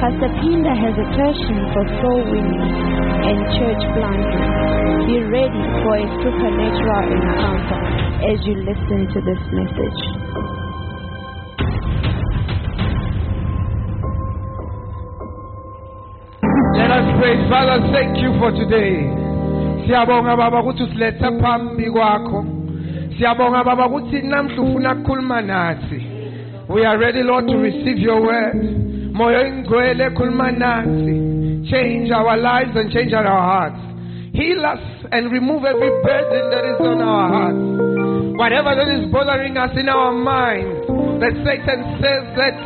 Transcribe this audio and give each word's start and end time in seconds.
Pastor 0.00 0.30
Pinda 0.40 0.72
has 0.76 0.94
a 1.00 1.08
passion 1.16 1.58
for 1.72 1.82
soul 2.00 2.20
winning 2.28 2.68
and 3.26 3.38
church 3.56 3.82
planting. 3.96 4.48
Be 5.08 5.16
ready 5.32 5.64
for 5.82 5.96
a 5.96 6.06
supernatural 6.20 7.06
encounter 7.16 7.80
as 8.20 8.38
you 8.44 8.54
listen 8.60 9.08
to 9.14 9.18
this 9.24 9.42
message. 9.56 10.00
Let 16.76 16.90
us 16.92 17.06
pray. 17.18 17.34
Father, 17.48 17.80
thank 17.92 18.20
you 18.20 18.36
for 18.38 18.52
today. 18.52 19.08
Siyabonga 19.86 20.36
baba 20.36 20.62
ukuthi 20.62 20.82
usilethe 20.82 21.40
phambi 21.40 21.90
kwakho. 21.90 22.44
Siyabonga 23.16 23.64
baba 23.64 23.86
ukuthi 23.86 24.22
namhla 24.22 24.62
ufuna 24.62 24.92
ukukhuluma 24.92 25.40
nathi. 25.40 26.00
We 26.68 26.84
are 26.84 26.98
ready 26.98 27.22
Lord 27.22 27.46
to 27.48 27.56
receive 27.56 27.98
your 27.98 28.20
word. 28.20 28.85
Change 31.70 32.10
our 32.12 32.36
lives 32.36 32.70
and 32.76 32.92
change 32.92 33.12
our 33.12 33.24
hearts. 33.24 33.80
Heal 34.34 34.60
us 34.64 34.78
and 35.10 35.32
remove 35.32 35.64
every 35.64 35.88
burden 36.04 36.50
that 36.52 36.64
is 36.68 36.80
on 36.84 37.00
our 37.00 37.28
hearts. 37.32 38.36
Whatever 38.36 38.76
that 38.76 38.88
is 38.92 39.10
bothering 39.10 39.56
us 39.56 39.72
in 39.78 39.88
our 39.88 40.12
minds, 40.12 40.84
that 41.24 41.32
Satan 41.48 41.80
says 42.04 42.24
that 42.36 42.56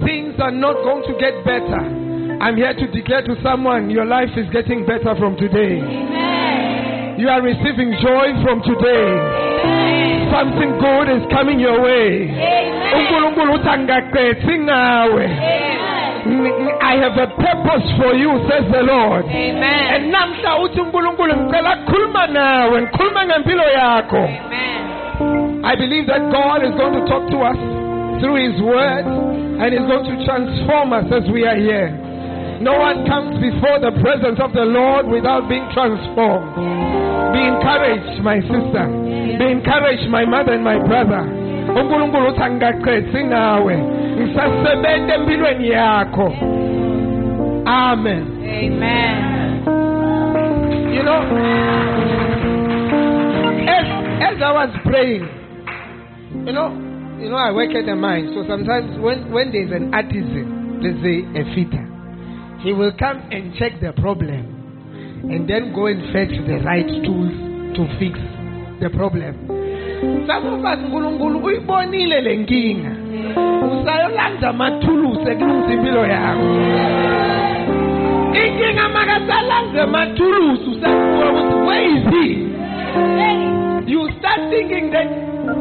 things 0.00 0.34
are 0.40 0.50
not 0.50 0.80
going 0.82 1.04
to 1.06 1.14
get 1.20 1.44
better. 1.44 1.84
I'm 2.40 2.56
here 2.56 2.72
to 2.72 2.86
declare 2.90 3.22
to 3.28 3.36
someone 3.44 3.90
your 3.90 4.06
life 4.06 4.32
is 4.36 4.48
getting 4.50 4.86
better 4.88 5.14
from 5.20 5.36
today. 5.36 5.76
You 7.20 7.28
are 7.28 7.42
receiving 7.44 7.92
joy 8.00 8.32
from 8.42 8.64
today. 8.64 9.12
Something 10.32 10.72
good 10.80 11.06
is 11.12 11.22
coming 11.30 11.60
your 11.60 11.82
way. 11.84 12.32
uNkulunkulu 12.96 13.60
uthi 16.26 16.30
angaqedzi 16.30 16.30
ngawe. 16.30 16.30
N- 16.30 16.46
n- 16.46 16.78
I 16.80 16.94
have 16.96 17.16
a 17.18 17.26
purpose 17.36 17.86
for 17.98 18.14
you, 18.14 18.30
says 18.48 18.64
the 18.72 18.82
Lord. 18.82 19.24
And 19.26 20.12
namhla 20.12 20.56
uthi 20.62 20.80
uNkulunkulu 20.80 21.36
ngicela 21.36 21.76
ukukhuluma 21.76 22.26
nawe, 22.26 22.82
ngikhuluma 22.82 23.24
ngempilo 23.26 23.64
yakho. 23.64 24.24
I 25.64 25.76
believe 25.76 26.06
that 26.06 26.22
God 26.32 26.62
is 26.64 26.74
going 26.74 26.94
to 26.94 27.06
talk 27.06 27.30
to 27.30 27.38
us 27.38 27.56
through 28.20 28.36
His 28.36 28.60
Word 28.62 29.06
and 29.06 29.74
is 29.74 29.86
going 29.86 30.04
to 30.10 30.24
transform 30.24 30.92
us 30.92 31.06
as 31.12 31.30
we 31.30 31.46
are 31.46 31.56
here. 31.56 31.90
No 32.60 32.78
one 32.78 33.06
comes 33.06 33.38
before 33.42 33.78
the 33.80 33.90
presence 34.02 34.38
of 34.40 34.52
the 34.54 34.64
Lord 34.64 35.06
without 35.06 35.48
being 35.48 35.66
transformed. 35.74 36.54
Be 37.34 37.42
encouraged, 37.42 38.22
my 38.22 38.38
sister. 38.40 38.86
Be 39.38 39.46
encouraged, 39.50 40.08
my 40.10 40.24
mother 40.24 40.52
and 40.54 40.62
my 40.64 40.78
brother. 40.78 41.26
uNkulunkulu 41.68 42.28
uthi 42.28 42.42
angaqedzi 42.42 43.24
ngawe 43.24 43.74
ngisasebenza 44.16 45.14
empilweni 45.14 45.68
yakho. 45.68 46.28
Amen. 47.66 48.22
You 50.94 51.02
know 51.02 51.20
as, 53.68 53.86
as 54.28 54.36
I 54.42 54.52
was 54.52 54.70
praying 54.84 55.24
you 56.46 56.52
know 56.52 56.68
you 57.20 57.28
know 57.30 57.36
I 57.36 57.50
work 57.52 57.70
at 57.74 57.86
the 57.86 57.94
mine 57.94 58.32
so 58.34 58.44
sometimes 58.48 58.98
when 58.98 59.30
when 59.30 59.52
there's 59.52 59.70
an 59.72 59.94
artisan 59.94 60.80
let's 60.82 60.98
say 61.02 61.22
a 61.38 61.44
fitter 61.54 61.86
he 62.62 62.72
will 62.72 62.92
come 62.98 63.18
and 63.30 63.54
check 63.54 63.80
the 63.80 63.92
problem 64.00 65.22
and 65.30 65.48
then 65.48 65.72
go 65.74 65.86
and 65.86 66.02
fetch 66.12 66.34
the 66.46 66.58
right 66.64 66.86
tools 67.06 67.32
to 67.78 67.82
fix 67.98 68.18
the 68.82 68.90
problem 68.90 69.61
some 70.26 70.46
of 70.54 70.64
us 70.64 70.78
nkulunkulu 70.88 71.38
uyibonile 71.38 72.20
le 72.20 72.36
nkinga. 72.36 72.90
Usayolanda 73.72 74.48
amathulusi 74.48 75.30
ekulungisa 75.30 75.72
impilo 75.72 76.06
yakho. 76.06 76.46
Inkinga 78.44 78.88
makasalanze 78.88 79.80
amathulusi 79.80 80.70
usakuwa 80.70 81.30
ukuthi 81.32 81.54
where 81.66 81.86
is 81.92 82.04
he 82.14 82.26
you 83.92 84.10
start 84.18 84.40
thinking 84.50 84.90
that 84.90 85.08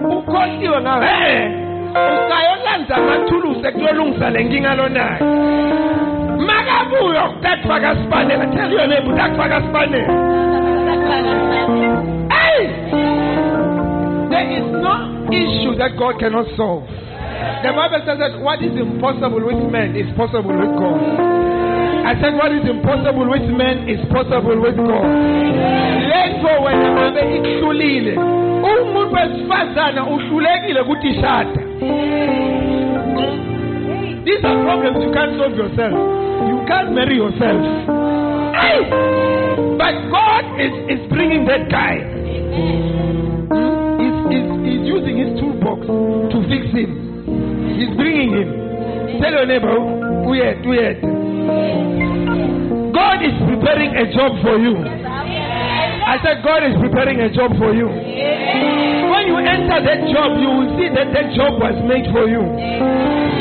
ukhohliwe 0.10 0.82
ngawe. 0.82 1.06
Eh 1.06 1.52
usayolanda 1.92 2.96
amathulusi 2.96 3.68
ekulolungisa 3.68 4.30
le 4.30 4.44
nkinga 4.44 4.76
lonayo 4.76 5.26
makabuyo 6.48 7.24
kutakufaka 7.34 7.96
sipanela 7.96 8.46
tell 8.48 8.74
your 8.74 8.88
neighbor 8.88 9.14
utakufaka 9.14 9.62
sipanela 9.62 10.14
hey 11.76 12.21
there 14.42 14.58
is 14.58 14.66
no 14.74 15.30
issue 15.30 15.78
that 15.78 15.94
God 15.98 16.18
cannot 16.18 16.50
solve. 16.58 16.90
The 17.62 17.70
Bible 17.78 18.02
says 18.06 18.18
that 18.18 18.42
what 18.42 18.58
is 18.66 18.74
impossible 18.74 19.38
with 19.46 19.62
man 19.70 19.94
is 19.94 20.10
possible 20.18 20.50
with 20.50 20.74
God. 20.82 20.98
I 22.02 22.18
said 22.18 22.34
what 22.34 22.50
is 22.50 22.66
impossible 22.66 23.30
with 23.30 23.46
man 23.54 23.86
is 23.86 24.02
possible 24.10 24.58
with 24.58 24.78
God. 24.82 25.06
Lento 26.10 26.54
wena 26.66 26.90
ngabe 26.90 27.22
ikuhlulile. 27.38 28.16
These 34.26 34.44
are 34.46 34.58
problems 34.64 34.98
you 35.06 35.12
can't 35.14 35.38
solve 35.38 35.56
yourself. 35.58 35.94
You 36.50 36.58
can't 36.68 36.94
marry 36.94 37.16
yourself. 37.18 37.62
But 39.78 39.94
God 40.10 40.44
is, 40.62 40.74
is 40.94 41.10
bringing 41.10 41.46
that 41.46 41.70
guy. 41.70 42.81
To 45.80 46.38
fix 46.50 46.66
him. 46.74 46.92
He's 47.78 47.94
bringing 47.96 48.32
him. 48.36 48.50
Tell 49.22 49.32
your 49.32 49.46
neighbor, 49.46 49.78
weird, 50.28 50.66
weird. 50.66 50.98
God 52.92 53.24
is 53.24 53.36
preparing 53.48 53.96
a 53.96 54.06
job 54.12 54.36
for 54.44 54.58
you. 54.58 54.76
I 56.02 56.18
said, 56.26 56.44
God 56.44 56.66
is 56.68 56.76
preparing 56.82 57.22
a 57.22 57.30
job 57.32 57.56
for 57.56 57.72
you. 57.72 57.88
When 57.88 59.24
you 59.30 59.38
enter 59.38 59.80
that 59.80 60.02
job, 60.12 60.36
you 60.42 60.50
will 60.50 60.72
see 60.76 60.90
that 60.92 61.14
that 61.14 61.32
job 61.38 61.62
was 61.62 61.78
made 61.88 62.10
for 62.12 62.28
you. 62.28 62.42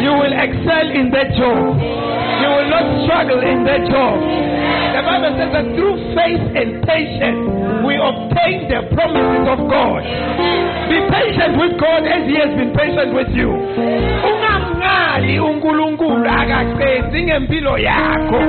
You 0.04 0.12
will 0.14 0.34
excel 0.36 0.86
in 0.92 1.10
that 1.10 1.34
job. 1.34 1.76
You 1.80 2.48
will 2.48 2.70
not 2.70 2.86
struggle 3.08 3.40
in 3.42 3.64
that 3.64 3.82
job. 3.90 4.16
The 4.20 5.02
Bible 5.02 5.32
says 5.40 5.50
that 5.56 5.66
through 5.74 5.96
faith 6.14 6.44
and 6.56 6.84
patience, 6.84 7.59
we 7.84 7.96
obtain 7.96 8.68
the 8.68 8.94
promises 8.94 9.46
of 9.48 9.58
God. 9.68 10.02
Be 10.90 10.98
patient 11.10 11.56
with 11.58 11.78
God 11.80 12.02
as 12.04 12.26
He 12.26 12.36
has 12.36 12.52
been 12.56 12.72
patient 12.74 13.14
with 13.14 13.30
you. 13.32 13.50
Ungamngali 14.26 15.38
uNkulunkulu 15.38 16.28
akaqedi 16.28 17.22
ngempilo 17.22 17.78
yakho. 17.78 18.40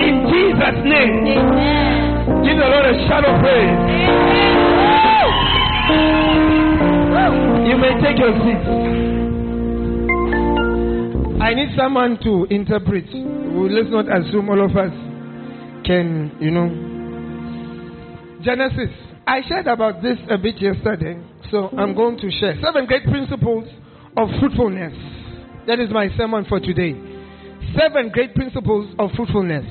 In 0.00 0.14
Jesus' 0.30 0.80
name. 0.84 1.14
Give 2.44 2.56
the 2.56 2.68
Lord 2.68 2.86
a 2.86 2.94
shout 3.08 3.24
of 3.24 3.40
praise. 3.40 3.78
You 7.68 7.76
may 7.76 7.94
take 8.02 8.18
your 8.18 8.32
seat. 8.42 8.62
I 11.40 11.54
need 11.54 11.70
someone 11.76 12.18
to 12.24 12.46
interpret. 12.50 13.04
Well, 13.12 13.70
let's 13.70 13.90
not 13.90 14.06
assume 14.08 14.48
all 14.48 14.64
of 14.64 14.76
us 14.76 14.92
can, 15.84 16.32
you 16.40 16.50
know. 16.50 16.89
Genesis. 18.42 18.90
I 19.26 19.42
shared 19.48 19.66
about 19.66 20.02
this 20.02 20.18
a 20.30 20.38
bit 20.38 20.60
yesterday, 20.60 21.20
so 21.50 21.68
I'm 21.76 21.94
going 21.94 22.16
to 22.18 22.30
share 22.30 22.56
seven 22.62 22.86
great 22.86 23.04
principles 23.04 23.68
of 24.16 24.28
fruitfulness. 24.40 24.94
That 25.66 25.78
is 25.78 25.90
my 25.90 26.08
sermon 26.16 26.44
for 26.48 26.58
today. 26.58 26.94
Seven 27.78 28.08
great 28.10 28.34
principles 28.34 28.94
of 28.98 29.10
fruitfulness. 29.14 29.66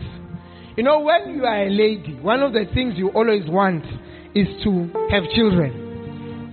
You 0.78 0.84
know, 0.84 1.00
when 1.02 1.36
you 1.36 1.44
are 1.46 1.64
a 1.66 1.70
lady, 1.70 2.14
one 2.22 2.42
of 2.42 2.54
the 2.54 2.66
things 2.74 2.94
you 2.96 3.10
always 3.10 3.44
want 3.50 3.84
is 4.36 4.48
to 4.64 4.90
have 5.12 5.24
children. 5.36 5.86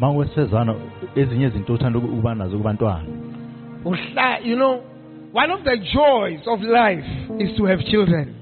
mawesezana 0.01 0.75
ezinye 1.17 1.47
izinto 1.47 1.75
uthanda 1.75 1.99
ukuba 1.99 2.35
nazo 2.35 2.57
kubantwana 2.59 3.05
Uhla- 3.85 4.45
You 4.45 4.57
know, 4.57 4.83
one 5.33 5.51
of 5.53 5.63
the 5.65 5.77
joys 5.77 6.41
of 6.47 6.61
life 6.63 7.05
is 7.39 7.57
to 7.57 7.65
have 7.67 7.83
children. 7.91 8.35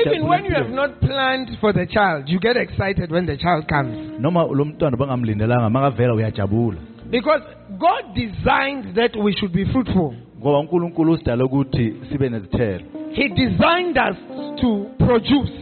Even 0.00 0.26
when 0.28 0.44
you 0.44 0.54
have 0.54 0.70
not 0.70 1.00
planned 1.00 1.58
for 1.60 1.72
the 1.72 1.86
child, 1.86 2.28
you 2.28 2.38
get 2.40 2.56
excited 2.56 3.10
when 3.10 3.26
the 3.26 3.36
child 3.36 3.66
comes. 3.68 4.20
noma 4.20 4.42
lo 4.44 4.64
mntwana 4.64 4.96
bangamlindelanga 4.96 5.70
makavela 5.70 6.14
uyajabula 6.14 6.78
Because 7.10 7.42
God 7.78 8.14
designed 8.14 8.94
that 8.94 9.16
we 9.16 9.32
should 9.32 9.52
be 9.52 9.64
fruitful. 9.64 10.14
ngoba 10.40 10.58
unkulunkulu 10.58 11.12
usidala 11.12 11.44
ukuthi 11.44 11.94
sibe 12.12 12.28
nezithelo 12.28 12.84
He 13.12 13.28
designed 13.28 13.98
us 13.98 14.16
to 14.60 14.86
produce. 14.98 15.52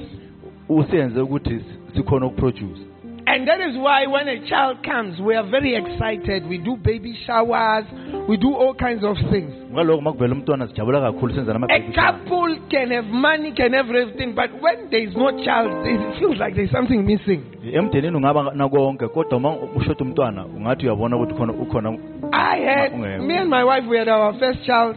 usenze 0.69 1.21
ukuthi 1.21 1.61
sikhona 1.97 2.27
ukuproduce 2.27 2.81
And 3.27 3.47
that 3.47 3.61
is 3.61 3.77
why 3.77 4.07
when 4.07 4.29
a 4.29 4.49
child 4.49 4.83
comes, 4.85 5.21
we 5.21 5.35
are 5.37 5.49
very 5.49 5.77
excited. 5.77 6.47
We 6.47 6.59
do 6.59 6.77
baby 6.77 7.17
showers, 7.27 7.85
we 8.29 8.37
do 8.37 8.55
all 8.55 8.75
kinds 8.75 9.05
of 9.05 9.17
things. 9.31 9.53
ngaloko 9.73 10.03
makuvela 10.03 10.35
umntwana 10.35 10.67
sijabula 10.67 11.01
kakhulu 11.01 11.35
senza 11.35 11.55
A 11.55 11.93
couple 11.93 12.59
can 12.71 12.91
have 12.91 13.07
money, 13.07 13.53
can 13.53 13.73
have 13.73 13.89
everything, 13.89 14.35
but 14.35 14.51
when 14.61 14.91
there 14.91 15.03
is 15.09 15.15
no 15.15 15.31
child, 15.45 15.87
it 15.87 16.19
feels 16.19 16.39
like 16.39 16.55
there's 16.55 16.71
something 16.73 17.07
missing. 17.07 17.43
emndenini 17.75 18.17
ungaba 18.17 18.53
nakonke 18.55 19.09
kodwa 19.09 19.37
uma 19.37 19.57
ushoda 19.77 20.05
umntwana 20.05 20.47
ungathi 20.47 20.87
uyabona 20.87 21.17
ukuthi 21.17 21.35
khona 21.35 21.53
ukhona 21.53 21.99
I 22.33 22.59
had, 22.59 22.99
me 22.99 23.37
and 23.37 23.51
my 23.51 23.65
wife, 23.65 23.87
we 23.89 23.99
had 23.99 24.09
our 24.09 24.39
first 24.39 24.65
child 24.67 24.97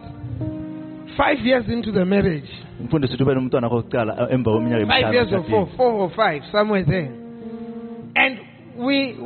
five 1.18 1.40
years 1.46 1.66
into 1.68 1.92
the 1.92 2.06
marriage. 2.06 2.50
umfundisi 2.80 3.14
uthi 3.14 3.24
ube 3.24 3.34
nomntwana 3.34 3.70
kokucala 3.70 4.30
eh, 4.32 4.40
Five 4.88 5.14
years 5.14 5.34
or 5.34 5.44
four, 5.50 5.68
four 5.78 5.92
or 5.94 6.10
five, 6.16 6.42
somewhere 6.52 6.84
there. 6.86 7.23
And 8.16 8.40
we, 8.78 9.18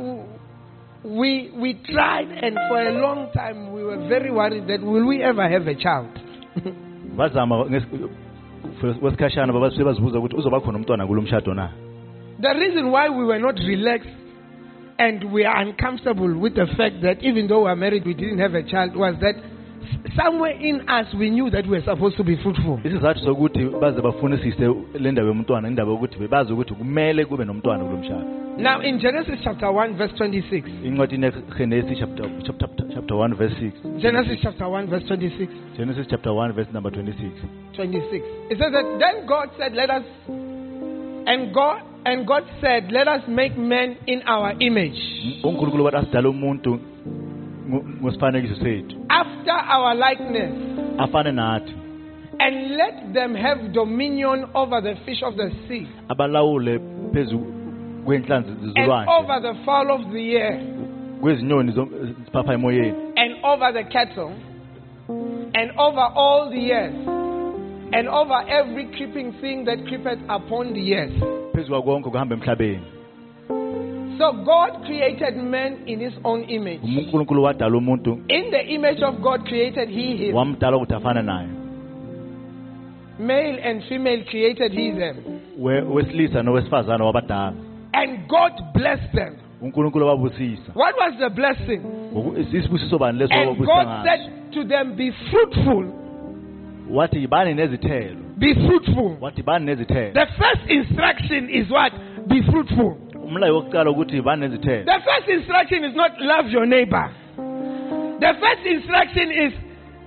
we, 1.04 1.52
we 1.54 1.74
tried, 1.90 2.28
and 2.28 2.56
for 2.68 2.82
a 2.82 2.92
long 2.92 3.30
time, 3.34 3.72
we 3.72 3.84
were 3.84 4.08
very 4.08 4.30
worried 4.30 4.66
that 4.68 4.80
will 4.82 5.06
we 5.06 5.22
ever 5.22 5.48
have 5.48 5.66
a 5.66 5.74
child? 5.74 6.08
kwesikhashana 8.80 9.52
babasuke 9.52 9.84
bazibuza 9.84 10.18
ukuthi 10.18 10.36
uzoba 10.36 10.60
khona 10.60 10.78
umntwana 10.78 11.06
kulo 11.06 11.22
mshado 11.22 11.54
na 11.54 11.70
The 12.40 12.52
reason 12.54 12.90
why 12.92 13.08
we 13.08 13.24
were 13.24 13.40
not 13.40 13.58
relaxed 13.58 14.14
and 14.98 15.24
we 15.32 15.44
are 15.44 15.62
uncomfortable 15.62 16.38
with 16.38 16.54
the 16.54 16.66
fact 16.76 17.00
that 17.02 17.22
even 17.22 17.48
though 17.48 17.64
we 17.64 17.70
are 17.70 17.76
married, 17.76 18.06
we 18.06 18.14
didn't 18.14 18.38
have 18.38 18.54
a 18.54 18.62
child 18.62 18.96
was 18.96 19.16
that 19.20 19.36
somewhere 20.16 20.56
in 20.60 20.80
us 20.88 21.14
we 21.14 21.30
knew 21.30 21.50
that 21.50 21.64
we 21.66 21.70
were 21.78 21.84
supposed 21.84 22.16
to 22.16 22.24
be 22.24 22.36
fruitful. 22.36 22.78
isizathu 22.84 23.20
sokuthi 23.24 23.64
baze 23.80 24.00
bafunisise 24.02 24.68
le 24.98 25.12
ndaba 25.12 25.28
yomntwana 25.28 25.68
indaba 25.68 25.90
yokuthi 25.92 26.28
bazi 26.28 26.52
ukuthi 26.52 26.74
kumele 26.74 27.24
kube 27.24 27.44
nomntwana 27.44 27.84
kulo 27.84 27.96
mshado 27.98 28.24
Now, 28.58 28.80
in 28.80 28.98
Genesis 28.98 29.38
chapter 29.44 29.68
1, 29.70 29.94
verse 29.96 30.12
26, 30.18 30.68
incwadini 30.84 31.24
yagenesis 31.26 31.98
chapter, 31.98 32.24
chapter, 32.44 32.68
chapter 32.94 33.16
1 33.16 33.34
verse 33.36 33.54
6 33.60 34.00
Genesis 34.02 34.38
chapter 34.42 34.66
1, 34.68 34.86
verse 34.88 35.04
26, 35.06 35.52
genesis 35.76 36.06
chapter 36.10 36.32
1 36.32 36.52
verse 36.54 36.66
number 36.72 36.90
26 36.90 37.30
26, 37.76 38.24
it 38.50 38.58
says 38.58 38.72
that 38.72 38.98
then 38.98 39.26
God 39.28 39.48
said, 39.58 39.74
Let 39.74 39.90
us, 39.90 40.02
and 40.28 41.54
God, 41.54 41.82
and 42.04 42.26
God 42.26 42.42
said, 42.60 42.90
Let 42.90 43.06
us 43.06 43.22
make 43.28 43.56
men 43.56 43.96
in 44.08 44.22
our 44.26 44.52
image, 44.60 44.98
unkulunkulu 47.72 48.06
wathi 48.06 48.16
asidale 48.16 48.38
umuntu 48.38 48.54
ngo- 48.54 48.64
sethu 48.64 48.96
after 49.08 49.54
our 49.76 49.94
likeness. 49.94 50.52
afane 50.98 51.32
nathi. 51.32 51.72
And 52.40 52.76
let 52.76 53.12
them 53.12 53.34
have 53.34 53.72
dominion 53.72 54.46
over 54.54 54.80
the 54.80 54.94
fish 55.04 55.22
of 55.22 55.34
the 55.36 55.50
sea, 55.68 55.86
abalawule 56.08 56.78
phezu 57.12 57.38
kwenhlanzi 58.04 58.50
and 58.76 59.08
over 59.08 59.40
the 59.42 59.54
fowl 59.64 59.90
of 59.90 60.12
the 60.12 60.36
air, 60.36 60.60
kwezinyoni 61.20 61.72
ziphapha 61.72 62.52
emoyeni 62.54 62.94
and 63.16 63.36
over 63.44 63.72
the 63.72 63.84
cattle, 63.84 64.30
and 65.54 65.70
over 65.78 66.00
all 66.14 66.50
the 66.50 66.72
earth, 66.72 67.08
and 67.92 68.08
over 68.08 68.44
every 68.48 68.86
creeping 68.86 69.32
thing 69.40 69.64
that 69.64 69.78
creepeth 69.88 70.20
upon 70.28 70.74
the 70.74 70.94
earth. 70.94 71.22
phezu 71.54 71.82
kuhamba 71.82 72.36
emhlabeni 72.36 72.80
So 74.18 74.32
God 74.32 74.84
created 74.84 75.36
man 75.36 75.76
in 75.86 76.00
his 76.00 76.12
own 76.24 76.42
image. 76.44 76.80
unkulunkulu 76.82 77.42
wadala 77.42 77.76
umuntu 77.76 78.18
In 78.28 78.50
the 78.50 78.62
image 78.74 79.02
of 79.02 79.20
God 79.22 79.44
created 79.46 79.88
he 79.88 80.16
him. 80.16 80.34
wamdala 80.34 80.76
ukuthi 80.76 80.94
afane 80.94 81.22
naye 81.22 81.48
Male 83.18 83.58
and 83.64 83.82
female 83.88 84.24
created 84.30 84.72
he 84.72 84.90
them. 84.92 85.16
We- 85.58 85.82
wesilisa 85.82 86.42
nowesifazane 86.42 87.04
wabadala 87.04 87.52
And 87.92 88.28
God 88.28 88.52
blessed 88.74 89.12
them. 89.14 89.34
What 89.60 90.94
was 90.96 91.14
the 91.18 91.30
blessing? 91.30 91.80
Ngoku- 92.14 92.38
isibusiso 92.54 92.98
bani 92.98 93.22
And 93.30 93.58
God 93.66 94.04
said 94.04 94.52
to 94.52 94.64
them, 94.64 94.94
Be 94.94 95.10
fruitful, 95.30 95.84
wathi 96.90 97.26
bani 97.26 97.54
nezithelo 97.54 98.16
be 98.38 98.54
fruitful. 98.54 99.16
wathi 99.20 99.42
bani 99.42 99.66
nezithelo 99.66 100.12
The 100.14 100.26
first 100.38 100.70
instruction 100.70 101.50
is 101.50 101.68
what? 101.70 101.92
Be 102.28 102.42
fruitful. 102.42 102.96
Umlayo 103.28 103.54
wokuqala 103.56 103.90
ukuthi 103.90 104.22
bani 104.22 104.40
nezithelo 104.48 104.84
The 104.84 105.00
first 105.04 105.28
instruction 105.28 105.84
is 105.84 105.94
not 105.96 106.12
love 106.20 106.48
your 106.50 106.66
neighbor. 106.66 107.10
The 108.20 108.32
first 108.42 108.66
instruction 108.66 109.30
is 109.30 109.52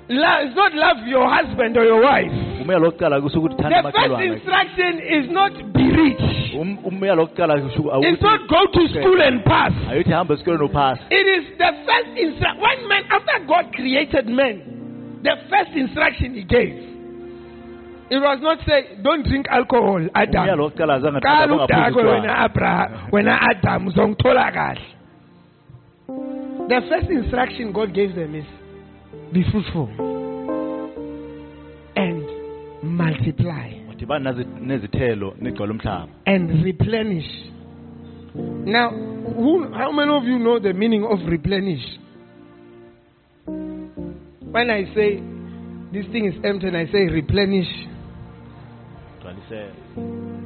love, 0.09 0.49
is 0.49 0.55
not 0.55 0.73
love 0.73 1.07
your 1.07 1.27
husband 1.29 1.77
or 1.77 1.85
your 1.85 2.01
wife. 2.01 2.31
umyalo 2.61 2.85
wokuqala 2.91 3.21
kusho 3.21 3.39
ukuthi 3.39 3.55
thanda 3.61 3.81
The 3.81 3.91
first 3.91 4.21
instruction 4.21 4.99
is 4.99 5.25
not 5.31 5.53
be 5.73 5.85
rich. 6.03 6.25
Um- 6.59 6.77
umyalo 6.83 7.21
wokuqala 7.27 7.61
kusho 7.61 8.03
It's 8.03 8.21
not 8.21 8.47
go 8.49 8.61
to 8.75 8.81
school 8.89 9.21
and 9.21 9.43
pass. 9.45 9.71
ayithi 9.89 10.11
hamba 10.11 10.33
esikoleni 10.33 10.63
uphasa 10.65 11.01
It 11.09 11.27
is 11.37 11.43
the 11.57 11.71
first 11.87 12.11
instruction. 12.17 12.61
When 12.61 12.87
man, 12.89 13.03
after 13.09 13.37
God 13.47 13.73
created 13.75 14.27
man, 14.27 14.55
the 15.23 15.35
first 15.49 15.71
instruction 15.75 16.33
he 16.35 16.43
gave, 16.43 16.73
it 18.11 18.19
was 18.19 18.39
not 18.41 18.59
say, 18.67 18.97
don't 19.01 19.23
drink 19.25 19.45
alcohol, 19.49 20.01
Adam. 20.13 20.43
umyalo 20.45 20.63
wokuqala 20.69 20.93
azange 20.99 21.19
Qala 21.21 21.47
qala 21.47 21.53
udakwe 21.55 22.03
bangaphuza 22.03 22.11
wena 22.11 22.33
Abraham, 22.45 22.89
wena 23.11 23.33
Adam 23.49 23.87
uzongithola 23.87 24.51
kahle. 24.51 24.85
The 26.67 26.81
first 26.89 27.09
instruction 27.09 27.71
God 27.71 27.93
gave 27.93 28.13
them 28.15 28.35
is 28.35 28.45
be 29.33 29.43
fruitful 29.51 29.87
and 31.95 32.23
multiply 32.83 33.67
wathi 33.89 34.05
bani 34.07 34.23
nazi- 34.25 34.45
nezithelo 34.69 35.33
negcwala 35.41 35.71
umhlaba 35.71 36.07
and 36.25 36.63
replenish. 36.63 37.29
Now, 38.33 38.89
who, 38.91 39.73
how 39.73 39.91
many 39.91 40.11
of 40.11 40.23
you 40.23 40.39
know 40.39 40.59
the 40.59 40.73
meaning 40.73 41.03
of 41.03 41.19
replenish? 41.27 41.83
When 43.45 44.69
I 44.69 44.85
say 44.95 45.21
this 45.91 46.05
thing 46.13 46.25
is 46.25 46.35
empty 46.43 46.67
and 46.67 46.77
I 46.77 46.85
say 46.91 47.07
replenish, 47.07 47.67
gcwalisele 49.51 49.71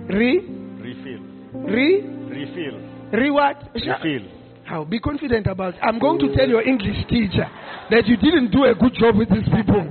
re, 0.07 0.41
refill 0.81 1.21
re, 1.67 2.01
refill 2.29 2.79
re 3.11 3.31
what? 3.31 3.57
refill 3.73 4.29
How? 4.65 4.83
Be 4.83 4.99
confident 4.99 5.45
about 5.45 5.75
it. 5.75 5.79
I'm 5.83 5.99
going 5.99 6.17
to 6.19 6.35
tell 6.35 6.49
your 6.49 6.63
English 6.63 7.05
teacher 7.07 7.45
that 7.91 8.07
you 8.07 8.17
didn't 8.17 8.49
do 8.49 8.63
a 8.63 8.73
good 8.73 8.93
job 8.95 9.15
with 9.15 9.29
these 9.29 9.45
people. 9.45 9.83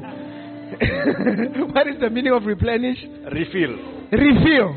what 1.73 1.87
is 1.87 2.01
the 2.01 2.11
meaning 2.11 2.33
of 2.33 2.45
replenish? 2.45 2.99
refill 3.31 3.79
Refill. 4.11 4.75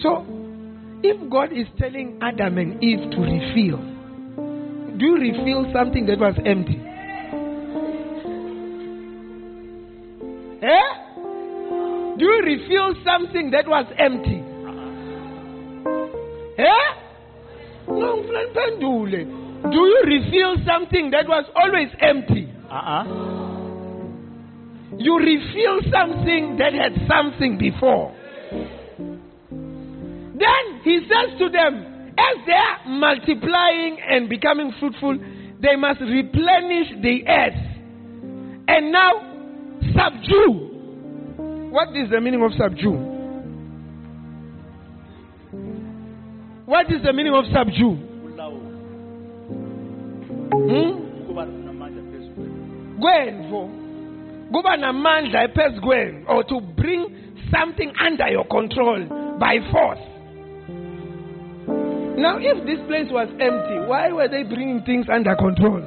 So, 0.00 0.24
if 1.02 1.30
God 1.30 1.52
is 1.52 1.66
telling 1.78 2.18
Adam 2.22 2.56
and 2.56 2.82
Eve 2.82 3.10
to 3.10 3.20
refill, 3.20 3.76
do 4.96 5.04
you 5.04 5.16
refill 5.20 5.70
something 5.74 6.06
that 6.06 6.18
was 6.18 6.34
empty? 6.46 6.80
You 12.22 12.42
refill 12.44 12.94
something 13.04 13.50
that 13.50 13.66
was 13.66 13.86
empty? 13.98 14.42
Eh? 16.58 16.92
No, 17.88 18.22
pendule. 18.54 19.24
Do 19.70 19.78
you 19.78 20.02
refill 20.06 20.56
something 20.66 21.10
that 21.10 21.26
was 21.28 21.44
always 21.54 21.88
empty? 22.00 22.52
uh-uh. 22.70 23.04
You 24.98 25.18
refill 25.18 25.80
something 25.90 26.58
that 26.58 26.74
had 26.74 26.92
something 27.08 27.58
before. 27.58 28.14
Then 30.42 30.80
he 30.84 31.00
says 31.08 31.38
to 31.38 31.48
them, 31.48 32.12
as 32.18 32.46
they 32.46 32.52
are 32.52 32.78
multiplying 32.86 33.98
and 34.06 34.28
becoming 34.28 34.72
fruitful, 34.78 35.18
they 35.60 35.76
must 35.76 36.00
replenish 36.00 36.88
the 37.00 37.26
earth. 37.26 37.54
And 38.68 38.92
now, 38.92 39.12
subdue. 39.96 40.71
What 41.72 41.88
is 41.96 42.10
the 42.10 42.20
meaning 42.20 42.44
of 42.44 42.52
subdue? 42.52 42.92
What 46.66 46.92
is 46.92 47.00
the 47.02 47.14
meaning 47.14 47.32
of 47.32 47.46
subdue? 47.48 47.96
Hmm? 50.52 51.02
kuba 54.52 54.76
or 56.28 56.44
to 56.44 56.60
bring 56.76 57.08
something 57.50 57.90
under 58.04 58.28
your 58.28 58.44
control 58.44 59.06
by 59.40 59.56
force 59.72 59.98
now 62.20 62.36
if 62.38 62.66
this 62.66 62.84
place 62.86 63.08
was 63.10 63.28
empty 63.40 63.78
why 63.88 64.12
were 64.12 64.28
they 64.28 64.42
bringing 64.42 64.82
things 64.84 65.06
under 65.10 65.34
control 65.36 65.80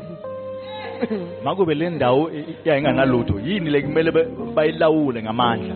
makube 1.43 1.75
le 1.75 1.89
ndawo 1.89 2.31
yayinganalutho 2.65 3.39
yini 3.39 3.69
le 3.69 3.81
kumele 3.81 4.11
bayilawule 4.55 5.23
ngamandla? 5.23 5.75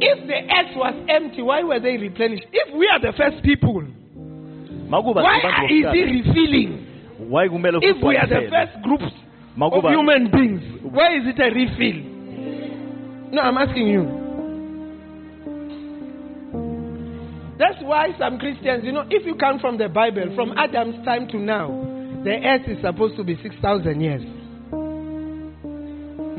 If 0.00 0.26
the 0.26 0.40
earth 0.54 0.76
was 0.76 0.94
empty 1.08 1.42
why 1.42 1.62
were 1.62 1.80
they 1.80 1.96
replenished? 1.96 2.46
If 2.52 2.74
we 2.74 2.88
are 2.88 3.00
the 3.00 3.12
first 3.16 3.42
people 3.42 3.84
makuba 4.88 5.22
why 5.22 5.66
is 5.68 5.86
he 5.92 6.02
refilling? 6.04 6.86
Why 7.28 7.48
kumele 7.48 7.78
if 7.82 8.02
we 8.02 8.16
are 8.16 8.26
the 8.28 8.50
first 8.50 8.82
groups 8.82 9.12
of 9.60 9.84
human 9.84 10.30
beings 10.30 10.62
why 10.82 11.16
is 11.16 11.24
it 11.26 11.40
a 11.40 11.50
refill? 11.54 12.14
No, 13.32 13.42
I'm 13.42 13.58
asking 13.58 13.88
you. 13.88 14.24
That's 17.58 17.80
why 17.82 18.08
some 18.18 18.38
Christians, 18.38 18.84
you 18.84 18.92
know, 18.92 19.04
if 19.10 19.24
you 19.26 19.36
come 19.36 19.60
from 19.60 19.78
the 19.78 19.88
Bible, 19.88 20.32
from 20.34 20.52
Adam's 20.58 21.04
time 21.04 21.28
to 21.28 21.38
now, 21.38 21.93
the 22.24 22.40
earth 22.42 22.66
is 22.66 22.80
supposed 22.82 23.16
to 23.16 23.24
be 23.24 23.38
6,000 23.42 24.00
years. 24.00 24.24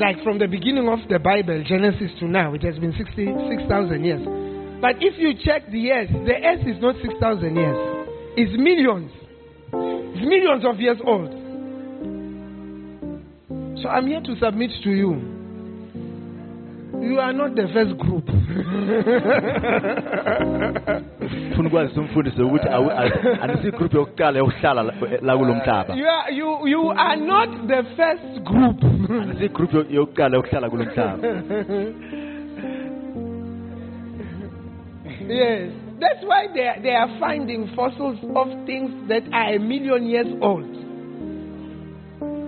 Like 0.02 0.24
from 0.24 0.40
the 0.40 0.48
beginning 0.48 0.90
of 0.90 1.00
the 1.08 1.20
Bible, 1.20 1.64
Genesis 1.64 2.12
to 2.20 2.26
now, 2.26 2.54
it 2.54 2.64
has 2.64 2.78
been 2.80 2.94
66,000 2.98 4.04
years. 4.04 4.26
But 4.82 4.98
if 5.00 5.14
you 5.18 5.34
check 5.46 5.70
the 5.72 5.80
years, 5.80 6.10
the 6.10 6.36
earth 6.36 6.68
is 6.68 6.82
not 6.82 6.96
6,000 7.02 7.56
years, 7.56 7.78
it's 8.36 8.52
millions. 8.58 9.12
It's 9.72 10.26
millions 10.26 10.66
of 10.66 10.80
years 10.82 10.98
old. 11.06 11.30
So 13.82 13.90
I'm 13.90 14.08
here 14.08 14.22
to 14.22 14.36
submit 14.42 14.72
to 14.84 14.90
you. 14.90 15.35
You 17.02 17.20
are 17.20 17.34
not 17.34 17.56
the 17.56 17.68
first 17.74 17.98
group. 17.98 18.26
you, 25.96 26.06
are, 26.08 26.32
you, 26.32 26.68
you 26.68 26.90
are 26.90 27.16
not 27.16 27.50
the 27.68 27.84
first 27.96 28.44
group. 28.46 28.78
anisi 28.82 29.48
group 29.54 29.74
yo- 29.74 29.84
yokuqala 29.84 30.36
yokuhlala 30.38 30.70
kulo 30.70 30.86
mhlaba 30.86 31.24
yes. 35.28 35.72
That's 36.00 36.24
why 36.26 36.48
they, 36.54 36.68
are- 36.68 36.82
they 36.82 36.92
are 36.96 37.18
finding 37.20 37.72
fossils 37.76 38.20
of 38.36 38.48
things 38.66 38.92
that 39.10 39.24
are 39.34 39.54
a 39.56 39.60
million 39.60 40.08
years 40.08 40.28
old. 40.42 40.66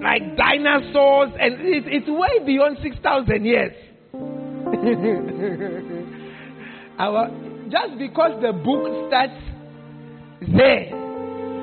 Like 0.03 0.35
dinosaurs, 0.37 1.31
and 1.39 1.53
it, 1.61 1.83
it's 1.87 2.07
way 2.07 2.45
beyond 2.45 2.77
6,000 2.83 3.45
years. 3.45 3.71
Our, 6.99 7.29
just 7.69 7.97
because 7.99 8.41
the 8.41 8.53
book 8.53 9.07
starts 9.07 9.33
there 10.41 10.89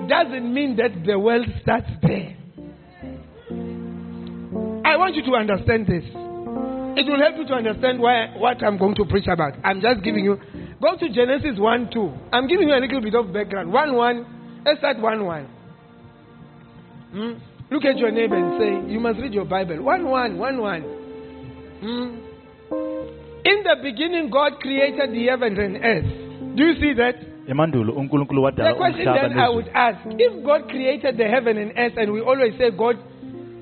doesn't 0.08 0.52
mean 0.52 0.76
that 0.76 1.04
the 1.04 1.18
world 1.18 1.46
starts 1.62 1.90
there. 2.02 2.36
I 4.84 4.96
want 4.96 5.14
you 5.14 5.22
to 5.24 5.34
understand 5.34 5.86
this. 5.86 6.04
It 6.96 7.06
will 7.10 7.18
help 7.18 7.36
you 7.36 7.46
to 7.48 7.54
understand 7.54 7.98
why, 7.98 8.28
what 8.36 8.62
I'm 8.62 8.78
going 8.78 8.94
to 8.96 9.04
preach 9.04 9.26
about. 9.26 9.54
I'm 9.64 9.80
just 9.80 10.02
giving 10.04 10.24
you. 10.24 10.38
Go 10.80 10.96
to 10.96 11.08
Genesis 11.08 11.58
1 11.58 11.90
2. 11.92 12.12
I'm 12.32 12.46
giving 12.46 12.68
you 12.68 12.74
a 12.74 12.78
little 12.78 13.00
bit 13.00 13.14
of 13.14 13.32
background. 13.32 13.72
1 13.72 13.94
1. 13.94 14.62
Let's 14.64 14.78
start 14.78 15.00
1 15.00 15.24
1. 15.24 15.48
Hmm? 17.12 17.32
Look 17.70 17.84
at 17.84 17.98
your 17.98 18.12
neighbor 18.12 18.36
and 18.36 18.60
say, 18.60 18.92
You 18.92 19.00
must 19.00 19.18
read 19.18 19.34
your 19.34 19.44
Bible. 19.44 19.82
1 19.82 20.08
1. 20.08 20.38
1 20.38 20.60
1. 20.60 20.82
Hmm? 21.80 22.33
In 22.70 23.62
the 23.62 23.76
beginning, 23.82 24.30
God 24.30 24.58
created 24.60 25.12
the 25.12 25.26
heavens 25.26 25.58
and 25.58 25.76
earth. 25.84 26.04
Do 26.56 26.64
you 26.64 26.74
see 26.80 26.94
that? 26.94 27.16
The 27.46 28.74
question 28.76 29.04
then 29.04 29.38
I 29.38 29.48
would 29.50 29.68
ask 29.74 29.98
if 30.06 30.44
God 30.44 30.68
created 30.70 31.18
the 31.18 31.28
heaven 31.28 31.58
and 31.58 31.72
earth, 31.76 31.92
and 31.96 32.10
we 32.12 32.20
always 32.22 32.56
say 32.56 32.70
God 32.70 32.96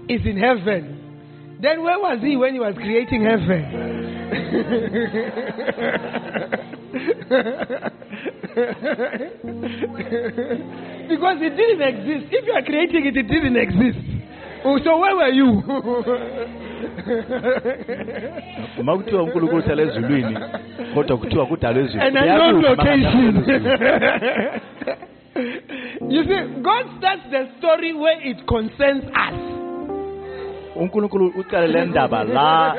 is 0.09 0.21
in 0.25 0.37
heaven, 0.37 1.59
then 1.61 1.83
where 1.83 1.99
was 1.99 2.21
He 2.23 2.37
when 2.37 2.53
He 2.55 2.61
was 2.61 2.75
creating 2.77 3.25
heaven? 3.25 4.31
because 11.09 11.39
it 11.41 11.57
didn't 11.57 11.83
exist. 11.83 12.27
If 12.33 12.47
you 12.47 12.53
are 12.53 12.63
creating 12.63 13.07
it, 13.07 13.17
it 13.17 13.29
didn't 13.29 13.57
exist. 13.57 13.99
So 14.85 14.99
where 14.99 15.17
were 15.17 15.29
you? 15.29 15.63
uma 18.79 18.97
kuthiwa 18.97 19.23
unkulunkulu 19.23 19.63
uhlala 19.63 19.83
ezulwini 19.83 20.39
kodwa 20.95 21.17
kuthiwa 21.19 21.47
kudalwa 21.47 21.83
ezulu 21.85 22.03
and 22.03 22.17
Uyakuphi 22.17 22.41
unknown 22.41 22.65
uma 22.65 22.73
ngabe 22.75 22.97
location. 22.97 23.35
you 26.15 26.25
see, 26.25 26.43
God 26.63 26.87
starts 26.99 27.23
the 27.31 27.49
story 27.59 27.93
where 27.93 28.21
it 28.31 28.47
concerns 28.47 29.05
us. 29.05 29.63
unkulunkulu 30.77 31.33
uqale 31.41 31.67
le 31.67 31.85
ndaba 31.87 32.25
la 32.25 32.75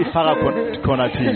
ifaka 0.00 0.34
khona 0.84 1.08
thina 1.08 1.32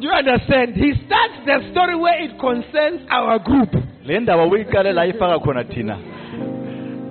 Do 0.00 0.06
you 0.06 0.12
understand? 0.12 0.76
He 0.76 0.94
starts 1.06 1.44
the 1.44 1.70
story 1.72 1.94
where 1.94 2.24
it 2.24 2.38
concerns 2.38 3.00
our 3.10 3.38
group. 3.38 3.74
le 4.04 4.20
ndaba 4.20 4.44
uyiqale 4.44 4.92
la 4.92 5.06
ifaka 5.06 5.38
khona 5.38 5.64
thina 5.64 5.96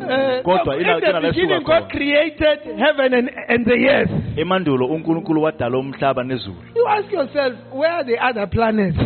Uh, 0.10 0.42
Kodwa 0.44 0.74
in 0.76 0.84
the 0.88 1.00
beginning, 1.32 1.64
God 1.66 1.90
created 1.92 2.60
heaven 2.78 3.14
and, 3.14 3.30
and 3.48 3.66
the 3.66 3.88
earth. 3.88 4.10
emandulo 4.38 4.86
unkulunkulu 4.88 5.42
wadala 5.44 5.78
umhlaba 5.78 6.24
nezulu 6.24 6.56
You 6.76 6.88
ask 6.88 7.12
yourself, 7.12 7.54
where 7.72 7.92
are 7.92 8.04
the 8.04 8.18
other 8.18 8.48
planets? 8.48 8.98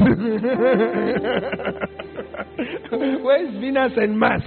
where 3.24 3.46
is 3.46 3.54
Venus 3.60 3.92
and 3.98 4.18
Mars? 4.20 4.44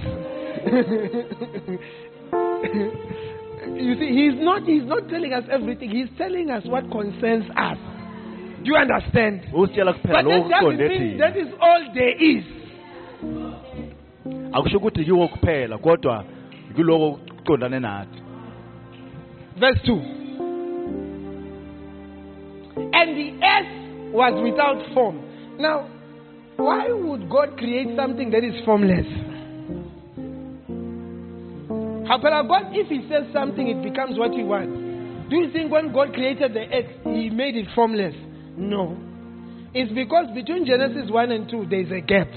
you 3.75 3.95
see, 3.99 4.11
he's 4.15 4.33
not, 4.43 4.63
he's 4.63 4.85
not 4.85 5.07
telling 5.09 5.33
us 5.33 5.43
everything. 5.51 5.89
He's 5.91 6.07
telling 6.17 6.49
us 6.49 6.63
what 6.65 6.89
concerns 6.91 7.45
us. 7.55 7.77
Do 8.63 8.71
you 8.71 8.75
understand? 8.77 9.41
usitshela 9.53 9.93
kuphela 9.93 10.23
But 10.23 10.23
that 10.23 10.23
doesn't 10.23 10.51
kuqonde 10.51 10.87
mean 10.89 10.99
thina 10.99 11.17
that 11.19 11.37
is 11.37 11.47
all 11.61 11.83
there 11.93 12.15
is. 12.21 12.43
akusho 14.53 14.77
ukuthi 14.77 15.01
yiwo 15.03 15.27
kuphela 15.27 15.77
kodwa 15.77 16.23
yiloko 16.77 17.19
kuqondane 17.45 17.79
nathi 17.79 18.27
Verse 19.59 19.79
2. 19.85 19.93
And 22.93 23.17
the 23.17 23.39
earth 23.43 24.13
was 24.13 24.33
without 24.43 24.93
form. 24.93 25.21
Now, 25.59 25.89
why 26.57 26.91
would 26.91 27.29
God 27.29 27.57
create 27.57 27.95
something 27.97 28.29
that 28.31 28.43
is 28.43 28.53
formless? 28.65 29.07
how 32.07 32.19
However, 32.19 32.47
God, 32.47 32.71
if 32.71 32.87
He 32.87 33.07
says 33.09 33.25
something, 33.33 33.67
it 33.67 33.81
becomes 33.83 34.17
what 34.17 34.31
He 34.31 34.43
wants. 34.43 35.29
Do 35.29 35.37
you 35.37 35.51
think 35.51 35.71
when 35.71 35.91
God 35.91 36.13
created 36.13 36.53
the 36.53 36.61
earth, 36.71 36.91
He 37.03 37.29
made 37.29 37.55
it 37.55 37.67
formless? 37.75 38.15
No. 38.55 38.95
It's 39.73 39.91
because 39.93 40.27
between 40.33 40.65
Genesis 40.65 41.09
1 41.09 41.31
and 41.31 41.49
2, 41.49 41.65
there 41.69 41.81
is 41.81 41.91
a 41.91 42.01
gap. 42.01 42.29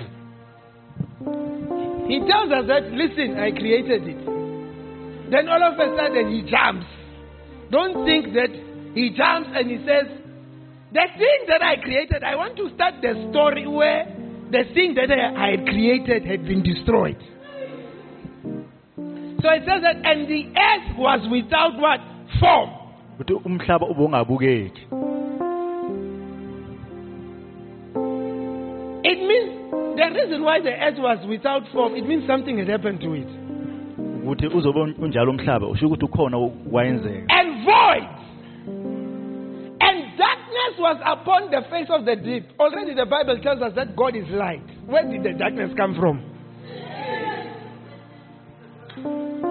He 2.10 2.18
tells 2.26 2.50
us 2.50 2.66
that, 2.66 2.90
listen, 2.90 3.38
I 3.38 3.52
created 3.52 4.02
it. 4.02 4.18
Then 5.30 5.46
all 5.48 5.62
of 5.62 5.78
a 5.78 5.94
sudden 5.96 6.26
he 6.34 6.42
jumps. 6.42 6.86
Don't 7.70 8.04
think 8.04 8.34
that 8.34 8.50
he 8.98 9.10
jumps 9.14 9.48
and 9.54 9.70
he 9.70 9.78
says, 9.86 10.10
The 10.92 11.06
thing 11.16 11.38
that 11.46 11.62
I 11.62 11.76
created, 11.80 12.24
I 12.24 12.34
want 12.34 12.56
to 12.56 12.68
start 12.74 12.94
the 13.00 13.14
story 13.30 13.68
where 13.68 14.06
the 14.50 14.64
thing 14.74 14.94
that 14.98 15.06
I 15.14 15.52
had 15.54 15.66
created 15.66 16.26
had 16.26 16.44
been 16.44 16.64
destroyed. 16.64 17.22
So 19.42 19.48
it 19.54 19.62
says 19.62 19.80
that, 19.86 20.02
and 20.04 20.26
the 20.26 20.50
earth 20.50 20.98
was 20.98 21.20
without 21.30 21.78
what? 21.78 22.00
Form. 22.40 22.70
umhlaba 23.44 23.86
ubungabukeki 23.86 24.82
It 29.02 29.18
means 29.26 29.79
the 29.96 30.06
reason 30.14 30.42
why 30.42 30.60
the 30.60 30.72
earth 30.72 30.98
was 30.98 31.18
without 31.28 31.62
form, 31.72 31.94
it 31.96 32.06
means 32.06 32.26
something 32.26 32.58
had 32.58 32.68
happened 32.68 33.00
to 33.00 33.14
it. 33.14 33.28
ukuthi 34.22 34.46
uzobe 34.46 34.80
unjalo 34.80 35.30
umhlaba 35.30 35.66
usho 35.66 35.86
ukuthi 35.86 36.04
ukhona 36.04 36.50
wayenzeka 36.72 37.26
and 37.28 37.64
void. 37.64 38.08
And 39.80 40.18
darkness 40.18 40.78
was 40.78 40.98
upon 41.04 41.50
the 41.50 41.62
face 41.70 41.88
of 41.90 42.04
the 42.04 42.16
deep. 42.16 42.44
Already 42.60 42.94
the 42.94 43.06
Bible 43.06 43.40
tells 43.42 43.62
us 43.62 43.74
that 43.74 43.96
God 43.96 44.14
is 44.14 44.28
light. 44.28 44.62
Where 44.86 45.08
did 45.10 45.22
the 45.22 45.32
darkness 45.32 45.72
come 45.76 45.94
from? 45.94 46.30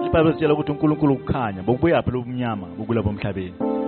ibhayibheli 0.06 0.32
sitshela 0.32 0.54
ukuthi 0.54 0.72
unkulunkulu 0.72 1.14
ukukhanya 1.14 1.62
bokubuyaphi 1.62 2.10
lobumnyama 2.10 2.66
bokulapha 2.66 3.10
emhlabeni 3.10 3.54
And 3.58 3.79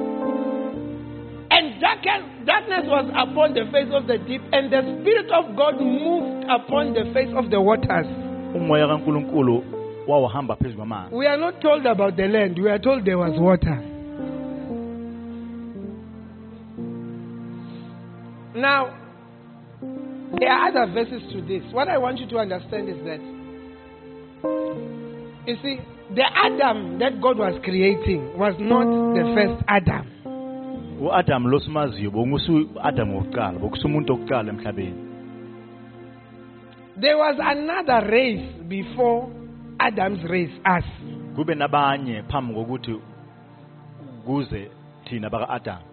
darkness, 2.47 2.85
was 2.87 3.07
upon 3.15 3.55
the 3.55 3.65
face 3.73 3.89
of 3.93 4.07
the 4.07 4.19
deep, 4.19 4.43
and 4.53 4.71
the 4.73 4.83
Spirit 5.01 5.31
of 5.31 5.57
God 5.57 5.81
moved 5.81 6.47
upon 6.51 6.93
the 6.95 7.13
face 7.13 7.33
of 7.37 7.51
the 7.51 7.61
waters. 7.61 8.07
umoya 8.55 8.89
kankulunkulu 8.89 9.65
wawuhamba 10.09 10.57
phezu 10.57 10.77
kwamanzi 10.77 11.15
We 11.17 11.27
are 11.27 11.37
not 11.41 11.61
told 11.61 11.87
about 11.87 12.17
the 12.17 12.29
land, 12.29 12.59
we 12.59 12.71
are 12.71 12.79
told 12.79 13.05
there 13.05 13.19
was 13.19 13.39
water. 13.39 13.79
Now, 18.55 18.95
there 20.39 20.51
are 20.53 20.69
other 20.69 20.93
verses 20.93 21.23
to 21.33 21.41
this. 21.43 21.63
What 21.73 21.89
I 21.89 21.99
want 21.99 22.19
you 22.19 22.27
to 22.29 22.39
understand 22.39 22.89
is 22.89 22.97
that, 23.05 23.21
you 25.47 25.57
see, 25.63 25.81
the 26.15 26.25
Adam 26.35 26.99
that 26.99 27.21
God 27.23 27.39
was 27.39 27.59
creating 27.65 28.37
was 28.37 28.55
not 28.59 28.85
the 29.15 29.33
first 29.35 29.65
Adam. 29.69 30.22
U-adamu 31.03 31.49
lo 31.49 31.59
simaziyo 31.61 32.11
bongusu 32.11 32.69
adamu 32.83 33.17
wokuqala 33.19 33.59
bokusumuntu 33.59 34.13
wokuqala 34.13 34.49
emhlabeni 34.53 35.01
There 37.01 37.15
was 37.17 37.37
another 37.41 38.01
race 38.11 38.45
before 38.69 39.27
Adam's 39.79 40.23
race, 40.25 40.53
us. 40.79 40.85
kube 41.37 41.55
nabanye 41.55 42.23
phambi 42.23 42.55
kokuthi 42.55 42.95
kuze 44.27 44.71
thina 45.05 45.31
baka-adamu 45.31 45.85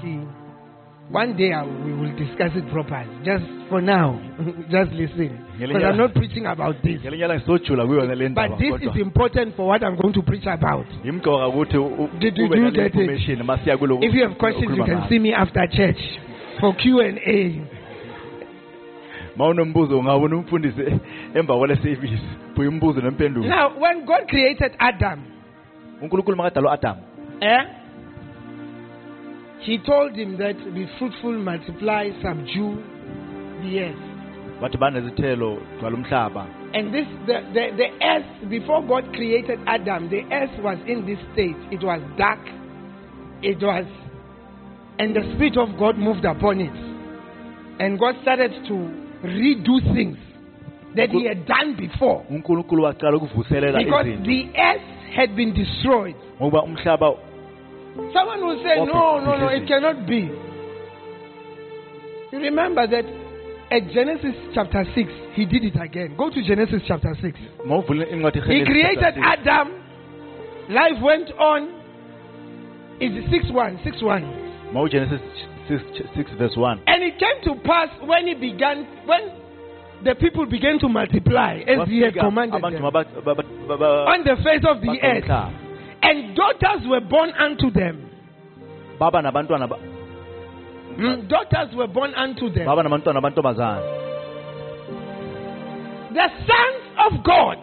Ki- 0.00 0.26
One 1.12 1.36
day 1.36 1.52
I, 1.52 1.64
we 1.64 1.92
will 1.92 2.14
discuss 2.16 2.52
it 2.54 2.70
properly. 2.70 3.08
Just 3.24 3.44
for 3.68 3.80
now, 3.82 4.20
just 4.70 4.92
listen. 4.92 5.44
Because 5.58 5.82
I'm 5.82 5.96
not 5.96 6.14
preaching 6.14 6.46
about 6.46 6.76
this. 6.82 7.00
ngelinye 7.02 7.24
ilanga 7.24 7.40
sizojula 7.40 7.86
kuyona 7.86 8.14
le 8.14 8.28
ndaba 8.28 8.48
But 8.48 8.58
this 8.58 8.74
is 8.90 8.96
important 9.00 9.56
for 9.56 9.66
what 9.68 9.82
I'm 9.82 9.96
going 9.96 10.12
to 10.14 10.22
preach 10.22 10.46
about. 10.46 10.86
imqoka 11.04 11.48
ukuthi 11.48 11.76
u- 11.76 12.08
Did 12.20 12.38
you- 12.38 12.48
do 12.48 12.70
get 12.70 12.86
it? 12.86 12.94
information 12.94 13.42
masiya 13.42 13.76
kulo 13.78 13.98
If 14.02 14.14
you 14.14 14.22
have 14.28 14.38
questions, 14.38 14.76
you 14.76 14.84
can 14.84 15.08
see 15.08 15.18
me 15.18 15.34
after 15.34 15.66
church 15.66 15.98
for 16.60 16.74
Q&A. 16.76 17.60
ma 19.36 19.46
unombuzo 19.48 19.98
ungabona 19.98 20.36
umfundisi 20.36 20.80
emva 21.34 21.56
kwale 21.58 21.76
service 21.76 22.22
buya 22.56 22.68
umbuzo 22.68 23.00
nempendulo 23.00 23.46
Now, 23.48 23.72
when 23.80 24.04
God 24.06 24.28
created 24.28 24.72
Adam, 24.78 25.20
unkulunkulu 26.02 26.36
makadala 26.36 26.68
u-adam 26.70 26.96
eh, 27.40 27.62
He 29.62 29.78
told 29.78 30.16
him 30.16 30.38
that 30.38 30.56
be 30.74 30.86
fruitful, 30.98 31.32
multiply, 31.38 32.10
subdue 32.22 32.82
the 33.62 33.80
earth. 33.80 34.04
bathi 34.60 34.76
banezithelo 34.78 35.58
gcwala 35.78 35.96
umhlaba 35.96 36.46
And 36.72 36.94
this, 36.94 37.06
the, 37.26 37.40
the, 37.52 37.64
the 37.76 37.88
earth, 38.04 38.48
before 38.48 38.82
God 38.86 39.12
created 39.12 39.58
Adam, 39.66 40.08
the 40.08 40.22
earth 40.32 40.54
was 40.62 40.78
in 40.86 41.04
this 41.04 41.18
state. 41.32 41.56
It 41.72 41.82
was 41.82 42.00
dark. 42.16 42.38
It 43.42 43.60
was, 43.60 43.86
and 44.98 45.16
the 45.16 45.22
Spirit 45.34 45.56
of 45.56 45.76
God 45.78 45.98
moved 45.98 46.24
upon 46.24 46.60
it. 46.60 46.76
And 47.80 47.98
God 47.98 48.14
started 48.22 48.52
to 48.68 48.74
redo 49.24 49.80
things 49.94 50.18
that 50.96 51.10
He 51.10 51.26
had 51.26 51.44
done 51.46 51.76
before. 51.76 52.24
unkulunkulu 52.30 52.82
waqala 52.82 53.16
ukuvuselela 53.16 53.78
Because 53.78 54.06
izinto 54.06 54.24
the 54.26 54.50
earth 54.58 54.88
had 55.16 55.34
been 55.36 55.52
destroyed. 55.54 56.14
umhlaba 56.40 57.14
Someone 58.12 58.40
will 58.46 58.62
say, 58.62 58.76
No, 58.84 59.18
no, 59.20 59.36
no, 59.36 59.48
it 59.48 59.66
cannot 59.66 60.06
be. 60.06 60.30
You 62.32 62.38
remember 62.38 62.86
that 62.86 63.04
at 63.70 63.90
Genesis 63.92 64.34
chapter 64.54 64.84
6, 64.94 65.10
He 65.34 65.44
did 65.46 65.64
it 65.64 65.80
again. 65.80 66.14
Go 66.16 66.30
to 66.30 66.42
Genesis 66.42 66.82
chapter 66.86 67.14
6. 67.20 67.38
ma 67.66 67.76
uvule 67.76 68.04
incwadi 68.10 68.40
He 68.40 68.64
created. 68.64 69.14
Adam. 69.22 69.68
Life 70.68 71.02
went 71.02 71.30
on. 71.38 71.68
It's 73.00 73.30
6 73.30 73.50
1. 73.52 73.80
6 73.84 74.02
1. 74.02 74.72
ma 74.72 74.80
ugenesis 74.80 75.20
6, 75.68 75.82
6 76.16 76.30
verse 76.38 76.56
1 76.56 76.82
And 76.86 77.02
it 77.02 77.18
came 77.18 77.42
to 77.44 77.60
pass 77.62 77.88
when 78.04 78.26
he 78.26 78.34
began, 78.34 78.86
when 79.06 79.20
the 80.04 80.14
people 80.14 80.46
began 80.46 80.78
to 80.78 80.88
multiply 80.88 81.60
as 81.66 81.88
he 81.88 82.00
had 82.02 82.14
commanded 82.14 82.62
them, 82.62 82.84
on 82.84 84.24
the 84.24 84.36
face 84.42 84.64
of 84.66 84.80
the 84.80 84.98
earth. 85.02 85.69
And 86.02 86.34
daughters 86.36 86.86
were 86.88 87.00
born 87.00 87.30
unto 87.38 87.70
them. 87.70 88.08
baba 88.98 89.22
nabantwana 89.22 89.68
ba- 89.68 89.78
Mm, 90.98 91.28
Daughters 91.28 91.72
were 91.76 91.86
born 91.86 92.12
unto 92.14 92.50
them. 92.50 92.66
baba 92.66 92.82
nabantwana 92.82 93.18
amantombazana 93.20 93.80
The 96.12 96.28
sons 96.46 96.82
of 97.06 97.22
God. 97.24 97.58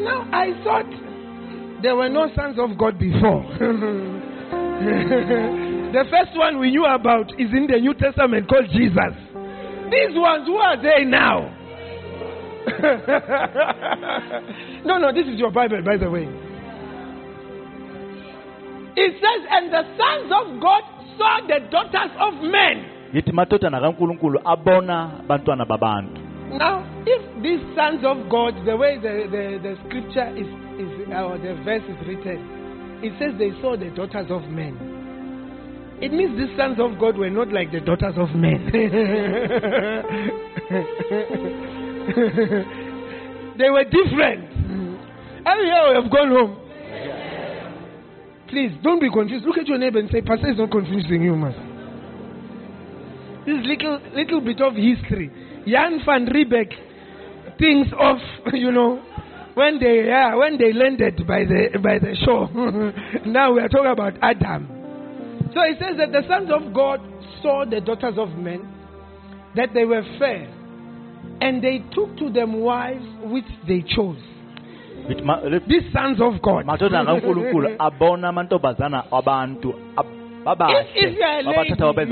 Now, 0.00 0.26
I 0.32 0.52
thought 0.64 0.86
there 1.82 1.94
were 1.94 2.08
no 2.08 2.28
sons 2.34 2.58
of 2.58 2.76
God 2.78 2.98
before. 2.98 3.44
the 5.92 6.04
first 6.10 6.34
one 6.36 6.58
we 6.58 6.70
knew 6.70 6.84
about 6.86 7.30
is 7.38 7.52
in 7.52 7.66
the 7.70 7.78
New 7.78 7.92
Testament 7.94 8.48
called 8.48 8.68
Jesus. 8.72 9.14
These 9.90 10.16
ones, 10.18 10.46
who 10.46 10.56
are 10.56 10.76
they 10.82 11.04
now? 11.04 11.50
no, 14.84 14.98
no, 14.98 15.12
this 15.12 15.26
is 15.28 15.38
your 15.38 15.50
Bible, 15.52 15.82
by 15.84 15.96
the 15.98 16.08
way. 16.10 16.26
It 18.96 19.12
says, 19.18 19.46
and 19.50 19.72
the 19.72 19.82
sons 19.98 20.30
of 20.30 20.60
God 20.60 20.82
saw 21.18 21.40
the 21.46 21.58
daughters 21.70 22.10
of 22.20 22.34
men. 22.42 22.84
yithi 23.12 23.32
madodana 23.32 23.80
kankulunkulu 23.80 24.40
abona 24.44 25.10
bantwana 25.28 25.64
babantu 25.66 26.20
Now, 26.58 26.84
if 27.06 27.22
these 27.42 27.60
sons 27.74 28.04
of 28.04 28.28
God, 28.30 28.54
the 28.64 28.76
way 28.76 28.96
the, 28.98 29.26
the, 29.30 29.58
the 29.62 29.76
scripture 29.86 30.28
is, 30.36 30.46
is 30.78 31.08
or 31.10 31.38
the 31.38 31.54
verse 31.64 31.82
is 31.82 32.06
written, 32.06 32.38
it 33.02 33.12
says 33.18 33.34
they 33.38 33.50
saw 33.60 33.76
the 33.76 33.90
daughters 33.90 34.30
of 34.30 34.42
men. 34.50 34.76
It 36.00 36.12
means 36.12 36.36
these 36.38 36.56
sons 36.56 36.78
of 36.78 36.98
God 37.00 37.16
were 37.18 37.30
not 37.30 37.52
like 37.52 37.72
the 37.72 37.80
daughters 37.80 38.14
of 38.16 38.28
men. 38.36 38.70
they 43.58 43.70
were 43.70 43.84
different. 43.84 44.50
And 45.46 45.60
here 45.64 45.88
we 45.88 45.94
have 46.02 46.10
gone 46.10 46.30
home. 46.30 46.56
Please 48.48 48.72
don't 48.82 49.00
be 49.00 49.10
confused. 49.10 49.44
Look 49.44 49.58
at 49.58 49.66
your 49.66 49.78
neighbor 49.78 49.98
and 49.98 50.10
say, 50.10 50.20
Pastor 50.20 50.50
is 50.50 50.58
not 50.58 50.70
confusing 50.70 51.22
you, 51.22 51.34
man. 51.34 51.54
This 53.46 53.66
little 53.66 54.00
little 54.14 54.40
bit 54.40 54.60
of 54.60 54.74
history. 54.74 55.30
Jan 55.66 56.00
van 56.04 56.26
Riebeeck 56.26 56.72
thinks 57.58 57.90
of, 57.98 58.16
you 58.54 58.72
know, 58.72 59.02
when 59.54 59.78
they 59.78 60.06
yeah, 60.06 60.34
when 60.34 60.58
they 60.58 60.72
landed 60.72 61.26
by 61.26 61.44
the 61.44 61.78
by 61.82 61.98
the 61.98 62.16
shore. 62.24 62.48
now 63.26 63.52
we 63.52 63.60
are 63.60 63.68
talking 63.68 63.90
about 63.90 64.14
Adam. 64.22 64.68
So 65.54 65.60
it 65.60 65.78
says 65.78 65.96
that 65.98 66.12
the 66.12 66.22
sons 66.28 66.50
of 66.50 66.74
God 66.74 67.00
saw 67.42 67.64
the 67.64 67.80
daughters 67.80 68.14
of 68.18 68.30
men, 68.30 68.66
that 69.54 69.68
they 69.72 69.84
were 69.84 70.02
fair, 70.18 70.48
and 71.40 71.62
they 71.62 71.84
took 71.94 72.16
to 72.18 72.30
them 72.30 72.60
wives 72.60 73.04
which 73.24 73.44
they 73.68 73.82
chose. 73.82 74.18
These 75.68 75.92
sons 75.92 76.20
of 76.20 76.40
God. 76.42 76.66
abona 77.78 78.28
amantombazana 78.28 79.04
abantu 79.12 79.74
ab- 79.96 80.06
If, 80.70 80.86
if 80.94 81.16
you 81.16 81.22
are 81.24 81.42
lady, 81.42 81.56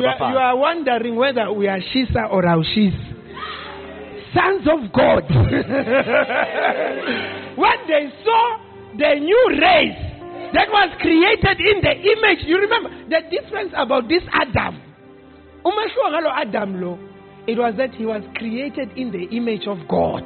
you 0.00 0.06
are, 0.08 0.16
you 0.32 0.38
are 0.38 0.56
wondering 0.56 1.16
whether 1.16 1.52
we 1.52 1.68
are 1.68 1.80
Shisa 1.80 2.30
or 2.32 2.42
Aushis. 2.44 2.94
Sons 4.34 4.66
of 4.66 4.90
God. 4.92 5.24
when 7.56 7.78
they 7.86 8.10
saw 8.24 8.56
the 8.96 9.14
new 9.20 9.48
race 9.60 9.98
that 10.54 10.68
was 10.70 10.90
created 11.00 11.60
in 11.60 11.80
the 11.82 11.92
image, 11.92 12.44
you 12.46 12.58
remember 12.58 12.88
the 13.08 13.20
difference 13.30 13.72
about 13.76 14.08
this 14.08 14.22
Adam. 14.32 14.80
Adam 15.64 16.80
lo, 16.80 16.98
it 17.46 17.58
was 17.58 17.74
that 17.76 17.92
he 17.94 18.06
was 18.06 18.22
created 18.36 18.90
in 18.96 19.10
the 19.12 19.24
image 19.36 19.66
of 19.66 19.86
God. 19.88 20.24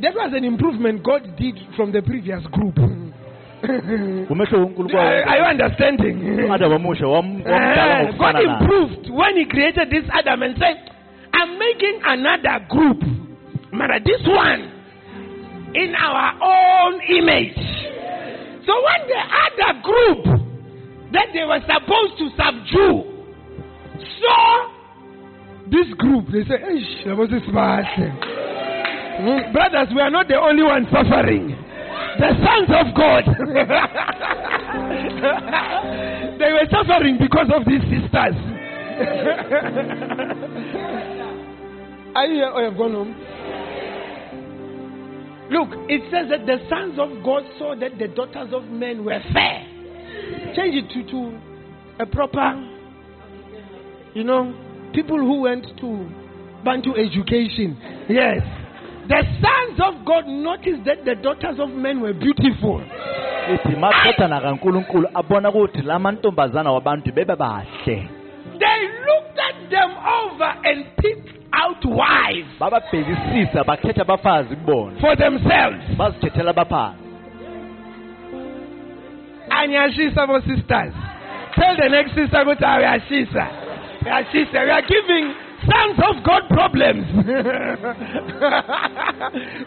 That 0.00 0.14
was 0.14 0.32
an 0.34 0.44
improvement 0.44 1.02
God 1.02 1.36
did 1.36 1.58
from 1.76 1.90
the 1.92 2.02
previous 2.02 2.44
group. 2.52 2.78
are, 4.94 5.36
you 5.36 5.42
understanding? 5.42 6.46
adam 6.48 6.70
wamusha 6.78 7.02
wam- 7.10 7.42
wamdala 7.42 8.06
Eh, 8.06 8.16
God 8.16 8.36
improved 8.38 9.10
when 9.10 9.36
He 9.36 9.46
created 9.46 9.90
this 9.90 10.04
Adam 10.12 10.42
and 10.42 10.54
said, 10.58 10.94
I'm 11.34 11.58
making 11.58 12.00
another 12.04 12.64
group. 12.70 13.02
Mara, 13.72 13.98
this 13.98 14.22
one 14.26 14.62
in 15.74 15.94
our 15.98 16.38
own 16.38 17.00
image. 17.10 17.58
So 18.64 18.72
when 18.78 19.00
the 19.10 19.22
other 19.42 19.80
group 19.82 20.24
that 21.12 21.26
they 21.34 21.42
were 21.42 21.60
supposed 21.66 22.18
to 22.18 22.30
subdue 22.38 23.02
saw 24.20 24.70
this 25.66 25.92
group, 25.98 26.26
they 26.30 26.44
said, 26.46 26.62
Eish, 26.62 27.04
that 27.06 27.16
was 27.16 27.28
smart. 27.50 27.84
Mm, 29.18 29.52
Brothers, 29.52 29.88
we 29.94 30.00
are 30.00 30.10
not 30.10 30.28
the 30.28 30.36
only 30.38 30.62
ones 30.62 30.86
suffering. 30.92 31.48
The 32.18 32.30
sons 32.38 32.70
of 32.70 32.94
God. 32.94 33.24
they 36.38 36.52
were 36.52 36.66
suffering 36.70 37.18
because 37.18 37.50
of 37.54 37.64
these 37.66 37.82
sisters. 37.82 38.36
Are 42.14 42.26
you 42.26 42.34
here 42.34 42.50
or 42.50 42.62
have 42.64 42.76
gone 42.76 42.92
home? 42.92 43.14
Look, 45.50 45.70
it 45.88 46.02
says 46.10 46.28
that 46.30 46.44
the 46.46 46.58
sons 46.68 46.98
of 46.98 47.22
God 47.24 47.42
saw 47.58 47.74
that 47.74 47.98
the 47.98 48.06
daughters 48.08 48.52
of 48.52 48.64
men 48.64 49.02
were 49.04 49.20
fair. 49.32 49.64
Change 50.54 50.74
it 50.84 50.90
to, 50.92 51.02
to 51.10 51.38
a 52.00 52.06
proper, 52.06 52.54
you 54.14 54.24
know, 54.24 54.52
people 54.92 55.18
who 55.18 55.40
went 55.42 55.66
to 55.80 56.08
Bantu 56.64 56.94
education. 56.96 57.76
Yes. 58.08 58.42
The 59.08 59.22
sons 59.40 59.80
of 59.80 60.04
God 60.04 60.26
noticed 60.26 60.84
that 60.84 61.04
the 61.04 61.14
daughters 61.14 61.58
of 61.58 61.70
men 61.70 62.00
were 62.00 62.12
beautiful. 62.12 62.82
ithi 63.54 63.76
madodana 63.76 64.40
kankulunkulu 64.40 65.08
abona 65.14 65.48
ukuthi 65.50 65.82
la 65.82 65.98
mantombazana 65.98 66.72
wabantu 66.72 67.12
bebe 67.14 67.34
They 67.34 68.80
looked 69.06 69.38
at 69.38 69.70
them 69.70 69.90
over 70.20 70.52
and 70.64 70.84
picked 70.96 71.32
out 71.52 71.82
wives 71.84 72.48
bababhekisisa 72.60 73.64
bakhetha 73.64 74.02
abafazi 74.02 74.56
kubona 74.56 75.00
for 75.00 75.16
themselves. 75.16 75.84
bazikhethela 75.96 76.50
abafazi 76.50 77.08
Anyashisa 79.50 80.26
for 80.26 80.40
sisters. 80.42 80.92
Tell 81.54 81.74
the 81.76 81.88
next 81.88 82.14
sister, 82.14 82.44
go 82.44 82.54
to 82.54 82.60
Anyashisa. 82.64 83.48
Anyashisa, 84.04 84.64
we 84.64 84.70
are 84.70 84.82
giving 84.82 85.34
sons 85.66 85.98
of 85.98 86.24
God 86.24 86.42
problems. 86.50 87.06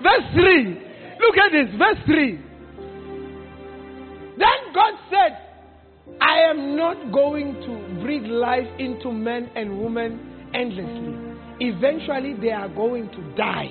verse 0.02 0.28
3. 0.34 0.92
Look 1.20 1.38
at 1.38 1.52
this. 1.52 1.70
Verse 1.78 1.98
3. 2.06 2.40
Then 4.38 4.74
God 4.74 4.94
said, 5.10 5.38
I 6.20 6.32
I 6.32 6.50
am 6.50 6.76
not 6.76 7.12
going 7.12 7.54
to 7.62 8.02
breathe 8.02 8.26
life 8.26 8.68
into 8.80 9.12
men 9.12 9.50
and 9.56 9.80
women 9.80 10.50
endlessly. 10.54 11.16
Eventually, 11.60 12.34
they 12.40 12.52
are 12.52 12.70
going 12.70 13.10
to 13.10 13.36
die. 13.36 13.70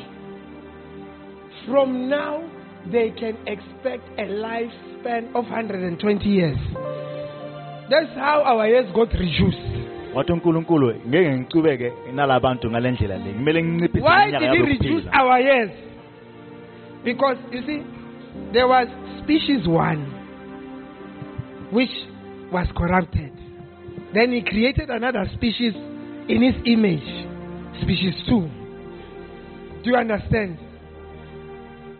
From 1.66 2.08
now, 2.08 2.48
they 2.90 3.10
can 3.10 3.36
expect 3.46 4.08
a 4.18 4.24
lifespan 4.24 5.28
of 5.34 5.44
120 5.44 6.24
years. 6.24 6.56
That's 7.90 8.14
how 8.14 8.42
our 8.44 8.66
years 8.66 8.86
got 8.94 9.12
reduced. 9.12 9.79
Wathi 10.14 10.32
unkulunkulu 10.32 10.94
ngeke 11.08 11.38
ngicubeke 11.38 11.92
nalabantu 12.14 12.70
ngale 12.70 12.90
ndlela 12.90 13.18
le 13.18 13.32
kumele 13.32 13.62
nginciphise 13.62 14.04
Why 14.04 14.30
did 14.30 14.50
he 14.50 14.62
reduce 14.62 15.06
our 15.12 15.40
years? 15.40 15.70
Because 17.04 17.38
you 17.52 17.62
see, 17.66 17.82
there 18.52 18.66
was 18.68 18.88
species 19.22 19.66
one, 19.66 20.04
which 21.72 21.90
was 22.52 22.66
corrupted. 22.76 23.32
Then 24.12 24.32
he 24.32 24.42
created 24.42 24.90
another 24.90 25.24
species 25.34 25.74
in 26.28 26.42
his 26.42 26.54
image, 26.66 27.08
species 27.82 28.14
two. 28.28 28.50
Do 29.82 29.90
you 29.90 29.96
understand? 29.96 30.58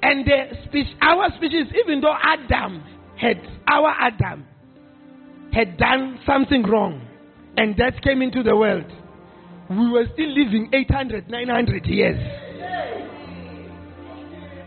And 0.03 0.27
the 0.27 0.57
species, 0.67 0.95
our 1.01 1.31
species, 1.37 1.67
even 1.85 2.01
though 2.01 2.17
Adam 2.21 2.83
had 3.17 3.41
our 3.67 3.95
Adam 3.99 4.45
had 5.53 5.77
done 5.79 6.19
something 6.27 6.63
wrong, 6.63 7.01
and 7.57 7.77
death 7.77 7.95
came 8.03 8.23
into 8.23 8.43
the 8.43 8.57
world, 8.57 8.91
we 9.69 9.91
were 9.91 10.07
still 10.13 10.29
living 10.29 10.71
800, 10.73 11.29
900 11.31 11.87
years. 11.87 12.19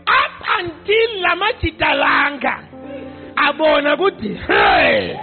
Up 0.06 0.42
until 0.58 1.22
Lamachitalanga, 1.24 2.68
abona 3.36 3.96
kuti, 3.96 4.36
hey, 4.46 5.16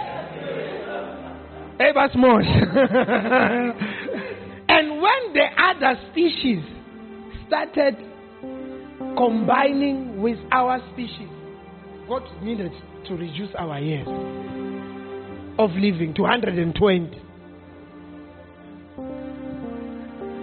and 4.68 5.02
when 5.02 5.32
the 5.32 5.46
other 5.58 6.00
species 6.10 6.62
started 7.48 7.96
combining 9.16 10.22
with 10.22 10.38
our 10.52 10.80
species, 10.92 11.28
God 12.08 12.22
needed 12.42 12.72
to 13.06 13.14
reduce 13.14 13.54
our 13.58 13.80
years 13.80 14.06
of 15.58 15.70
living 15.72 16.14
to 16.14 16.22
120. 16.22 17.21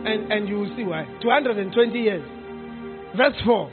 And, 0.06 0.32
and 0.32 0.48
you 0.48 0.60
will 0.60 0.76
see 0.76 0.84
why. 0.84 1.06
220 1.22 2.00
years. 2.00 2.24
Verse 3.16 3.36
4. 3.46 3.72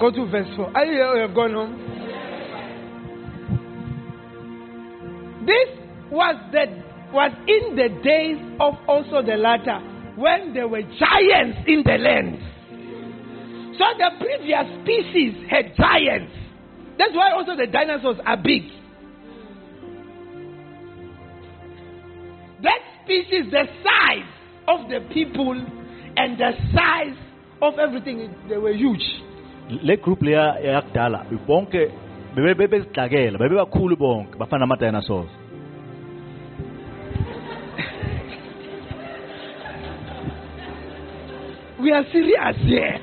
Go 0.00 0.10
to 0.10 0.26
verse 0.30 0.48
4. 0.56 0.76
Are 0.76 0.84
you 0.84 0.92
here 0.92 1.14
you 1.14 1.22
have 1.26 1.34
gone 1.34 1.52
home? 1.52 1.76
This 5.46 5.68
was 6.10 6.36
the 6.52 6.90
was 7.12 7.32
in 7.48 7.74
the 7.74 7.88
days 8.02 8.38
of 8.60 8.74
also 8.86 9.22
the 9.22 9.36
latter 9.36 9.80
when 10.16 10.54
there 10.54 10.68
were 10.68 10.82
giants 10.82 11.58
in 11.66 11.82
the 11.84 11.98
land. 11.98 12.38
So 13.76 13.84
the 13.98 14.10
previous 14.20 14.66
species 14.82 15.50
had 15.50 15.74
giants. 15.76 16.32
That's 16.98 17.14
why 17.14 17.32
also 17.32 17.56
the 17.56 17.66
dinosaurs 17.66 18.18
are 18.24 18.36
big. 18.36 18.62
That 22.62 22.80
species, 23.04 23.50
the 23.50 23.64
size 23.82 24.39
of 24.72 24.88
the 24.88 25.00
people 25.12 25.56
and 26.16 26.38
the 26.38 26.52
size 26.74 27.16
of 27.62 27.78
everything, 27.78 28.34
they 28.48 28.56
were 28.58 28.72
huge. 28.84 29.06
le 29.82 29.96
group 29.96 30.20
leya 30.22 30.44
yakudala 30.64 31.24
bonke 31.48 31.90
bebe- 32.34 32.54
bebezidlakela 32.60 33.38
bebebakhulu 33.38 33.96
bonke 33.96 34.38
bafana 34.38 34.60
nama-dinosaurs 34.66 35.30
We 41.80 41.90
are 41.92 42.04
serious 42.12 42.56
here. 42.58 42.92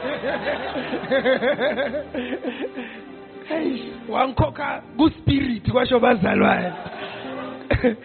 hey, 3.48 3.92
wankoka 4.10 4.84
good 4.98 5.14
spirit 5.22 5.64
kwasho 5.64 6.00
bazalwane. 6.00 6.74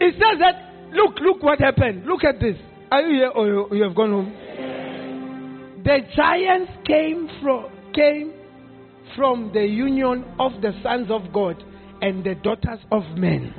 It 0.00 0.14
says 0.14 0.38
that 0.38 0.54
look, 0.92 1.18
look 1.20 1.42
what 1.42 1.58
happened. 1.60 2.06
Look 2.06 2.22
at 2.24 2.38
this. 2.40 2.56
Are 2.90 3.02
you 3.02 3.18
here 3.18 3.28
or 3.28 3.46
you, 3.74 3.82
have 3.82 3.94
gone 3.94 4.12
home? 4.12 4.32
The 5.84 5.98
giants 6.16 6.72
came 6.86 7.28
from 7.42 7.66
came 7.94 8.32
from 9.14 9.50
the 9.52 9.66
union 9.66 10.24
of 10.38 10.52
the 10.62 10.72
sons 10.82 11.10
of 11.10 11.30
God 11.32 11.62
and 12.00 12.24
the 12.24 12.34
daughters 12.36 12.78
of 12.90 13.02
men. 13.16 13.52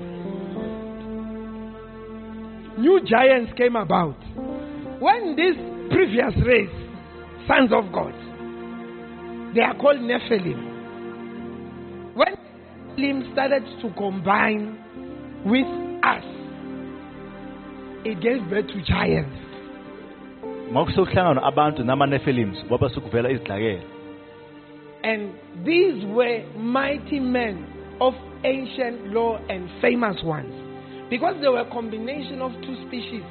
New 2.80 3.02
giants 3.06 3.54
came 3.58 3.76
about. 3.76 4.18
When 5.00 5.36
this 5.36 5.56
previous 5.92 6.34
race, 6.46 6.70
sons 7.48 7.72
of 7.72 7.92
God, 7.92 8.14
they 9.54 9.62
are 9.62 9.76
called 9.76 10.00
Nephilim. 10.00 10.66
When 12.16 12.36
Nephilim 12.98 13.32
started 13.34 13.64
to 13.82 13.90
combine 13.96 14.78
with 15.46 15.68
us, 16.04 16.24
it 18.06 18.22
gave 18.22 18.50
birth 18.50 18.68
to 18.68 18.82
giants. 18.82 19.36
makusokuhlangana 20.72 21.44
abantu 21.44 21.84
nama-nephilims 21.84 22.58
wabasukuvela 22.70 23.30
izidlakela 23.30 23.84
And 25.04 25.34
these 25.66 26.06
were 26.06 26.44
mighty 26.58 27.20
men 27.20 27.66
of 28.02 28.14
ancient 28.44 29.14
law 29.14 29.38
and 29.50 29.70
famous 29.82 30.22
ones. 30.24 30.54
Because 31.10 31.36
they 31.42 31.48
were 31.48 31.62
a 31.62 31.72
combination 31.72 32.42
of 32.42 32.52
two 32.62 32.76
species, 32.88 33.24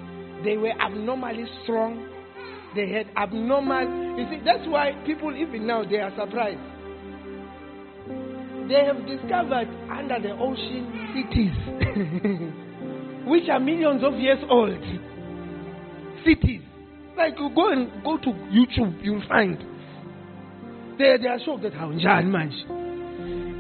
they 0.44 0.56
were 0.56 0.72
abnormally 0.80 1.44
strong. 1.62 2.08
They 2.74 2.88
had 2.90 3.06
abnormal. 3.16 4.18
You 4.18 4.26
see, 4.30 4.40
that's 4.44 4.66
why 4.66 4.92
people, 5.06 5.34
even 5.36 5.66
now, 5.66 5.84
they 5.84 5.98
are 5.98 6.10
surprised. 6.16 6.58
They 8.68 8.84
have 8.84 9.06
discovered 9.06 9.68
under 9.90 10.18
the 10.20 10.32
ocean 10.40 10.84
cities, 11.14 11.56
which 13.28 13.48
are 13.48 13.60
millions 13.60 14.02
of 14.04 14.14
years 14.14 14.38
old. 14.48 14.82
Cities. 16.24 16.62
Like 17.16 17.34
you 17.38 17.50
go 17.54 17.72
and 17.72 18.02
go 18.04 18.16
to 18.18 18.30
YouTube, 18.30 19.02
you'll 19.02 19.26
find 19.28 19.58
they, 20.98 21.16
they 21.22 21.28
are 21.28 21.38
shocked 21.44 21.64
at 21.64 21.74
how 21.74 21.90
Jan 21.92 22.30
manch. 22.30 22.58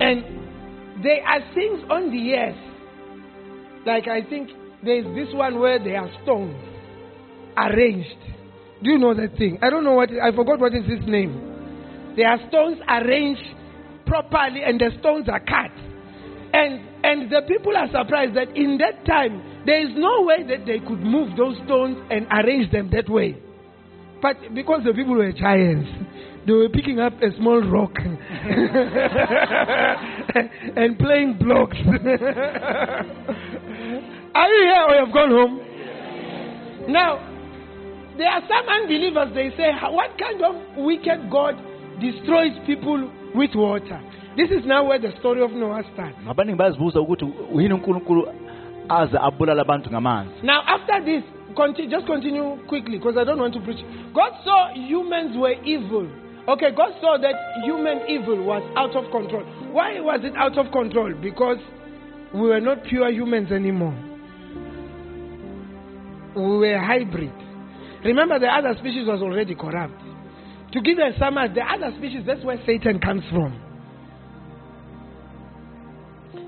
And 0.00 1.04
there 1.04 1.24
are 1.24 1.40
things 1.54 1.80
on 1.88 2.10
the 2.10 2.34
earth, 2.34 3.86
like 3.86 4.08
I 4.08 4.28
think 4.28 4.50
there's 4.84 5.06
this 5.14 5.32
one 5.34 5.60
where 5.60 5.78
there 5.78 5.98
are 6.02 6.10
stones 6.24 6.56
arranged. 7.56 8.18
Do 8.82 8.90
you 8.90 8.98
know 8.98 9.14
that 9.14 9.36
thing? 9.38 9.58
I 9.62 9.70
don't 9.70 9.84
know 9.84 9.94
what, 9.94 10.10
I 10.10 10.34
forgot 10.34 10.58
what 10.58 10.74
is 10.74 10.84
its 10.86 11.06
name. 11.06 12.14
There 12.16 12.28
are 12.28 12.38
stones 12.48 12.78
arranged 12.88 13.42
properly 14.06 14.62
and 14.64 14.80
the 14.80 14.90
stones 14.98 15.28
are 15.28 15.40
cut. 15.40 15.70
And, 16.52 17.04
and 17.04 17.30
the 17.30 17.42
people 17.46 17.76
are 17.76 17.86
surprised 17.86 18.34
that 18.34 18.56
in 18.56 18.78
that 18.78 19.04
time, 19.04 19.42
there 19.68 19.82
is 19.86 19.90
no 19.94 20.22
way 20.22 20.42
that 20.48 20.64
they 20.64 20.78
could 20.78 21.00
move 21.00 21.36
those 21.36 21.54
stones 21.66 21.98
and 22.10 22.26
arrange 22.32 22.72
them 22.72 22.88
that 22.90 23.06
way. 23.06 23.36
But 24.22 24.54
because 24.54 24.80
the 24.82 24.94
people 24.94 25.14
were 25.14 25.30
giants, 25.30 25.90
they 26.46 26.54
were 26.54 26.70
picking 26.70 26.98
up 27.00 27.12
a 27.20 27.36
small 27.36 27.60
rock 27.60 27.92
and 30.74 30.98
playing 30.98 31.36
blocks. 31.38 31.76
Are 34.34 34.48
you 34.48 34.64
here 34.64 34.84
or 34.88 34.94
you 34.94 35.04
have 35.04 35.12
gone 35.12 35.30
home? 35.36 35.60
Now, 36.88 37.18
there 38.16 38.30
are 38.30 38.40
some 38.48 38.66
unbelievers, 38.66 39.34
they 39.34 39.50
say, 39.54 39.68
What 39.82 40.16
kind 40.18 40.42
of 40.48 40.54
wicked 40.78 41.30
God 41.30 41.56
destroys 42.00 42.52
people 42.64 43.12
with 43.34 43.50
water? 43.54 44.00
This 44.34 44.48
is 44.48 44.64
now 44.64 44.86
where 44.88 44.98
the 44.98 45.12
story 45.20 45.42
of 45.44 45.50
Noah 45.50 45.82
starts. 45.92 46.16
Now, 50.42 50.62
after 50.66 51.04
this, 51.04 51.22
conti- 51.56 51.88
just 51.88 52.06
continue 52.06 52.56
quickly 52.68 52.98
because 52.98 53.16
I 53.18 53.24
don't 53.24 53.38
want 53.38 53.54
to 53.54 53.60
preach. 53.60 53.84
God 54.14 54.32
saw 54.44 54.72
humans 54.74 55.36
were 55.36 55.54
evil. 55.64 56.08
Okay, 56.48 56.70
God 56.74 56.92
saw 57.00 57.18
that 57.20 57.34
human 57.64 58.08
evil 58.08 58.42
was 58.44 58.62
out 58.76 58.96
of 58.96 59.10
control. 59.12 59.44
Why 59.72 60.00
was 60.00 60.20
it 60.24 60.34
out 60.36 60.56
of 60.56 60.72
control? 60.72 61.12
Because 61.20 61.58
we 62.32 62.48
were 62.48 62.60
not 62.60 62.84
pure 62.84 63.10
humans 63.10 63.52
anymore. 63.52 63.96
We 66.34 66.58
were 66.58 66.78
hybrid. 66.78 67.32
Remember, 68.04 68.38
the 68.38 68.46
other 68.46 68.74
species 68.78 69.06
was 69.06 69.20
already 69.20 69.54
corrupt. 69.54 70.00
To 70.72 70.80
give 70.80 70.98
a 70.98 71.18
summary, 71.18 71.48
the 71.54 71.62
other 71.62 71.94
species, 71.98 72.22
that's 72.26 72.44
where 72.44 72.58
Satan 72.64 73.00
comes 73.00 73.24
from. 73.30 73.58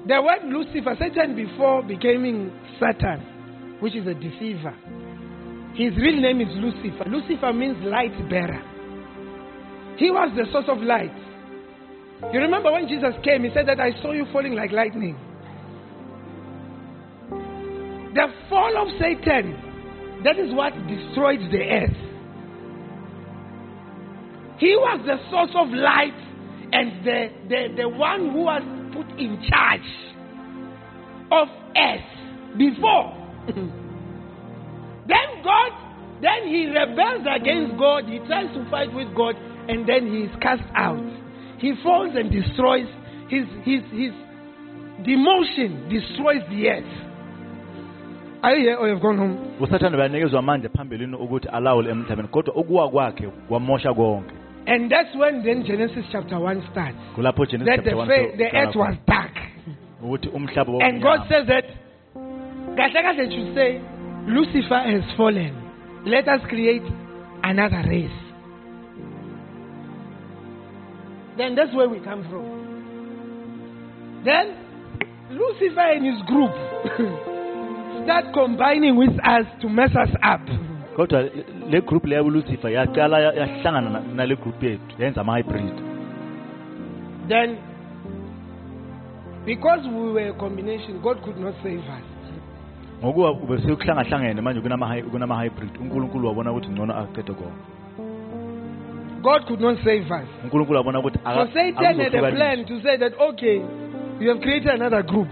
The 0.06 0.22
word 0.22 0.50
Lucifer, 0.50 0.96
Satan 0.98 1.36
before 1.36 1.82
becoming 1.82 2.50
Satan, 2.80 3.76
which 3.80 3.94
is 3.94 4.06
a 4.06 4.14
deceiver. 4.14 4.74
His 5.74 5.94
real 5.96 6.20
name 6.20 6.40
is 6.40 6.48
Lucifer. 6.56 7.04
Lucifer 7.08 7.52
means 7.52 7.76
light 7.84 8.16
bearer. 8.28 8.62
He 9.98 10.10
was 10.10 10.32
the 10.34 10.50
source 10.50 10.64
of 10.68 10.78
light. 10.78 11.14
You 12.32 12.40
remember 12.40 12.72
when 12.72 12.88
Jesus 12.88 13.14
came, 13.22 13.44
he 13.44 13.50
said 13.52 13.68
that 13.68 13.80
I 13.80 13.92
saw 14.00 14.12
you 14.12 14.26
falling 14.32 14.54
like 14.54 14.72
lightning. 14.72 15.16
The 18.14 18.26
fall 18.48 18.76
of 18.82 18.88
Satan, 18.98 20.22
that 20.24 20.38
is 20.38 20.52
what 20.54 20.72
destroyed 20.88 21.40
the 21.52 21.62
earth. 21.62 21.96
He 24.58 24.76
was 24.76 25.00
the 25.06 25.16
source 25.30 25.52
of 25.54 25.68
light 25.68 26.16
and 26.72 27.04
the, 27.04 27.28
the, 27.48 27.82
the 27.82 27.88
one 27.88 28.30
who 28.32 28.42
was 28.42 28.62
put 28.92 29.08
in 29.18 29.42
charge 29.48 29.90
of 31.32 31.48
earth 31.76 32.58
before. 32.58 33.14
then 35.06 35.28
God, 35.44 35.72
then 36.22 36.48
he 36.48 36.66
rebels 36.66 37.26
against 37.30 37.78
God, 37.78 38.04
he 38.04 38.18
tries 38.26 38.52
to 38.54 38.68
fight 38.70 38.92
with 38.92 39.14
God, 39.14 39.36
and 39.68 39.88
then 39.88 40.06
he 40.06 40.24
is 40.24 40.30
cast 40.42 40.62
out. 40.74 41.04
He 41.58 41.74
falls 41.82 42.14
and 42.14 42.30
destroys 42.30 42.86
his 43.28 43.46
his 43.64 43.82
his 43.92 44.12
demotion 45.06 45.88
destroys 45.88 46.42
the 46.50 46.68
earth. 46.68 47.06
Are 48.42 48.56
you 48.56 48.68
here 48.68 48.76
or 48.76 48.88
you've 48.88 49.02
gone 49.02 49.18
home? 49.18 49.38
usathane 49.60 49.96
bayanikezwa 49.96 50.38
amandla 50.38 50.70
phambilini 50.70 51.16
ukuthi 51.16 51.48
alawule 51.48 51.90
emhlabeni 51.90 52.28
kodwa 52.28 52.54
ukuwa 52.54 52.90
kwakhe 52.90 53.28
kwamosha 53.28 53.94
konke 53.94 54.34
And 54.66 54.90
that's 54.90 55.14
when 55.16 55.42
then 55.44 55.64
Genesis 55.66 56.04
chapter 56.12 56.38
1 56.38 56.68
starts. 56.72 56.96
kulapho 57.16 57.48
Genesis 57.50 57.66
That 57.76 57.84
the, 57.84 57.90
chapter 57.90 57.96
1 57.96 58.08
fa- 58.08 58.36
the 58.36 58.56
earth 58.56 58.76
was 58.76 58.94
dark. 59.06 59.34
And 60.82 61.02
God 61.02 61.26
says 61.28 61.46
that 61.48 61.64
kahle 62.76 63.02
kahle 63.02 63.30
should 63.30 63.54
say 63.54 63.80
Lucifer 64.26 64.80
has 64.80 65.02
fallen. 65.16 65.56
Let 66.06 66.28
us 66.28 66.40
create 66.48 66.82
another 67.42 67.82
race. 67.88 68.10
Then 71.36 71.54
that's 71.54 71.74
where 71.74 71.88
we 71.88 72.00
come 72.00 72.22
from. 72.30 72.60
Then 74.24 74.56
Lucifer 75.30 75.80
and 75.80 76.04
his 76.04 76.22
group 76.26 76.50
start 78.04 78.32
combining 78.34 78.96
with 78.96 79.16
us 79.24 79.46
to 79.62 79.68
mess 79.68 79.90
us 79.96 80.10
up. 80.22 80.40
Kodwa 80.96 81.22
le 81.70 81.80
group 81.80 82.04
leya 82.06 82.22
lucifer 82.22 82.70
yaqala 82.72 83.20
ya- 83.20 83.32
yahlangana 83.34 83.90
na- 83.90 84.02
nale 84.14 84.36
group 84.36 84.62
yethu 84.62 85.02
yenza 85.02 85.20
ama-hybrid 85.20 85.74
Then, 87.28 87.56
because 89.46 89.86
we 89.88 90.12
were 90.12 90.28
a 90.30 90.32
combination, 90.32 91.00
God 91.02 91.22
could 91.22 91.38
not 91.38 91.54
save 91.62 91.78
us. 91.78 92.04
ngokuba 93.04 93.32
besekuhlangahlangene 93.34 94.40
manje 94.40 94.60
kunama- 94.60 95.02
kunama-hybrid 95.10 95.70
unkulunkulu 95.80 96.28
wabona 96.28 96.52
ukuthi 96.52 96.68
ngcono 96.68 96.94
aqede 96.94 97.32
konke 97.32 97.52
God 99.22 99.44
could 99.46 99.60
not 99.60 99.76
save 99.84 100.10
us. 100.10 100.26
So 100.50 101.46
Satan 101.52 101.98
had 102.00 102.14
a 102.14 102.30
plan 102.32 102.64
to 102.64 102.80
say 102.80 102.96
that, 102.96 103.12
okay, 103.20 103.60
you 104.18 104.28
have 104.30 104.40
created 104.40 104.70
another 104.70 105.02
group. 105.02 105.28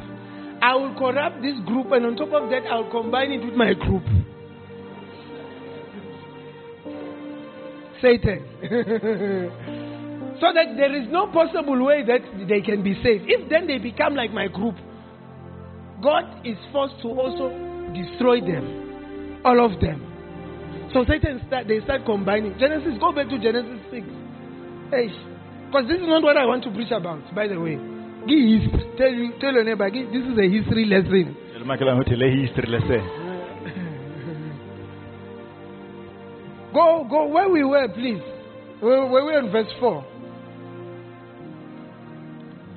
I 0.61 0.75
will 0.77 0.92
corrupt 0.94 1.40
this 1.40 1.59
group, 1.64 1.90
and 1.92 2.05
on 2.05 2.14
top 2.16 2.33
of 2.35 2.51
that, 2.51 2.66
I'll 2.71 2.90
combine 2.90 3.33
it 3.33 3.42
with 3.44 3.57
my 3.57 3.73
group. 3.75 4.03
Satan. 8.00 8.44
so 10.40 10.46
that 10.54 10.76
there 10.76 10.94
is 10.94 11.08
no 11.11 11.26
possible 11.28 11.84
way 11.84 12.04
that 12.06 12.22
they 12.48 12.61
can 12.61 12.82
be 12.82 12.94
saved. 13.02 13.24
If 13.26 13.48
then 13.50 13.66
they 13.66 13.78
become 13.78 14.14
like 14.14 14.32
my 14.32 14.48
group, 14.48 14.76
God 16.02 16.46
is 16.46 16.56
forced 16.72 17.00
to 17.02 17.08
also 17.08 17.50
destroy 17.92 18.40
them. 18.40 19.40
All 19.44 19.64
of 19.64 19.80
them. 19.80 20.04
So 20.92 21.04
Satan 21.04 21.42
start, 21.46 21.68
they 21.68 21.80
start 21.84 22.04
combining. 22.06 22.58
Genesis, 22.58 22.98
go 23.00 23.12
back 23.12 23.28
to 23.28 23.38
Genesis 23.38 23.80
6. 23.90 24.06
Hey, 24.90 25.08
Because 25.66 25.84
this 25.87 26.00
is 26.00 26.08
not 26.08 26.22
what 26.22 26.37
I 26.37 26.46
want 26.46 26.64
to 26.64 26.70
preach 26.70 26.90
about, 26.90 27.22
by 27.34 27.46
the 27.46 27.61
way. 27.61 27.76
Give. 28.24 28.72
Tell, 28.96 29.12
you, 29.12 29.32
tell 29.40 29.52
your 29.52 29.64
neighbor, 29.64 29.90
this 29.90 30.24
is 30.24 30.38
a 30.38 30.48
history 30.48 30.87
lesson. 30.87 31.37
Go, 36.79 37.05
go 37.11 37.27
where 37.27 37.49
we 37.49 37.64
were, 37.64 37.88
please. 37.88 38.23
We 38.81 38.88
were 38.88 39.41
in 39.41 39.51
verse 39.51 39.67
4. 39.81 40.05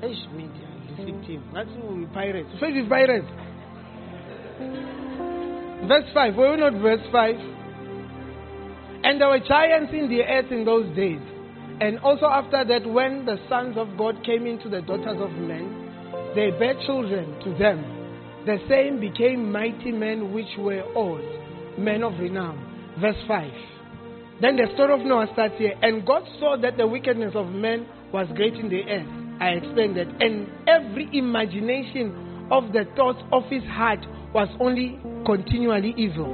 Eish, 0.02 0.34
media, 0.34 0.68
listen 0.90 1.22
team. 1.22 1.44
That's 1.54 1.70
who 1.70 1.98
we 1.98 2.06
pirates. 2.08 2.50
Faith 2.60 2.78
is 2.78 2.90
pirates. 2.90 3.28
Verse 5.88 6.10
5. 6.16 6.36
Were 6.36 6.52
we 6.54 6.58
not 6.58 6.74
verse 6.82 7.06
5? 7.12 7.36
And 9.04 9.22
there 9.22 9.30
were 9.30 9.40
giants 9.48 9.94
in 9.94 10.10
the 10.10 10.24
earth 10.24 10.52
in 10.52 10.66
those 10.66 10.96
days. 10.96 11.22
And 11.80 12.00
also 12.00 12.26
after 12.26 12.66
that, 12.66 12.90
when 12.90 13.26
the 13.26 13.38
sons 13.50 13.78
of 13.78 13.96
God 14.00 14.24
came 14.26 14.48
into 14.48 14.68
the 14.68 14.82
daughters 14.82 15.22
of 15.22 15.30
men, 15.34 16.34
they 16.34 16.50
bare 16.58 16.74
children 16.88 17.40
to 17.44 17.54
them. 17.56 17.86
The 18.48 18.58
same 18.68 19.00
became 19.00 19.52
mighty 19.52 19.92
men 19.92 20.34
which 20.34 20.58
were 20.58 20.82
old, 20.96 21.22
men 21.78 22.02
of 22.02 22.14
renown. 22.18 22.96
Verse 23.00 23.22
5. 23.28 23.52
Then 24.41 24.56
the 24.58 24.67
story 24.73 24.93
of 24.99 25.06
Noah 25.06 25.27
starts 25.34 25.54
here. 25.60 25.73
And 25.82 26.06
God 26.06 26.23
saw 26.39 26.58
that 26.62 26.75
the 26.75 26.88
wickedness 26.88 27.34
of 27.36 27.47
men 27.47 27.86
was 28.12 28.27
great 28.36 28.56
in 28.56 28.69
the 28.69 28.82
earth. 28.89 29.08
I 29.39 29.49
explained 29.49 29.97
that. 29.97 30.08
And 30.19 30.49
every 30.67 31.10
imagination 31.13 32.47
of 32.51 32.73
the 32.73 32.86
thoughts 32.95 33.21
of 33.32 33.43
his 33.49 33.63
heart 33.63 33.99
was 34.34 34.47
only 34.60 34.99
continually 35.25 35.93
evil. 35.95 36.25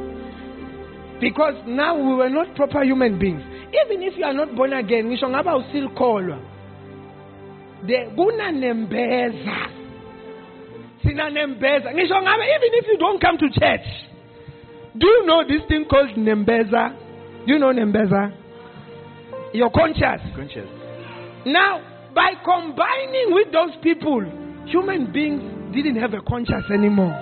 Because 1.20 1.56
now 1.68 1.98
we 1.98 2.16
were 2.16 2.30
not 2.30 2.56
proper 2.56 2.84
human 2.84 3.20
beings. 3.20 3.42
Even 3.86 4.02
if 4.04 4.18
you 4.18 4.24
are 4.24 4.34
not 4.34 4.56
born 4.56 4.72
again, 4.72 5.06
ngisho 5.10 5.30
ngaba 5.30 5.56
usilkholwa. 5.56 6.40
The 7.88 8.12
kunanembeza. 8.16 9.70
Sina 11.04 11.30
nembeza. 11.30 11.92
Ngisho 11.92 12.22
ngaba 12.22 12.44
even 12.56 12.72
if 12.74 12.88
you 12.88 12.98
don't 12.98 13.20
come 13.20 13.38
to 13.38 13.50
church. 13.50 13.88
Do 14.98 15.08
you 15.08 15.26
know 15.26 15.44
this 15.48 15.68
thing 15.68 15.86
called 15.90 16.16
nembeza? 16.16 17.07
Do 17.48 17.54
you 17.54 17.60
know 17.60 17.72
nembeza? 17.72 18.34
Your 19.54 19.72
conscious. 19.72 20.22
conscious 20.36 20.68
Now, 21.46 21.80
by 22.14 22.34
combining 22.44 23.32
with 23.32 23.52
those 23.54 23.72
people, 23.82 24.22
human 24.66 25.12
beings 25.14 25.42
didn't 25.74 25.96
have 25.96 26.14
a 26.14 26.22
conscience 26.22 26.66
anymore. 26.74 27.16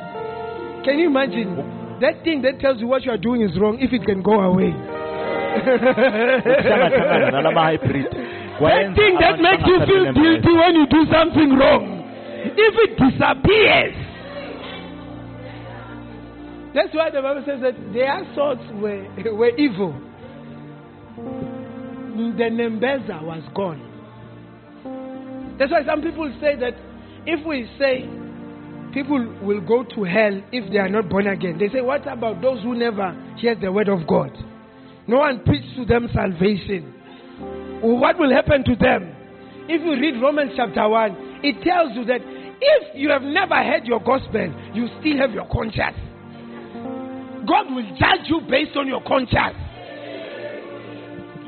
Can 0.83 0.97
you 0.97 1.07
imagine? 1.07 1.55
That 2.01 2.23
thing 2.23 2.41
that 2.41 2.59
tells 2.59 2.81
you 2.81 2.87
what 2.87 3.05
you 3.05 3.11
are 3.11 3.17
doing 3.17 3.41
is 3.41 3.57
wrong 3.59 3.77
if 3.79 3.93
it 3.93 4.03
can 4.03 4.21
go 4.21 4.41
away. 4.41 4.73
ukuhlangahlangana 5.55 7.31
nalama-hybrid 7.31 8.05
that 8.59 8.95
thing 8.95 9.17
that 9.19 9.39
makes 9.39 9.63
you 9.67 9.79
feel 9.85 10.13
guilty 10.13 10.53
when 10.55 10.75
you 10.75 10.85
do 10.87 11.05
something 11.11 11.49
wrong, 11.59 12.03
if 12.55 12.73
it 12.87 12.97
disappears. 12.97 13.95
That's 16.73 16.93
why 16.93 17.09
the 17.09 17.21
Bible 17.21 17.43
says 17.45 17.61
that 17.61 17.75
their 17.93 18.25
thoughts 18.35 18.63
were, 18.73 19.07
were 19.35 19.55
evil. 19.57 19.93
The 22.15 22.47
Nembeza 22.49 23.21
was 23.21 23.43
gone. 23.53 23.91
That's 25.59 25.69
why 25.71 25.85
some 25.85 26.01
people 26.01 26.33
say 26.39 26.55
that 26.55 26.73
if 27.25 27.45
we 27.45 27.69
say 27.77 28.07
people 28.93 29.19
will 29.41 29.59
go 29.59 29.83
to 29.83 30.03
hell 30.03 30.41
if 30.53 30.71
they 30.71 30.77
are 30.77 30.87
not 30.87 31.09
born 31.09 31.27
again, 31.27 31.57
they 31.59 31.67
say, 31.67 31.81
What 31.81 32.07
about 32.07 32.41
those 32.41 32.63
who 32.63 32.73
never 32.75 33.11
hear 33.37 33.55
the 33.55 33.69
word 33.69 33.89
of 33.89 34.07
God? 34.07 34.31
No 35.07 35.17
one 35.17 35.43
preached 35.43 35.75
to 35.75 35.83
them 35.85 36.07
salvation. 36.13 36.93
What 37.81 38.17
will 38.17 38.31
happen 38.31 38.63
to 38.63 38.75
them? 38.77 39.13
If 39.67 39.81
you 39.83 39.99
read 39.99 40.21
Romans 40.21 40.53
chapter 40.55 40.87
1, 40.87 41.41
it 41.43 41.61
tells 41.63 41.91
you 41.95 42.05
that 42.05 42.21
if 42.23 42.95
you 42.95 43.09
have 43.09 43.23
never 43.23 43.55
heard 43.55 43.85
your 43.85 43.99
gospel, 43.99 44.53
you 44.73 44.87
still 45.01 45.17
have 45.17 45.31
your 45.31 45.47
conscience. 45.51 45.97
God 47.45 47.67
will 47.75 47.85
judge 47.99 48.25
you 48.27 48.39
based 48.49 48.75
on 48.77 48.87
your 48.87 49.03
conscience. 49.03 49.57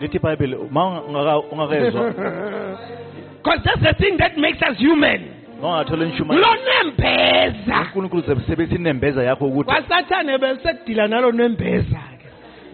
Lithi 0.01 0.17
ibhayibheli 0.17 0.55
uma 0.55 1.01
ungakezwa 1.51 2.11
Because 3.43 3.61
that's 3.65 3.81
the 3.81 3.93
thing 4.03 4.17
that 4.17 4.37
makes 4.37 4.61
us 4.61 4.77
human. 4.77 5.21
uma 5.59 5.69
ungathola 5.69 6.05
inshuma 6.05 6.33
Lonembeza. 6.35 7.79
unkulunkulu 7.81 8.23
sebesebenzisa 8.23 8.79
inembeza 8.79 9.23
yakho 9.23 9.45
ukuthi 9.45 9.69
kwasathane 9.69 10.37
besekudila 10.37 11.07
nalo 11.07 11.31
nembeza 11.31 11.99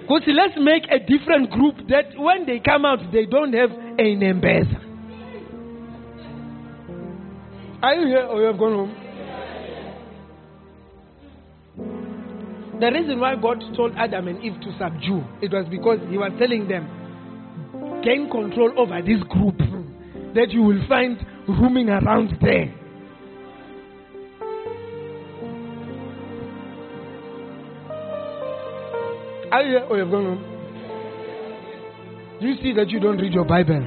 kuthi 0.08 0.34
let's 0.34 0.58
make 0.58 0.88
a 0.92 1.00
different 1.00 1.50
group 1.50 1.88
that 1.88 2.06
when 2.18 2.46
they 2.46 2.60
come 2.60 2.88
out 2.88 3.00
they 3.12 3.26
don't 3.26 3.56
have 3.56 3.74
a 3.98 4.16
nembeza. 4.16 4.76
Are 7.82 7.96
you 8.02 8.08
here? 8.08 8.24
Or 8.28 8.40
you 8.40 8.48
have 8.48 8.58
gone 8.58 8.76
home. 8.76 8.92
The 12.80 12.92
reason 12.92 13.20
why 13.20 13.36
god 13.36 13.64
told 13.76 13.94
adam 13.98 14.28
and 14.28 14.44
eve 14.44 14.60
to 14.62 14.72
subdue 14.78 15.24
it 15.42 15.52
was 15.54 15.66
because 15.70 16.00
he 16.10 16.18
was 16.18 16.32
telling 16.40 16.68
them 16.68 16.86
gain 18.04 18.30
control 18.30 18.74
over 18.78 19.02
this 19.02 19.22
group 19.30 19.58
that 20.36 20.52
you 20.52 20.62
will 20.62 20.86
find 20.88 21.18
roaming 21.48 21.89
around 21.89 22.38
there 22.42 22.74
Are 29.54 29.62
you 29.62 29.78
here 29.78 29.86
or 29.88 29.98
you've 30.00 30.10
gone 30.10 30.26
home? 30.26 30.44
You 32.42 32.56
see 32.63 32.74
that 32.74 32.89
you 32.89 33.00
don't 33.00 33.18
read 33.20 33.34
your 33.34 33.46
Bible? 33.46 33.86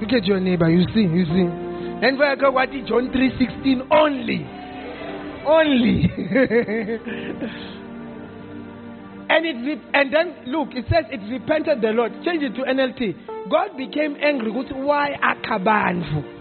Look 0.00 0.14
at 0.14 0.24
your 0.24 0.40
neighbor, 0.40 0.70
you 0.70 0.86
see, 0.94 1.02
you 1.02 1.26
see. 1.26 1.46
And 2.06 2.16
for 2.16 2.50
what 2.50 2.70
John 2.86 3.12
3.16 3.12 3.86
only. 3.90 4.46
Only. 5.46 6.08
and 9.28 9.46
it 9.46 9.56
re- 9.64 9.82
and 9.94 10.12
then 10.12 10.34
look, 10.46 10.68
it 10.72 10.84
says 10.90 11.04
it 11.10 11.20
repented 11.30 11.80
the 11.80 11.88
Lord. 11.88 12.12
Change 12.24 12.42
it 12.42 12.54
to 12.56 12.62
NLT. 12.62 13.50
God 13.50 13.76
became 13.76 14.16
angry 14.20 14.50
why 14.50 15.16
akabanfu. 15.22 16.36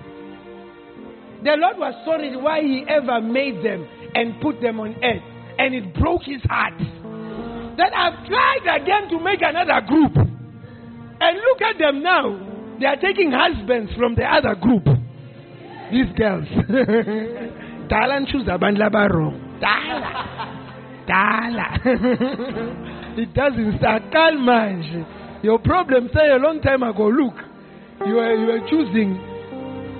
The 1.43 1.55
Lord 1.55 1.77
was 1.77 1.93
sorry 2.05 2.35
why 2.35 2.61
He 2.61 2.85
ever 2.87 3.21
made 3.21 3.63
them 3.63 3.87
and 4.15 4.41
put 4.41 4.61
them 4.61 4.79
on 4.79 4.95
earth, 5.03 5.23
and 5.59 5.75
it 5.75 5.93
broke 5.95 6.23
His 6.23 6.41
heart. 6.49 6.73
Then 6.79 7.93
I've 7.93 8.25
tried 8.25 8.81
again 8.81 9.09
to 9.09 9.19
make 9.23 9.41
another 9.41 9.85
group, 9.85 10.15
and 10.15 11.37
look 11.37 11.61
at 11.61 11.77
them 11.77 12.01
now. 12.01 12.55
They 12.79 12.85
are 12.85 12.95
taking 12.95 13.31
husbands 13.31 13.91
from 13.97 14.15
the 14.15 14.23
other 14.23 14.55
group. 14.55 14.85
These 15.91 16.13
girls. 16.15 16.47
Dala 17.89 18.19
choose 18.29 18.45
abandla 18.45 18.91
baro. 18.91 19.31
Dala. 21.07 21.79
it 23.17 23.33
doesn't 23.33 23.79
start. 23.79 24.03
Calm. 24.11 24.47
Your 25.41 25.59
problem 25.59 26.09
say 26.13 26.29
a 26.29 26.37
long 26.37 26.61
time 26.61 26.83
ago. 26.83 27.07
Look, 27.07 27.35
you 28.05 28.19
are 28.19 28.35
you 28.35 28.51
are 28.51 28.69
choosing 28.69 29.15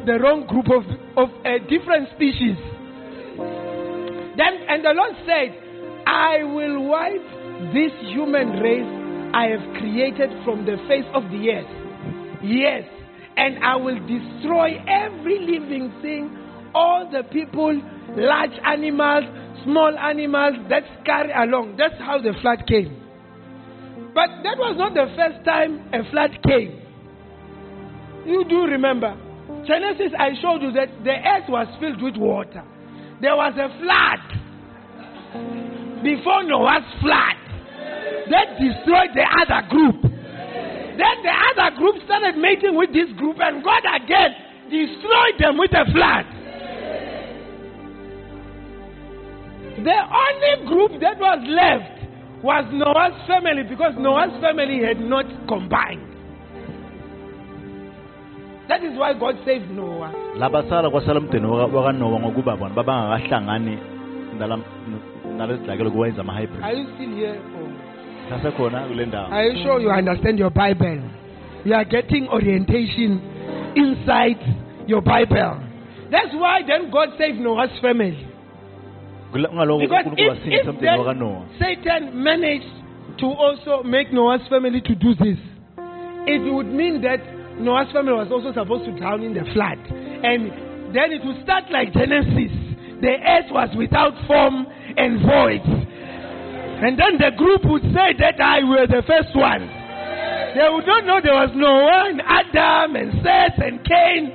the 0.06 0.20
wrong 0.20 0.46
group 0.48 0.68
of 0.70 0.84
of 1.16 1.30
a 1.46 1.60
different 1.60 2.10
species. 2.16 2.58
Then 4.38 4.54
and 4.70 4.84
the 4.84 4.94
Lord 4.94 5.16
said, 5.26 5.56
I 6.06 6.44
will 6.44 6.84
wipe 6.88 7.74
this 7.74 7.92
human 8.14 8.60
race 8.62 8.92
I 9.34 9.48
have 9.48 9.66
created 9.80 10.30
from 10.46 10.66
the 10.66 10.78
face 10.88 11.08
of 11.14 11.24
the 11.32 11.50
earth. 11.52 12.42
Yes, 12.44 12.84
and 13.36 13.64
I 13.64 13.76
will 13.76 14.00
destroy 14.06 14.78
every 14.88 15.40
living 15.40 15.92
thing, 16.02 16.38
all 16.74 17.10
the 17.12 17.24
people, 17.24 17.82
large 18.16 18.58
animals, 18.64 19.26
small 19.68 19.92
animals 20.00 20.56
that 20.70 20.84
carry 21.04 21.32
along. 21.36 21.76
That's 21.76 22.00
how 22.00 22.20
the 22.24 22.32
flood 22.42 22.64
came. 22.68 22.96
But 24.16 24.30
that 24.48 24.58
was 24.58 24.80
not 24.80 24.96
the 24.96 25.12
first 25.12 25.44
time 25.44 25.92
a 25.92 26.10
flood 26.10 26.40
came. 26.48 26.80
You 28.26 28.48
do 28.48 28.64
remember. 28.64 29.12
Genesis, 29.68 30.16
I 30.18 30.32
showed 30.40 30.64
you 30.64 30.72
that 30.72 30.88
the 31.04 31.12
earth 31.12 31.50
was 31.52 31.68
filled 31.80 32.02
with 32.02 32.16
water. 32.16 32.64
There 33.20 33.36
was 33.36 33.54
a 33.60 33.68
flood 33.84 34.24
before 36.04 36.44
Noah's 36.48 36.88
flood 37.04 37.36
that 38.32 38.56
destroyed 38.56 39.12
the 39.12 39.28
other 39.28 39.68
group. 39.68 40.02
Then 40.02 41.16
the 41.28 41.36
other 41.52 41.76
group 41.76 41.96
started 42.06 42.40
mating 42.40 42.76
with 42.76 42.94
this 42.94 43.12
group, 43.20 43.38
and 43.40 43.64
God 43.64 43.84
again 43.84 44.32
destroyed 44.72 45.36
them 45.40 45.58
with 45.60 45.72
a 45.76 45.86
flood. 45.92 46.37
The 49.88 50.00
only 50.24 50.54
group 50.72 50.92
that 51.02 51.18
was 51.20 51.40
left 51.48 51.96
was 52.44 52.66
Noah's 52.74 53.16
family 53.28 53.64
because 53.64 53.94
Noah's 53.98 54.36
family 54.42 54.84
had 54.84 55.00
not 55.00 55.26
combined. 55.48 56.04
That 58.68 58.84
is 58.84 58.98
why 59.00 59.14
God 59.14 59.36
saved 59.46 59.72
Noah. 59.72 60.12
labasala 60.38 60.90
kwasala 60.90 61.20
umndeni 61.20 61.46
waka- 61.48 61.78
wakanowa 61.78 62.20
ngokuba 62.20 62.56
bona 62.58 62.74
babangakahlangani 62.76 63.78
nalezidlakelo 65.38 65.92
kuwenza 65.92 66.22
ama-hybrid 66.22 66.64
Are 66.64 66.78
you 66.78 66.86
still 66.96 67.16
here? 67.16 67.32
Or? 67.32 67.70
sasekhona 68.30 68.80
kule 68.88 69.06
ndawo 69.06 69.28
Are 69.34 69.48
you 69.50 69.64
sure 69.64 69.82
you 69.84 69.90
understand 69.92 70.40
your 70.40 70.52
Bible? 70.52 71.02
You 71.66 71.76
are 71.76 71.86
getting 71.86 72.28
orientation 72.30 73.22
inside 73.76 74.38
your 74.88 75.02
Bible. 75.02 75.58
That's 76.12 76.34
why 76.34 76.64
then 76.68 76.90
God 76.92 77.10
saved 77.18 77.40
Noah's 77.40 77.72
family. 77.82 78.27
Because 79.80 80.06
if, 80.18 80.38
if 80.46 80.66
then 80.82 80.98
Satan 81.60 82.24
managed 82.24 82.72
to 83.20 83.26
also 83.28 83.84
make 83.84 84.12
Noah's 84.14 84.46
family 84.50 84.82
to 84.82 84.96
do 84.96 85.16
this, 85.16 85.38
it 86.28 86.40
would 86.54 86.68
mean 86.68 87.02
that 87.02 87.20
Noah's 87.60 87.92
family 87.92 88.14
was 88.14 88.32
also 88.32 88.54
supposed 88.54 88.86
to 88.86 88.92
drown 88.98 89.24
in 89.24 89.34
the 89.34 89.44
flood. 89.54 89.80
And 89.90 90.52
then 90.96 91.12
it 91.12 91.26
would 91.26 91.42
start 91.44 91.66
like 91.72 91.92
Genesis. 91.94 92.52
The 93.02 93.14
earth 93.20 93.52
was 93.52 93.70
without 93.78 94.14
form 94.28 94.66
and 94.96 95.22
void. 95.22 95.62
And 96.78 96.98
then 96.98 97.18
the 97.18 97.32
group 97.36 97.66
would 97.66 97.84
say 97.94 98.14
that 98.20 98.40
I 98.40 98.64
were 98.64 98.86
the 98.88 99.02
first 99.06 99.36
one. 99.36 99.66
They 100.56 100.68
would 100.72 100.86
not 100.86 101.06
know 101.06 101.20
there 101.22 101.34
was 101.34 101.52
Noah 101.54 102.10
and 102.10 102.22
Adam 102.22 102.96
and 102.96 103.12
Seth 103.22 103.58
and 103.60 103.84
Cain. 103.84 104.32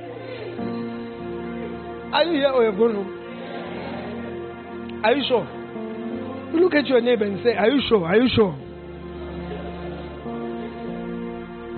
Are 2.13 2.23
you 2.25 2.33
here 2.39 2.51
or 2.51 2.63
you've 2.65 2.77
gone 2.77 2.95
home? 2.95 3.22
Are 5.03 5.13
you 5.13 5.23
sure? 5.27 5.45
You 6.53 6.59
Look 6.61 6.75
at 6.75 6.87
your 6.87 7.01
neighbor 7.01 7.25
and 7.25 7.43
say, 7.43 7.55
Are 7.55 7.69
you 7.69 7.81
sure? 7.89 8.05
Are 8.05 8.15
you 8.15 8.29
sure? 8.33 8.55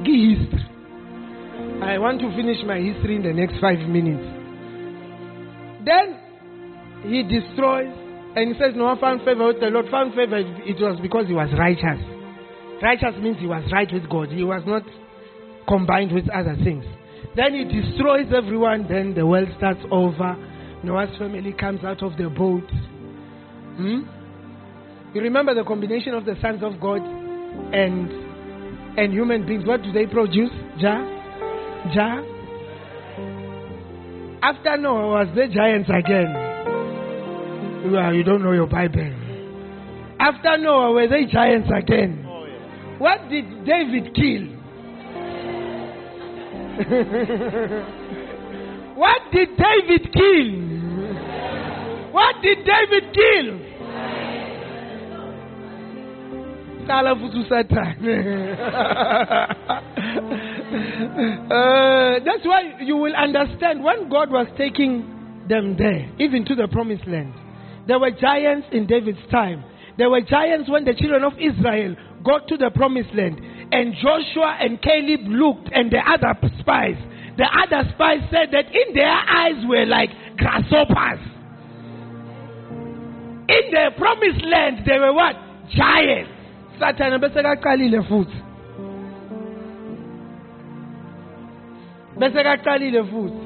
Give 0.06 0.38
history. 0.38 0.66
I 1.82 1.98
want 1.98 2.22
to 2.22 2.30
finish 2.36 2.58
my 2.66 2.78
history 2.78 3.16
in 3.18 3.24
the 3.24 3.34
next 3.34 3.60
five 3.60 3.80
minutes. 3.90 4.24
Then 5.86 6.22
he 7.04 7.24
destroys 7.24 7.94
and 8.36 8.54
he 8.54 8.60
says, 8.60 8.76
Noah 8.76 8.98
found 9.00 9.22
favor 9.24 9.48
with 9.48 9.60
the 9.60 9.68
Lord. 9.68 9.88
Found 9.92 10.14
favor, 10.14 10.38
it 10.38 10.78
was 10.80 11.00
because 11.02 11.28
he 11.28 11.34
was 11.34 11.50
righteous. 11.58 12.04
Righteous 12.82 13.16
means 13.22 13.38
he 13.40 13.48
was 13.48 13.64
right 13.72 13.88
with 13.92 14.10
God. 14.10 14.30
He 14.30 14.44
was 14.44 14.62
not 14.68 14.84
combined 15.68 16.12
with 16.12 16.30
other 16.30 16.56
things. 16.64 16.84
Then 17.36 17.56
he 17.56 17.64
destroys 17.64 18.28
everyone. 18.36 18.88
Then 18.90 19.14
the 19.16 19.26
world 19.26 19.50
starts 19.58 19.82
over. 19.90 20.36
Noah's 20.84 21.16
family 21.18 21.54
comes 21.54 21.84
out 21.84 22.04
of 22.04 22.18
the 22.18 22.30
boat. 22.30 22.68
Hmm? 23.78 24.02
You 25.14 25.22
remember 25.22 25.54
the 25.56 25.64
combination 25.64 26.14
of 26.14 26.26
the 26.26 26.36
sons 26.42 26.62
of 26.64 26.80
God 26.80 27.02
and 27.02 28.10
and 28.98 29.14
human 29.14 29.46
beings. 29.46 29.66
What 29.66 29.82
do 29.84 29.92
they 29.92 30.06
produce? 30.06 30.52
Ja? 30.78 31.04
Ja? 31.94 32.22
After 34.42 34.78
Noah 34.78 35.08
was 35.08 35.28
the 35.36 35.48
giants 35.48 35.90
again. 35.90 36.34
Well, 37.92 38.14
you 38.14 38.24
don't 38.24 38.44
know 38.44 38.52
your 38.52 38.68
Bible. 38.68 39.12
After 40.20 40.58
Noah 40.58 40.92
were 40.92 41.08
they 41.08 41.26
giants 41.26 41.70
again. 41.76 42.22
What 42.98 43.28
did 43.30 43.66
David 43.66 44.16
kill? 44.16 44.56
what 48.96 49.22
did 49.34 49.50
David 49.58 50.14
kill? 50.14 50.52
What 52.14 52.36
did 52.42 52.60
David 52.64 53.14
kill? 53.14 53.65
USatan. 56.88 57.96
Uh, 60.76 62.20
that's 62.26 62.44
why 62.44 62.82
you 62.82 62.98
will 62.98 63.16
understand 63.16 63.84
when 63.84 64.10
God 64.10 64.30
was 64.32 64.48
taking 64.58 65.46
them 65.48 65.78
there, 65.78 66.10
even 66.20 66.44
to 66.46 66.56
the 66.56 66.68
promised 66.68 67.08
land. 67.08 67.34
There 67.88 68.00
were 68.00 68.12
giants 68.12 68.68
in 68.72 68.88
David's 68.88 69.20
time. 69.32 69.64
There 69.98 70.10
were 70.10 70.22
giants 70.22 70.70
when 70.70 70.84
the 70.84 70.94
children 70.94 71.24
of 71.24 71.34
Israel 71.40 71.96
got 72.26 72.48
to 72.50 72.58
the 72.58 72.72
promised 72.74 73.14
land. 73.14 73.40
And 73.72 73.94
Joshua 74.02 74.58
and 74.60 74.82
Caleb 74.82 75.22
looked, 75.28 75.70
and 75.72 75.92
the 75.92 76.00
other 76.00 76.36
spies, 76.60 76.98
the 77.38 77.46
other 77.46 77.90
spies 77.94 78.20
said 78.32 78.50
that 78.52 78.66
in 78.74 78.94
their 78.94 79.12
eyes 79.12 79.64
were 79.68 79.86
like 79.86 80.10
grasshoppers. 80.38 81.20
In 83.48 83.72
the 83.72 83.92
promised 83.98 84.44
land, 84.46 84.84
they 84.86 84.98
were 84.98 85.14
what? 85.14 85.36
Giants. 85.76 86.35
Satan 86.80 87.20
bese 87.22 87.42
kaqalile 87.44 88.02
futhi. 88.10 88.40
Bese 92.20 92.44
kaqalile 92.44 93.04
futhi. 93.12 93.42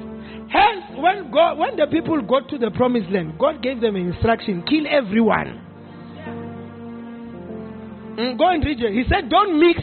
Hence, 0.49 0.83
when 0.97 1.31
God, 1.31 1.57
when 1.59 1.75
the 1.75 1.87
people 1.87 2.21
got 2.21 2.49
to 2.49 2.57
the 2.57 2.71
promised 2.71 3.09
land, 3.11 3.37
God 3.37 3.61
gave 3.61 3.79
them 3.81 3.95
an 3.95 4.07
instruction: 4.07 4.63
kill 4.63 4.85
everyone. 4.89 5.61
Mm, 8.17 8.37
go 8.37 8.49
and 8.49 8.63
read 8.65 8.81
it. 8.81 8.93
He 8.93 9.03
said, 9.07 9.29
"Don't 9.29 9.59
mix 9.59 9.79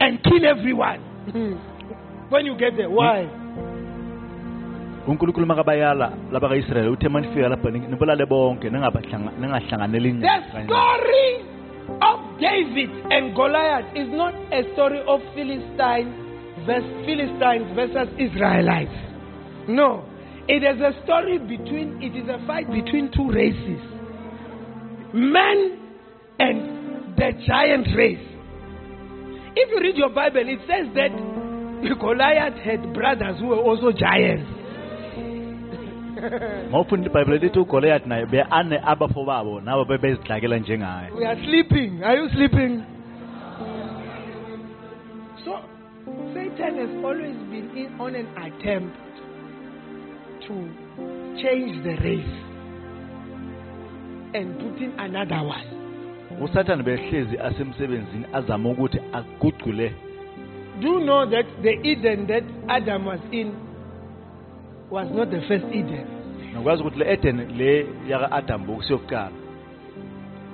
and 0.00 0.22
kill 0.22 0.46
everyone." 0.46 1.00
when 2.30 2.46
you 2.46 2.56
get 2.56 2.76
there, 2.76 2.90
why? 2.90 3.28
unkulunkulu 5.06 5.46
makabayala 5.46 6.12
uthe 6.92 7.06
uma 7.06 7.20
nifika 7.20 7.48
lapha 7.48 7.70
nibulale 7.70 8.26
bonke 8.26 8.70
ningabahlanga- 8.70 9.32
ningahlanganeli 9.40 10.12
The 10.20 10.64
story 10.64 11.44
of 12.00 12.38
David 12.40 12.90
and 13.10 13.34
Goliath 13.34 13.96
is 13.96 14.08
not 14.10 14.34
a 14.52 14.62
story 14.74 15.00
of 15.06 15.20
Philistine 15.34 16.10
versus 16.66 16.90
Philistines 17.06 17.68
versus 17.74 18.08
Israelites. 18.18 18.94
No, 19.68 20.04
it 20.48 20.62
is 20.62 20.80
a 20.80 20.92
story 21.04 21.38
between. 21.38 22.02
It 22.02 22.16
is 22.16 22.28
a 22.28 22.44
fight 22.46 22.70
between 22.70 23.10
two 23.12 23.30
races, 23.30 23.80
man 25.14 25.78
and 26.38 27.16
the 27.16 27.32
giant 27.46 27.88
race. 27.96 28.28
If 29.54 29.70
you 29.70 29.80
read 29.80 29.96
your 29.96 30.10
Bible, 30.10 30.42
it 30.44 30.60
says 30.66 30.88
that 30.94 31.12
Goliath 32.00 32.58
had 32.64 32.92
brothers 32.94 33.38
who 33.38 33.48
were 33.48 33.60
also 33.60 33.92
giants. 33.92 34.61
mawufunda 36.70 37.06
ibhayibhile 37.10 37.38
lithi 37.38 37.58
ugoliath 37.58 38.06
naye 38.06 38.26
be-ane 38.26 38.80
abafo 38.86 39.24
babo 39.24 39.60
nabo 39.60 39.84
bebezidlakela 39.84 40.58
njengaye 40.58 41.10
We 41.18 41.26
are 41.26 41.44
sleeping. 41.44 42.02
Are 42.04 42.16
you 42.22 42.28
sleeping? 42.30 42.84
So, 45.44 45.58
Satan 46.34 46.76
has 46.78 47.04
always 47.04 47.36
been 47.50 47.70
in 47.76 48.00
on 48.00 48.14
an 48.14 48.26
attempt 48.36 48.96
to 50.46 50.54
change 51.42 51.82
the 51.82 51.96
race 52.04 52.36
and 54.34 54.58
put 54.58 54.78
in 54.82 54.92
another 54.98 55.42
one. 55.42 55.66
usathane 56.40 56.82
behlezi 56.82 57.38
asemsebenzini 57.38 58.26
azama 58.32 58.70
ukuthi 58.70 59.00
agucule 59.12 59.92
Do 60.80 60.88
you 60.88 61.00
know 61.00 61.26
that 61.30 61.46
the 61.62 61.72
Eden 61.90 62.26
that 62.26 62.44
Adam 62.68 63.04
was 63.06 63.20
in 63.32 63.52
was 64.92 65.08
not 65.10 65.30
the 65.30 65.40
first 65.48 65.64
Eden? 65.72 66.06
nokwazi 66.54 66.82
ukuthi 66.82 66.98
le 66.98 67.12
eden 67.12 67.36
le 67.58 67.86
yaka-adam 68.08 68.66
bokusiyokuqala 68.66 69.30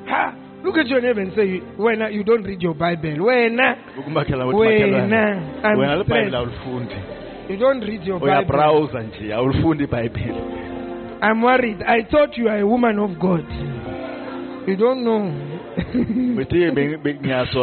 Ha! 0.06 0.32
Look 0.64 0.76
at 0.78 0.88
your 0.88 1.00
neighbor 1.00 1.20
and 1.20 1.32
say, 1.36 1.60
when 1.76 2.00
you 2.12 2.24
don't 2.24 2.42
read 2.44 2.60
your 2.62 2.74
Bible, 2.74 3.20
when 3.24 3.58
ukumakhelana 3.98 4.46
ukuthi 4.50 4.68
wena 4.68 4.98
makhelwane 4.98 5.78
wena 5.78 5.92
I'm 5.92 5.98
libhayibhile 5.98 6.04
stressed. 6.04 6.34
awulifundi 6.34 6.94
you 7.48 7.56
don't 7.56 7.84
read 7.84 8.02
your 8.06 8.20
Bible. 8.20 9.02
nje 9.02 9.34
awulifundi 9.34 9.84
ibhayibhile 9.84 10.42
I'm 11.20 11.42
worried. 11.42 11.82
I 11.82 12.02
thought 12.04 12.38
you 12.38 12.48
are 12.48 12.60
a 12.60 12.66
woman 12.66 12.98
of 13.00 13.18
God. 13.18 13.44
You 14.68 14.76
don't 14.76 15.02
know. 15.02 15.32
bethi 16.36 16.70
be- 16.74 16.96
be- 16.96 17.18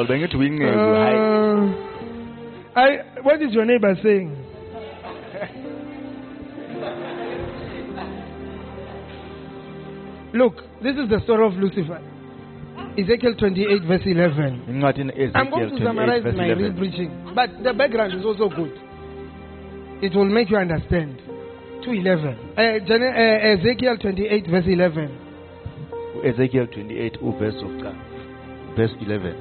bengithi 0.07 0.37
uyinceku 0.37 0.95
hayi 0.95 1.17
Uh, 1.17 2.81
I, 2.81 2.97
what 3.23 3.41
is 3.41 3.53
your 3.53 3.65
neighbor 3.65 3.95
saying? 4.03 4.31
Look, 10.35 10.55
this 10.83 10.97
is 10.97 11.07
the 11.09 11.21
story 11.23 11.47
of 11.47 11.53
Lucifer. 11.53 12.01
Ezekiel 12.99 13.35
28, 13.39 13.83
verse 13.87 14.01
11. 14.05 14.65
incwadini 14.67 15.31
I'm 15.33 15.49
going 15.49 15.69
to 15.69 15.77
summarize 15.83 16.23
my 16.35 16.47
real 16.51 16.73
preaching, 16.73 17.31
but 17.33 17.49
the 17.63 17.73
background 17.73 18.19
is 18.19 18.25
also 18.25 18.49
good. 18.49 18.75
It 20.03 20.13
will 20.13 20.25
make 20.27 20.49
you 20.49 20.57
understand. 20.57 21.21
211. 21.83 22.35
Uh, 22.57 22.79
Gen- 22.85 23.03
uh, 23.03 23.59
Ezekiel 23.59 23.97
28, 23.97 24.47
verse 24.47 24.65
11. 24.67 25.21
ezekiel 26.25 26.67
28 26.67 27.17
verse 27.39 27.55
of 27.63 27.81
God. 27.81 27.95
verse 28.75 28.91
11 28.99 29.35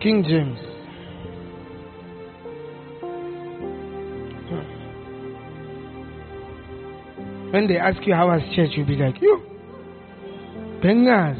King 0.00 0.24
James. 0.24 0.77
When 7.50 7.66
they 7.66 7.78
ask 7.78 7.98
you 8.06 8.14
how 8.14 8.28
was 8.28 8.42
church, 8.54 8.70
you'll 8.76 8.86
be 8.86 8.96
like, 8.96 9.20
you. 9.22 9.40
Bengaz. 10.82 11.38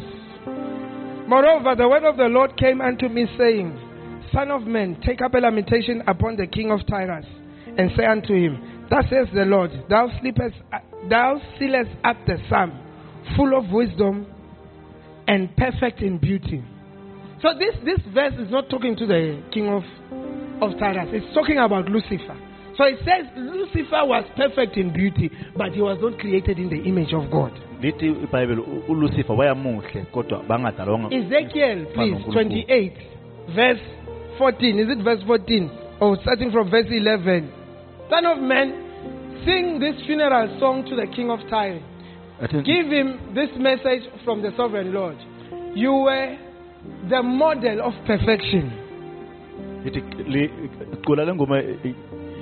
Moreover, 1.28 1.74
the 1.76 1.86
word 1.88 2.04
of 2.04 2.16
the 2.16 2.24
Lord 2.24 2.56
came 2.56 2.80
unto 2.80 3.08
me, 3.08 3.26
saying, 3.36 3.78
Son 4.32 4.50
of 4.50 4.62
man, 4.62 5.00
take 5.06 5.20
up 5.20 5.34
a 5.34 5.38
lamentation 5.38 6.02
upon 6.06 6.36
the 6.36 6.46
king 6.46 6.70
of 6.70 6.86
Tyrus, 6.86 7.26
and 7.76 7.90
say 7.96 8.06
unto 8.06 8.32
him, 8.34 8.86
Thus 8.88 9.04
says 9.10 9.26
the 9.34 9.44
Lord, 9.44 9.70
Thou 9.90 10.08
sleepest, 10.20 10.56
thou 11.10 11.40
sealest 11.58 11.90
up 12.04 12.16
the 12.26 12.38
sum, 12.48 12.72
full 13.36 13.56
of 13.56 13.70
wisdom 13.70 14.26
and 15.26 15.54
perfect 15.56 16.00
in 16.00 16.16
beauty. 16.16 16.64
So 17.42 17.50
this, 17.58 17.76
this 17.84 18.00
verse 18.14 18.32
is 18.38 18.50
not 18.50 18.70
talking 18.70 18.96
to 18.96 19.06
the 19.06 19.42
king 19.52 19.68
of, 19.68 19.82
of 20.62 20.78
Tyrus. 20.78 21.10
It's 21.12 21.34
talking 21.34 21.58
about 21.58 21.84
Lucifer. 21.84 22.47
So 22.78 22.84
it 22.84 22.98
says 23.04 23.26
Lucifer 23.36 24.04
was 24.06 24.24
perfect 24.36 24.76
in 24.76 24.92
beauty, 24.92 25.30
but 25.56 25.72
he 25.72 25.82
was 25.82 25.98
not 26.00 26.18
created 26.20 26.58
in 26.58 26.68
the 26.70 26.80
image 26.88 27.12
of 27.12 27.28
God. 27.30 27.52
lithi 27.82 28.06
ibhayibheli 28.08 28.62
ulucifer 28.88 29.32
wayamuhle 29.36 30.02
kodwa 30.12 30.42
bangadalwanga 30.48 31.08
Ezekiel, 31.14 31.86
please, 31.94 32.24
28, 32.32 32.92
verse 33.54 33.80
14. 34.38 34.78
Is 34.78 34.88
it 34.90 34.98
verse 35.04 35.22
14? 35.26 35.70
Or 36.00 36.16
starting 36.22 36.50
from 36.52 36.70
verse 36.70 36.86
11. 36.90 37.48
Son 38.10 38.24
of 38.26 38.38
man, 38.38 38.72
sing 39.44 39.78
this 39.80 39.96
funeral 40.06 40.58
song 40.60 40.84
to 40.88 40.96
the 40.96 41.06
king 41.06 41.30
of 41.30 41.40
Tyre. 41.50 41.80
Athi- 42.42 42.62
Give 42.62 42.86
him 42.86 43.34
this 43.34 43.50
message 43.58 44.02
from 44.24 44.42
the 44.42 44.50
sovereign 44.56 44.92
Lord. 44.94 45.16
You 45.74 45.92
were 45.92 46.36
the 47.10 47.22
model 47.22 47.80
of 47.82 47.92
perfection. 48.06 48.70
lithi 49.84 50.02
li- 50.28 50.50
cula 51.06 51.24
le 51.24 51.34
ngoma 51.34 51.58
i- 51.58 51.78
i- 51.88 51.94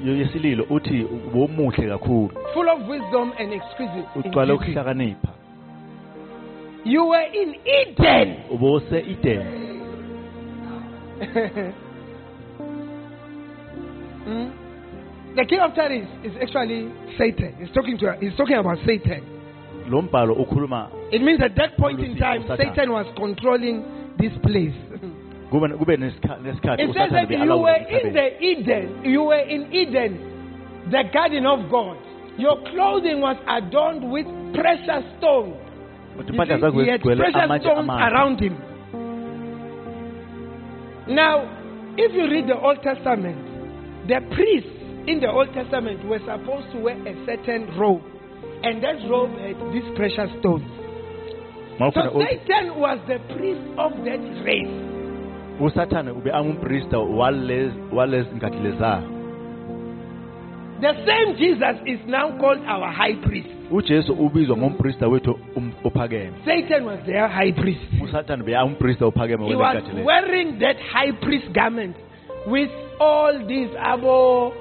yesililo 0.04 0.66
uthi 0.70 1.06
bomuhle 1.34 1.88
kakhulu 1.88 2.30
full 2.54 2.68
of 2.68 2.88
wisdom 2.88 3.32
and 3.38 3.52
exquisite. 3.52 4.04
in 4.14 4.20
ugcwale 4.22 4.46
beauty. 4.46 4.64
ukuhlakanipha 4.70 5.28
You 6.84 7.04
were 7.08 7.26
in 7.42 7.54
Eden. 7.64 8.34
ubose 8.50 9.00
eden 9.00 9.42
Hmm? 14.26 14.50
The 15.36 15.44
king 15.44 15.60
of 15.60 15.74
Tyre 15.74 15.92
is, 16.02 16.08
is 16.24 16.32
actually 16.42 16.90
Satan. 17.18 17.54
He's 17.60 17.70
talking 17.72 17.96
to 17.98 18.16
he's 18.20 18.34
talking 18.36 18.56
about 18.56 18.78
Satan. 18.86 19.22
lo 19.88 20.02
mbhalo 20.02 20.34
ukhuluma 20.34 20.88
It 21.12 21.22
means 21.22 21.40
at 21.40 21.54
that 21.56 21.76
point 21.76 22.00
in 22.00 22.16
time. 22.16 22.42
Satan 22.56 22.90
was 22.90 23.06
controlling 23.16 23.84
this 24.18 24.32
place. 24.42 24.74
kube 25.50 25.96
nesikhathi 25.96 26.82
It 26.82 26.94
says 26.94 27.10
that 27.12 27.30
you 27.30 27.56
were 27.56 27.80
in 27.88 28.12
the 28.12 28.42
Eden. 28.42 29.04
You 29.04 29.22
were 29.22 29.44
in 29.48 29.72
Eden, 29.72 30.12
the 30.90 31.04
garden 31.12 31.46
of 31.46 31.70
God. 31.70 31.96
Your 32.38 32.56
clothing 32.70 33.20
was 33.20 33.36
adorned 33.48 34.10
with 34.10 34.26
precious 34.54 35.04
stones. 35.18 35.56
Ukuthi 36.16 36.32
impahla 36.32 36.58
zakho 36.60 36.82
he 36.84 36.90
had 36.90 37.00
precious 37.00 37.62
stones 37.62 37.88
around 37.88 38.40
him. 38.40 38.56
Now, 41.08 41.46
if 41.96 42.12
you 42.12 42.28
read 42.28 42.46
the 42.48 42.58
Old 42.58 42.82
Testament, 42.82 43.38
the 44.08 44.20
priests 44.34 44.70
in 45.06 45.20
the 45.20 45.30
Old 45.30 45.52
Testament 45.54 46.04
were 46.06 46.18
supposed 46.18 46.72
to 46.72 46.78
wear 46.80 46.96
a 47.06 47.14
certain 47.24 47.78
robe, 47.78 48.02
and 48.62 48.82
that 48.82 48.96
robe 49.08 49.30
had 49.38 49.56
these 49.72 49.86
precious 49.96 50.28
stones. 50.40 50.66
So 51.78 51.90
Satan 52.18 52.74
was 52.80 52.98
the 53.06 53.18
priest 53.36 53.60
of 53.78 53.92
that 54.04 54.22
race. 54.44 54.85
Usathane 55.60 56.10
ube 56.10 56.32
angumprista 56.32 56.98
walezi 56.98 57.74
walezi 57.92 58.28
nkathi 58.36 58.58
leza 58.58 59.02
The 60.80 60.92
same 61.06 61.34
Jesus 61.38 61.76
is 61.86 61.98
now 62.06 62.36
called 62.38 62.60
our 62.68 62.92
high 62.92 63.14
priest. 63.14 63.48
ujesu 63.70 64.12
ubizwa 64.12 64.56
ngomprista 64.56 65.08
wethu 65.08 65.38
um- 65.56 65.72
ophakeme 65.84 66.30
Satan 66.44 66.84
was 66.86 66.98
their 67.06 67.28
high 67.28 67.52
priest. 67.52 67.80
usathane 68.04 68.42
beyangumprista 68.42 69.06
ophakeme 69.06 69.46
He 69.48 69.54
was 69.56 69.76
wearing 70.04 70.58
that 70.58 70.76
high 70.92 71.12
priest 71.12 71.48
garment 71.52 71.96
with 72.46 72.70
all 73.00 73.46
these 73.46 73.70
abo, 73.78 74.52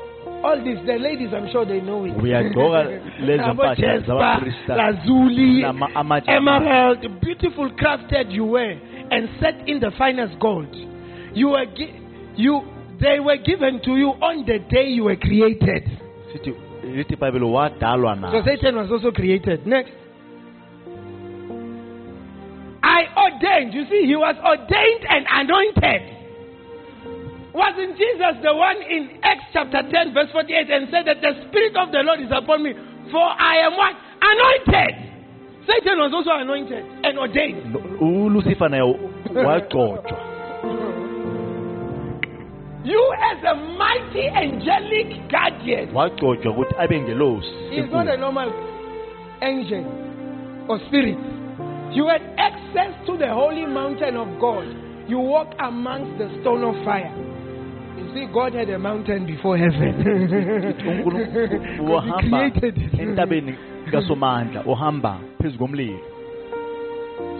all 0.43 0.64
these. 0.64 0.80
The 0.86 0.98
ladies, 0.98 1.30
I'm 1.34 1.48
sure 1.52 1.66
they 1.66 1.82
know 1.82 2.06
it. 2.06 2.14
Uyagqoka 2.18 2.84
lezo 3.26 3.54
mpahla 3.54 4.76
lazuli, 4.76 5.66
emerald, 6.28 7.08
beautiful 7.22 7.70
crafted 7.72 8.32
you 8.32 8.46
were, 8.46 8.78
and 9.12 9.30
set 9.39 9.68
in 9.68 9.80
the 9.80 9.91
finest 9.97 10.39
gold. 10.39 10.74
You 11.34 11.49
were 11.49 11.66
gi- 11.66 11.93
you. 12.36 12.62
They 12.99 13.20
were 13.20 13.38
given 13.38 13.82
to 13.84 13.97
you 13.97 14.10
on 14.24 14.45
the 14.45 14.60
day 14.60 14.88
you 14.88 15.03
were 15.03 15.18
created. 15.18 15.84
sithi 16.34 16.53
lithi 16.84 17.16
ibhayibheli 17.18 17.45
wadalwa 17.45 18.32
So 18.32 18.41
Satan 18.45 18.76
was 18.78 18.89
also 18.91 19.12
created. 19.12 19.68
Next. 19.68 19.91
I 22.84 23.08
ordained. 23.18 23.74
You 23.74 23.86
see, 23.89 24.06
he 24.06 24.16
was 24.16 24.36
ordained 24.45 25.06
and 25.10 25.26
anointed. 25.30 26.01
Wasn't 27.53 27.97
Jesus 27.97 28.36
the 28.43 28.53
one 28.53 28.78
in 28.84 29.20
Acts 29.24 29.45
chapter 29.53 29.82
10, 29.89 30.14
verse 30.14 30.30
48, 30.32 30.70
and 30.70 30.88
said 30.91 31.08
that 31.08 31.22
the 31.22 31.47
Spirit 31.49 31.76
of 31.78 31.91
the 31.91 31.99
Lord 32.03 32.20
is 32.20 32.30
upon 32.32 32.64
me, 32.64 32.74
for 33.12 33.24
I 33.24 33.64
am 33.66 33.74
what? 33.76 33.95
Anointed. 34.22 35.05
Satan 35.68 35.97
was 35.99 36.13
also 36.13 36.32
anointed 36.32 36.86
and 37.03 37.18
ordained. 37.20 37.76
ulucifer 38.01 38.70
naye 38.70 38.99
wagcotshwa 39.45 40.22
You, 42.86 43.13
as 43.32 43.43
a 43.43 43.55
mighty 43.55 44.28
angelic 44.28 45.28
guardian, 45.32 45.89
wagcotshwa 45.95 46.51
ukuthi 46.51 46.76
abe 46.80 47.01
ngelosi 47.01 47.49
He's 47.72 47.91
not 47.91 48.07
a 48.07 48.18
normal 48.18 48.53
angel 49.41 49.86
or 50.70 50.80
spirit. 50.88 51.18
You 51.91 52.07
had 52.07 52.22
access 52.38 52.93
to 53.07 53.18
the 53.18 53.28
holy 53.34 53.66
mountain 53.66 54.18
of 54.18 54.28
God. 54.39 54.68
You 55.07 55.20
walk 55.20 55.53
amongst 55.59 56.18
the 56.18 56.30
stone 56.41 56.63
of 56.63 56.76
fire. 56.84 57.13
You 57.97 58.13
see, 58.13 58.26
God 58.34 58.53
had 58.53 58.70
a 58.70 58.78
mountain 58.80 59.26
before 59.26 59.57
heaven. 59.57 59.93
he 62.05 62.30
created 62.30 62.78
it. 62.78 64.66
uhamba 64.66 65.20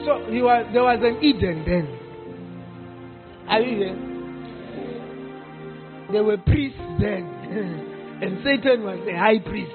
So 0.06 0.32
he 0.32 0.41
was, 0.41 0.68
there 0.72 0.84
was 0.84 0.99
an 1.01 1.24
Eden 1.24 1.64
then. 1.66 1.88
Are 3.47 3.62
you 3.62 3.78
here? 3.78 3.97
There 6.12 6.24
were 6.24 6.38
priests 6.38 6.80
then. 6.99 7.24
and 8.22 8.43
Satan 8.43 8.84
was 8.84 8.99
the 9.06 9.18
high 9.18 9.39
priest. 9.39 9.72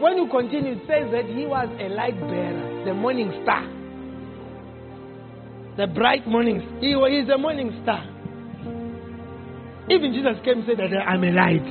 When 0.00 0.18
you 0.18 0.28
continue, 0.30 0.72
it 0.72 0.82
says 0.86 1.10
that 1.10 1.24
he 1.24 1.46
was 1.46 1.68
a 1.80 1.88
light 1.88 2.20
bearer, 2.20 2.84
the 2.84 2.94
morning 2.94 3.32
star. 3.42 3.66
The 5.76 5.86
bright 5.86 6.26
morning 6.26 6.60
He 6.80 6.92
is 6.92 7.28
a 7.28 7.36
morning 7.36 7.78
star. 7.82 8.04
Even 9.90 10.12
Jesus 10.12 10.38
came 10.44 10.58
and 10.58 10.66
said 10.66 10.78
that 10.78 10.96
I'm 10.96 11.22
a 11.22 11.32
light. 11.32 11.66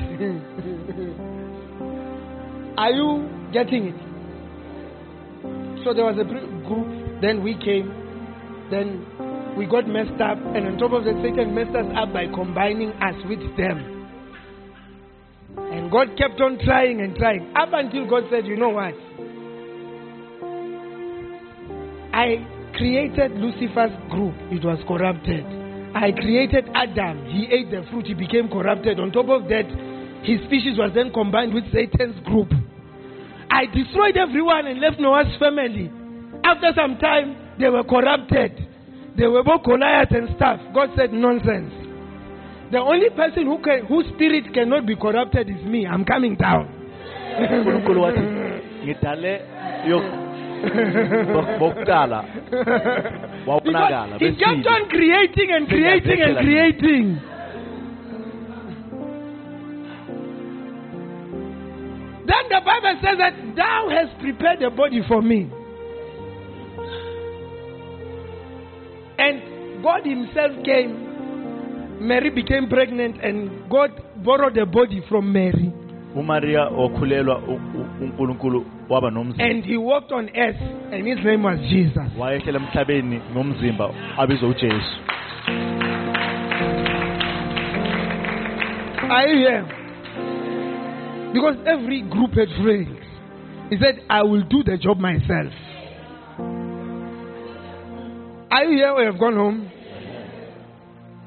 Are 2.78 2.92
you 2.92 3.30
getting 3.52 3.88
it? 3.88 4.05
So 5.86 5.94
there 5.94 6.04
was 6.04 6.18
a 6.18 6.26
group, 6.26 7.22
then 7.22 7.44
we 7.44 7.54
came, 7.62 7.94
then 8.74 9.06
we 9.56 9.68
got 9.68 9.86
messed 9.86 10.18
up, 10.18 10.42
and 10.42 10.66
on 10.66 10.82
top 10.82 10.98
of 10.98 11.06
that, 11.06 11.14
Satan 11.22 11.54
messed 11.54 11.78
us 11.78 11.86
up 11.94 12.12
by 12.12 12.26
combining 12.34 12.90
us 13.06 13.14
with 13.30 13.46
them. 13.54 14.10
And 15.62 15.92
God 15.92 16.18
kept 16.18 16.42
on 16.42 16.58
trying 16.66 17.02
and 17.02 17.16
trying 17.16 17.54
up 17.56 17.70
until 17.72 18.10
God 18.10 18.24
said, 18.34 18.48
You 18.48 18.58
know 18.58 18.74
what? 18.74 18.98
I 22.18 22.42
created 22.74 23.38
Lucifer's 23.38 23.94
group, 24.10 24.34
it 24.50 24.66
was 24.66 24.82
corrupted. 24.90 25.46
I 25.94 26.18
created 26.18 26.66
Adam, 26.74 27.30
he 27.30 27.46
ate 27.54 27.70
the 27.70 27.86
fruit, 27.92 28.08
he 28.08 28.16
became 28.16 28.50
corrupted. 28.50 29.00
On 29.00 29.12
top 29.12 29.30
of 29.30 29.48
that, 29.54 29.70
his 30.26 30.42
species 30.50 30.80
was 30.82 30.90
then 30.96 31.14
combined 31.14 31.54
with 31.54 31.70
Satan's 31.72 32.18
group. 32.26 32.50
I 33.56 33.66
destroyed 33.72 34.18
everyone 34.18 34.68
and 34.68 34.80
left 34.82 34.99
Noah's 34.99 35.32
family. 35.39 35.89
After 36.43 36.72
some 36.76 36.97
time, 36.97 37.56
they 37.58 37.70
were 37.70 37.84
corrupted. 37.84 38.51
They 39.18 39.28
were 39.28 39.43
both 39.43 39.64
Goliath 39.64 40.12
and 40.12 40.28
stuff. 40.36 40.60
God 40.74 40.89
said, 40.97 41.14
Nonsense. 41.14 41.72
The 42.72 42.80
only 42.80 43.10
person 43.16 43.45
who 43.45 43.62
can, 43.64 43.86
whose 43.86 44.06
spirit 44.16 44.51
cannot 44.53 44.86
be 44.86 44.95
corrupted 44.97 45.49
is 45.49 45.64
me. 45.64 45.88
I'm 45.88 46.03
coming 46.03 46.36
down. 46.36 46.68
unkulunkulu 47.39 48.01
wathi 48.01 48.22
ngidale 48.84 49.34
yo 49.89 49.99
bo- 51.34 51.58
bokuqala 51.60 52.20
wawonakala 53.47 54.20
Because 54.20 54.20
he 54.20 54.36
kept 54.36 54.64
besibili 54.64 54.76
on 54.76 54.89
creating 54.89 55.49
and 55.51 55.68
creating 55.68 56.22
and 56.22 56.38
creating. 56.38 57.06
Then 62.26 62.44
the 62.50 62.62
Bible 62.66 62.96
says 63.04 63.18
that 63.20 63.34
thou 63.56 63.90
hast 63.90 64.20
prepared 64.20 64.62
a 64.64 64.70
body 64.72 65.02
for 65.08 65.22
me. 65.22 65.48
And 69.18 69.84
God 69.84 70.06
Himself 70.06 70.52
came. 70.66 71.04
Mary 72.00 72.30
became 72.30 72.68
pregnant, 72.68 73.24
and 73.24 73.70
God 73.70 73.92
borrowed 74.24 74.58
a 74.58 74.66
body 74.66 75.02
from 75.10 75.32
Mary. 75.32 75.72
umariya 76.16 76.68
okhulelwa 76.68 77.38
u- 77.48 77.54
u- 77.54 78.04
unkulunkulu 78.06 78.66
waba 78.90 79.12
nomzimba 79.12 79.44
And 79.46 79.66
He 79.66 79.78
walked 79.78 80.12
on 80.12 80.30
earth, 80.36 80.62
and 80.92 81.06
His 81.08 81.20
name 81.26 81.44
was 81.44 81.60
Jesus. 81.70 82.10
wayehlela 82.20 82.60
emhlabeni 82.60 83.22
ngomzimba 83.34 83.90
abizwa 84.18 84.50
ujesu 84.50 84.98
Are 89.10 89.28
you 89.28 89.38
here? 89.48 89.64
Because 91.36 91.58
every 91.68 92.02
group 92.02 92.32
had 92.32 92.48
failed. 92.64 93.04
He 93.70 93.78
said, 93.78 94.00
I 94.10 94.24
will 94.24 94.44
do 94.44 94.64
the 94.64 94.78
job 94.78 95.00
myself. 95.00 95.52
Are 98.50 98.64
you 98.64 98.78
here 98.78 98.92
or 98.92 99.04
have 99.04 99.20
gone 99.20 99.36
home? 99.36 99.70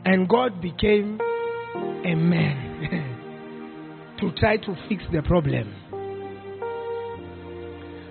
And 0.07 0.27
God 0.27 0.63
became 0.63 1.21
a 1.21 2.15
man 2.15 4.17
to 4.21 4.33
try 4.41 4.57
to 4.57 4.75
fix 4.89 5.05
the 5.13 5.21
problem. 5.21 5.75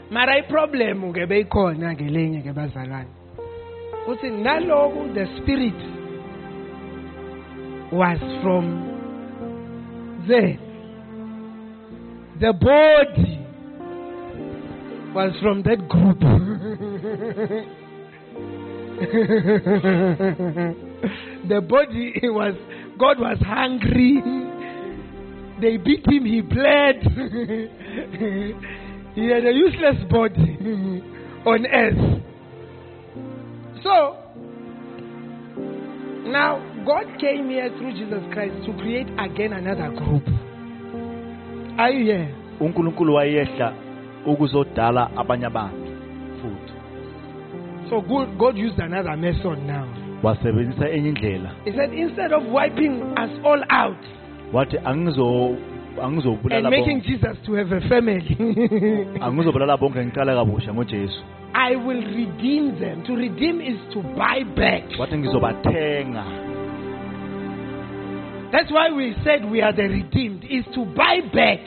mara 0.10 0.38
iproblem 0.40 1.02
ke 1.16 1.26
beyikhona 1.28 1.90
ke 2.00 2.06
lenye 2.16 2.40
ke 2.44 2.52
bazalwane 2.56 3.12
uthi 4.12 4.30
naloku 4.46 5.02
the 5.18 5.26
spirit 5.38 5.80
was 7.92 8.22
from 8.44 8.70
there 10.30 10.67
the 12.40 12.54
body 12.54 13.40
was 15.14 15.36
from 15.42 15.64
that 15.64 15.88
group. 15.90 16.22
The 21.48 21.62
body 21.62 22.14
was 22.24 22.56
god 23.00 23.20
was 23.20 23.38
hungry. 23.40 24.22
They 25.62 25.78
beat 25.78 26.06
him 26.06 26.26
he 26.26 26.42
bled. 26.42 27.04
He 29.16 29.30
had 29.30 29.46
a 29.46 29.52
useless 29.52 30.04
body 30.12 30.58
on 31.46 31.66
earth. 31.66 32.22
So 33.84 34.18
now 36.30 36.60
god 36.86 37.06
came 37.20 37.50
here 37.50 37.70
through 37.78 37.94
jesus 37.94 38.24
christ 38.34 38.66
to 38.66 38.74
create 38.82 39.08
again 39.18 39.54
another 39.54 39.90
group 39.96 40.24
are 41.78 42.28
unkulunkulu 42.60 43.14
wayehla 43.14 43.74
ukuzodala 44.26 45.10
abanye 45.16 45.46
abantu 45.46 45.92
futhi. 46.42 46.74
So 47.90 48.02
god, 48.02 48.38
god 48.38 48.58
used 48.58 48.80
another 48.80 49.18
method 49.18 49.60
now. 49.66 49.88
Wasebenzisa 50.24 50.90
enye 50.90 51.10
indlela. 51.10 51.52
He 51.66 51.72
said 51.72 51.94
instead 51.94 52.34
of 52.34 52.44
wiping 52.52 53.02
us 53.18 53.32
all 53.44 53.64
out 53.70 54.06
wathi 54.54 54.78
angizo 54.78 55.58
and 56.02 56.04
angizobulala 56.04 56.70
making 56.70 57.02
jesus 57.02 57.38
to 57.46 57.54
have 57.54 57.72
a 57.72 57.82
family 57.90 58.38
angizobulala 59.22 59.78
bonke 59.78 60.06
ngiqala 60.06 60.36
kabusha 60.36 60.74
ngojesu. 60.74 61.24
I 61.54 61.76
will 61.76 62.02
redeem 62.02 62.80
them. 62.80 63.04
To 63.06 63.16
redeem 63.16 63.62
is 63.62 63.80
to 63.94 64.02
buy 64.02 64.44
back. 64.44 64.84
Wathi 65.00 65.18
ngizobathenga 65.18 66.47
That's 68.52 68.72
why 68.72 68.90
we 68.92 69.16
said 69.24 69.50
we 69.50 69.62
are 69.62 69.74
the 69.74 69.84
redeemed, 69.84 70.44
is 70.46 70.64
to 70.74 70.86
buy 70.86 71.20
back. 71.34 71.60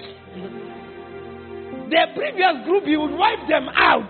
The 1.91 2.07
previous 2.15 2.65
group, 2.65 2.85
he 2.85 2.97
would 2.97 3.13
wipe 3.13 3.49
them 3.49 3.69
out. 3.75 4.09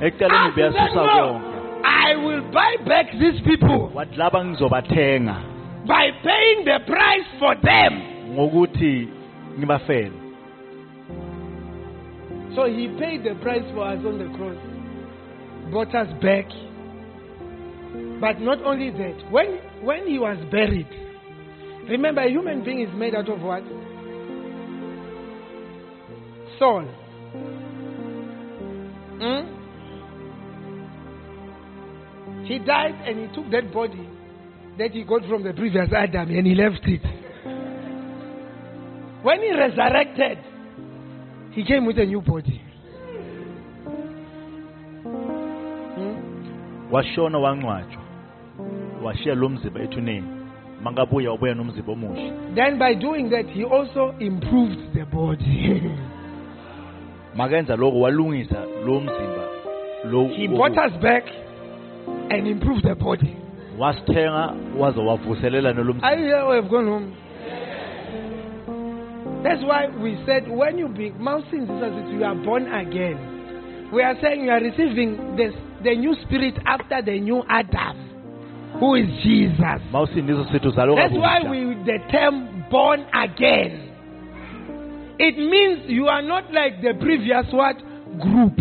ekuqaleni 0.00 0.06
After 0.06 0.28
that, 0.28 0.52
beyasusa 0.56 0.94
no, 0.94 1.82
I 1.84 2.16
will 2.16 2.42
buy 2.52 2.76
back 2.86 3.06
these 3.12 3.40
people 3.44 3.90
wathi 3.94 4.16
laba 4.16 4.44
ngizobathenga 4.44 5.86
by 5.86 6.10
paying 6.22 6.64
the 6.64 6.78
price 6.86 7.26
for 7.38 7.54
them. 7.62 7.92
So 12.54 12.66
he 12.66 12.88
paid 12.98 13.24
the 13.24 13.34
price 13.42 13.64
for 13.74 13.84
us 13.86 13.98
on 14.04 14.18
the 14.18 14.28
cross, 14.36 14.56
bought 15.72 15.94
us 15.94 16.08
back. 16.22 16.46
But 18.20 18.40
not 18.40 18.62
only 18.64 18.90
that, 18.90 19.30
when, 19.30 19.58
when 19.82 20.06
he 20.06 20.18
was 20.18 20.36
buried, 20.50 20.86
remember, 21.90 22.22
a 22.22 22.30
human 22.30 22.64
being 22.64 22.80
is 22.80 22.94
made 22.94 23.14
out 23.14 23.28
of 23.28 23.40
what? 23.40 23.62
Soul. 26.58 26.84
Hmm? 29.20 29.56
He 32.46 32.58
died 32.58 32.94
and 33.06 33.18
he 33.18 33.34
took 33.34 33.50
that 33.50 33.72
body 33.72 34.08
that 34.78 34.92
he 34.92 35.04
got 35.04 35.22
from 35.28 35.42
the 35.42 35.52
previous 35.52 35.88
Adam 35.94 36.30
and 36.30 36.46
he 36.46 36.54
left 36.54 36.80
it. 36.84 37.02
When 39.22 39.40
he 39.40 39.52
resurrected, 39.52 40.38
he 41.52 41.64
came 41.64 41.86
with 41.86 41.98
a 41.98 42.06
new 42.06 42.22
body. 42.22 42.62
Washona 46.90 47.38
wangcwatshwa 47.38 48.02
washiya 49.02 49.34
lo 49.34 49.48
mzimba 49.48 49.80
ethuneni 49.82 50.39
mangabuya 50.82 51.30
wabuya 51.30 51.54
nomzimba 51.54 51.92
omusha 51.92 52.32
Then, 52.54 52.78
by 52.78 52.94
doing 52.94 53.30
that, 53.30 53.46
he 53.46 53.64
also 53.64 54.14
improved 54.20 54.94
the 54.94 55.04
body. 55.04 55.82
makenza 57.36 57.76
lokho 57.76 58.00
walungisa 58.00 58.64
lo 58.86 59.00
mzimba 59.00 59.44
lo 60.04 60.28
he 60.28 60.48
brought 60.48 60.78
us 60.78 60.92
back 61.02 61.24
and 62.30 62.46
improved 62.46 62.82
the 62.84 62.94
body. 62.94 63.36
wasithenga 63.78 64.54
waze 64.78 65.00
wavuselela 65.00 65.72
nalo 65.72 65.94
Are 66.02 66.16
you 66.18 66.24
here 66.26 66.40
or 66.42 66.54
have 66.56 66.68
gone 66.70 66.86
home? 66.86 67.14
That's 69.42 69.62
why 69.62 69.86
we 69.88 70.18
said 70.26 70.48
when 70.48 70.76
you 70.78 70.88
be 70.88 71.10
mountain 71.12 71.66
Jesus, 71.66 72.12
you 72.12 72.24
are 72.24 72.34
born 72.34 72.66
again. 72.72 73.88
We 73.92 74.02
are 74.02 74.14
saying 74.20 74.44
you 74.44 74.50
are 74.50 74.60
receiving 74.60 75.34
this, 75.36 75.54
the 75.82 75.96
new 75.96 76.14
spirit 76.26 76.54
after 76.66 77.00
the 77.02 77.18
new 77.18 77.42
Adam, 77.48 78.09
who 78.78 78.94
is 78.94 79.06
Jesus. 79.22 79.80
mawusindiso 79.92 80.44
sithi 80.44 80.68
uzalwe 80.68 80.96
That's 80.96 81.14
why 81.14 81.50
we 81.50 81.74
the 81.84 81.98
term 82.10 82.64
born 82.70 83.04
again. 83.12 83.90
It 85.18 85.36
means 85.36 85.90
you 85.90 86.08
are 86.08 86.22
not 86.22 86.52
like 86.52 86.80
the 86.82 86.94
previous 86.94 87.46
what 87.52 87.76
group. 88.20 88.58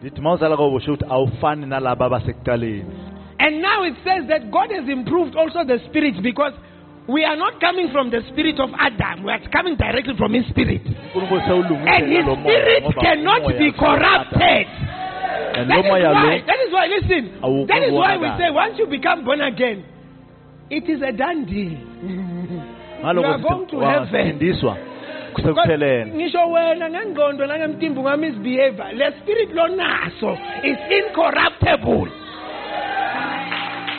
ndithi 0.00 0.20
mawuzala 0.20 0.56
kabusha 0.56 0.92
ukuthi 0.92 1.04
awufani 1.10 1.66
nalaba 1.66 2.06
abasekuqaleni 2.06 2.84
And 3.38 3.62
now 3.62 3.84
it 3.84 3.94
says 4.04 4.28
that 4.28 4.50
God 4.50 4.70
has 4.70 4.88
improved 4.88 5.34
also 5.34 5.64
the 5.64 5.78
spirit 5.88 6.22
because 6.22 6.52
we 7.08 7.24
are 7.24 7.36
not 7.36 7.58
coming 7.58 7.88
from 7.90 8.10
the 8.10 8.20
spirit 8.30 8.60
of 8.60 8.68
Adam. 8.78 9.24
We 9.24 9.32
are 9.32 9.40
coming 9.50 9.76
directly 9.76 10.14
from 10.18 10.34
his 10.34 10.44
spirit. 10.52 10.82
And 10.84 12.04
his 12.12 12.24
spirit 12.24 12.84
cannot 13.00 13.48
be 13.58 13.72
corrupted. 13.72 14.66
And 15.54 15.70
That 15.70 15.78
is 15.84 15.90
why, 15.90 16.00
that 16.46 16.60
is 16.66 16.72
why, 16.72 16.86
listen, 16.86 17.66
that 17.66 17.82
is 17.82 17.92
why 17.92 18.16
we 18.16 18.28
say 18.38 18.50
once 18.50 18.78
you 18.78 18.86
become 18.86 19.24
born 19.24 19.40
again, 19.40 19.84
it 20.70 20.88
is 20.88 21.02
a 21.02 21.12
done 21.12 21.44
deal. 21.44 21.78
You 23.00 23.06
are 23.24 23.38
going 23.38 23.66
to 23.68 23.80
heaven. 23.80 24.38
Because 24.38 24.76
kusekuphelele 25.34 26.06
ngisho 26.06 26.38
wena 26.50 26.90
ngengqondo 26.90 27.46
nangemtimba 27.46 28.00
unga-misbehavior 28.00 28.92
le 28.92 29.12
spirit 29.20 29.50
lonaso 29.54 30.32
is 30.64 30.76
incorruptible. 30.90 32.10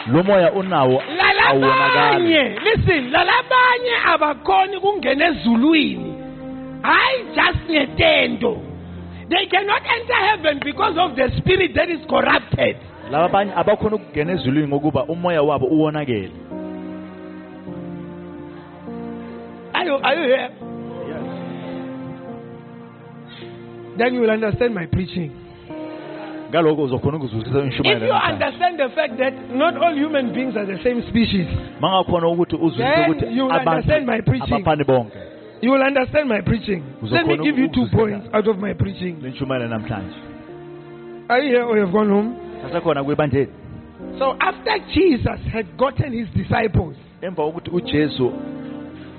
Lo 0.07 0.23
moya 0.23 0.51
unawo 0.51 1.01
awonakali 1.47 2.59
listen 2.59 3.11
lalabanye 3.11 3.95
abakhoni 4.13 4.79
kungena 4.79 5.27
ezulwini. 5.27 6.13
Hayi 6.81 7.23
just 7.35 7.69
ngetendo. 7.69 8.61
They 9.31 9.45
cannot 9.47 9.81
enter 9.81 10.19
heaven 10.29 10.59
because 10.63 10.95
of 10.99 11.15
the 11.15 11.31
spirit 11.39 11.71
that 11.75 11.89
is 11.89 12.01
corrupted. 12.09 12.75
Laba 13.11 13.25
abanye 13.25 13.53
abakhona 13.55 13.95
ukungena 13.95 14.31
ezulwini 14.33 14.67
ngokuba 14.67 15.05
umoya 15.05 15.41
wabo 15.41 15.65
uwonakele. 15.67 16.31
Are 19.73 19.85
you, 19.85 19.95
are 20.03 20.15
you 20.15 20.27
here? 20.27 20.49
Then 23.97 24.13
you 24.13 24.21
will 24.21 24.31
understand 24.31 24.75
my 24.75 24.85
preaching. 24.85 25.31
Ngaloko 26.49 26.83
uzokhona 26.83 27.17
ukuzwisisa 27.17 27.59
if 27.59 27.85
you 27.85 28.13
understand 28.13 28.77
the 28.79 28.89
fact 28.89 29.17
that 29.17 29.33
not 29.55 29.77
all 29.77 29.95
human 29.95 30.33
beings 30.33 30.55
are 30.57 30.65
the 30.65 30.83
same 30.83 31.01
species 31.09 31.47
mangakhona 31.79 32.27
ukuthi 32.27 32.55
uzwisise 32.55 32.95
Then 32.95 33.11
ukuthi 33.11 33.37
you 33.37 33.45
will 33.45 33.51
understand 33.51 34.05
my 34.05 34.13
abantu 34.13 34.31
preaching. 34.31 34.53
abafani 34.53 34.83
bonke 34.83 35.30
you 35.61 35.71
will 35.71 35.81
understand 35.83 36.27
my 36.29 36.41
preaching. 36.41 36.83
Let 37.03 37.25
me 37.27 37.37
give 37.37 37.57
you 37.57 37.69
two 37.69 37.87
points 37.93 38.27
out 38.33 38.47
of 38.47 38.57
my 38.57 38.73
preaching. 38.73 39.19
Le 39.21 39.29
nshumayelo 39.31 39.67
namhlanje. 39.69 40.15
Are 41.29 41.39
you 41.39 41.49
here 41.55 41.63
or 41.63 41.77
you 41.77 41.85
have 41.85 41.93
gone 41.93 42.09
home? 42.09 42.35
So 44.19 44.35
after 44.39 44.77
Jesus 44.93 45.39
had 45.53 45.77
gotten 45.77 46.13
his 46.13 46.27
disciples, 46.35 46.95
emva 47.21 47.43
kokuthi 47.43 47.69
ujesu 47.71 48.31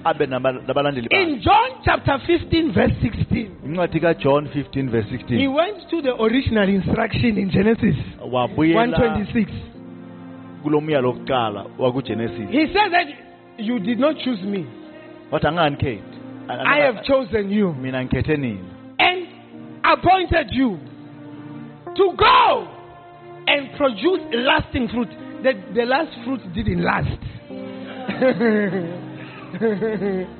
abe 0.04 0.26
naba- 0.26 0.52
nabalandeli 0.66 1.08
bakhe. 1.08 1.22
In 1.22 1.40
John 1.40 1.70
chapter 1.84 2.18
15, 2.26 2.72
verse 2.72 2.92
16, 3.00 3.50
incwadi 3.66 4.00
kajohn 4.00 4.48
15 4.52 4.90
verse 4.90 5.06
he 5.28 5.46
went 5.48 5.88
to 5.90 6.02
the 6.02 6.14
original 6.22 6.68
instruction 6.68 7.38
in 7.38 7.50
Genesis 7.50 7.94
126. 8.20 9.50
kulo 10.62 10.80
myalo 10.80 11.08
wokuqala 11.12 11.66
wakugenesis 11.78 12.50
He 12.50 12.66
said 12.72 12.90
that 12.92 13.06
you 13.58 13.78
did 13.78 13.98
not 13.98 14.16
choose 14.18 14.42
me, 14.42 14.66
anganikhethi 15.32 16.11
I 16.48 16.78
have 16.86 17.04
chosen 17.04 17.50
you 17.50 17.74
and 18.98 19.26
appointed 19.84 20.48
you 20.50 20.78
to 21.96 22.12
go 22.16 22.68
and 23.46 23.76
produce 23.76 24.20
lasting 24.32 24.88
fruit. 24.88 25.08
The, 25.42 25.52
the 25.74 25.84
last 25.84 26.10
fruit 26.24 26.40
didn't 26.54 26.82
last. 26.82 27.08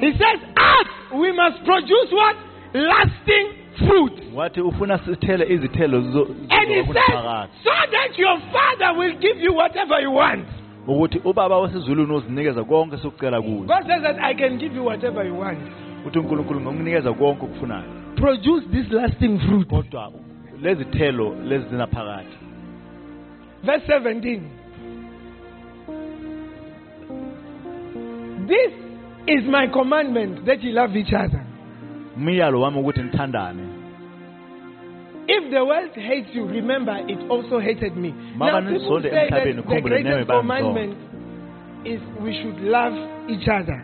he 0.00 0.12
says, 0.12 0.38
Us, 0.56 0.86
we 1.14 1.32
must 1.32 1.64
produce 1.64 2.10
what? 2.12 2.36
Lasting 2.74 3.52
fruit. 3.78 4.12
wathi 4.34 4.60
ufuna 4.60 4.98
sithele 4.98 5.44
izithelo 5.48 6.00
zo- 6.12 6.26
And 6.50 6.70
he 6.70 6.82
says, 6.92 7.48
so 7.64 7.70
that 7.92 8.18
your 8.18 8.38
father 8.52 8.98
will 8.98 9.18
give 9.20 9.36
you 9.38 9.52
whatever 9.52 10.00
you 10.00 10.10
want. 10.10 10.46
Ukuthi 10.86 11.20
ubaba 11.24 11.58
wasezulwini 11.58 12.12
uzinikeza 12.12 12.64
konke 12.64 12.96
sokucela 12.96 13.42
kuyo 13.42 13.56
God 13.58 13.86
says 13.86 14.02
that 14.02 14.18
I 14.20 14.34
can 14.34 14.58
give 14.58 14.76
you 14.76 14.84
whatever 14.86 15.26
you 15.26 15.38
want. 15.40 15.58
uthi 16.06 16.18
unkulunkulu 16.18 16.60
ngokunikeza 16.60 17.12
konke 17.12 17.44
okufunayo 17.44 17.84
Produce 18.16 18.66
this 18.72 18.92
lasting 18.92 19.38
fruit. 19.38 19.68
kodwa 19.68 20.12
lezi 20.62 20.84
thelo 20.84 21.34
lezi 21.44 21.68
zinaphakathi 21.68 22.36
Verse 23.64 23.98
17. 23.98 24.40
This 28.46 28.72
is 29.26 29.44
my 29.48 29.66
commandment 29.66 30.44
that 30.46 30.62
you 30.62 30.72
love 30.72 30.96
each 30.98 31.12
other. 31.12 31.40
umyalo 32.16 32.60
wami 32.60 32.78
ukuthi 32.78 33.02
nithandane 33.02 33.62
If 35.28 35.50
the 35.50 35.64
world 35.64 35.90
hates 35.94 36.28
you, 36.32 36.46
remember 36.46 36.96
it 37.08 37.18
also 37.30 37.58
hated 37.58 37.96
me. 37.96 38.10
Now, 38.38 38.60
people 38.60 39.02
say 39.02 39.28
that 39.30 39.44
the 39.44 39.62
greatest 39.62 40.28
commandment 40.28 40.96
is 41.84 42.00
we 42.22 42.32
should 42.42 42.60
love 42.60 42.94
each 43.28 43.48
other. 43.48 43.82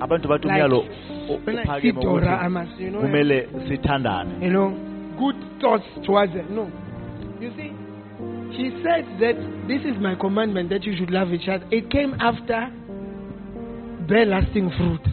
abantu 0.00 0.26
bathi 0.28 0.44
Like, 0.46 0.62
umyalo 0.62 0.80
u- 0.84 1.40
When 1.44 1.58
I 1.58 1.80
see 1.80 1.92
uphakeme 1.92 2.02
Torah, 2.02 2.38
I 2.40 2.48
ukuthi 2.48 2.50
must, 2.50 2.80
you 2.80 2.90
know, 2.90 3.00
kumele 3.00 3.38
sithandane 3.68 4.42
you 4.42 4.50
know, 4.50 4.68
good 5.18 5.36
thoughts 5.60 5.86
towards 6.04 6.32
them. 6.34 6.46
No. 6.54 6.64
You 7.40 7.50
see, 7.56 7.70
he 8.56 8.70
said 8.82 9.04
that 9.20 9.36
this 9.68 9.82
is 9.84 9.96
my 10.00 10.14
commandment 10.14 10.70
that 10.70 10.84
you 10.84 10.96
should 10.96 11.10
love 11.10 11.32
each 11.32 11.48
other. 11.48 11.66
It 11.70 11.90
came 11.90 12.14
after 12.20 12.70
bear 14.08 14.26
lasting 14.26 14.70
fruit. 14.76 15.04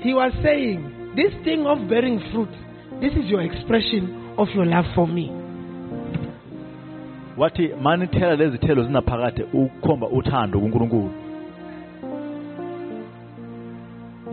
He 0.00 0.14
was 0.14 0.32
saying, 0.42 1.12
this 1.16 1.32
thing 1.44 1.66
of 1.66 1.88
bearing 1.88 2.20
fruit, 2.32 2.48
this 3.00 3.12
is 3.12 3.30
your 3.30 3.42
expression 3.42 4.34
of 4.36 4.48
your 4.54 4.66
love 4.66 4.84
for 4.94 5.06
me. 5.06 5.30
wathi 7.36 7.68
manithela 7.82 8.36
lezi 8.36 8.58
thelo 8.58 8.82
zinaphakathi 8.82 9.42
ukukhomba 9.42 10.08
uthando 10.08 10.60
kunkulunkulu 10.60 11.10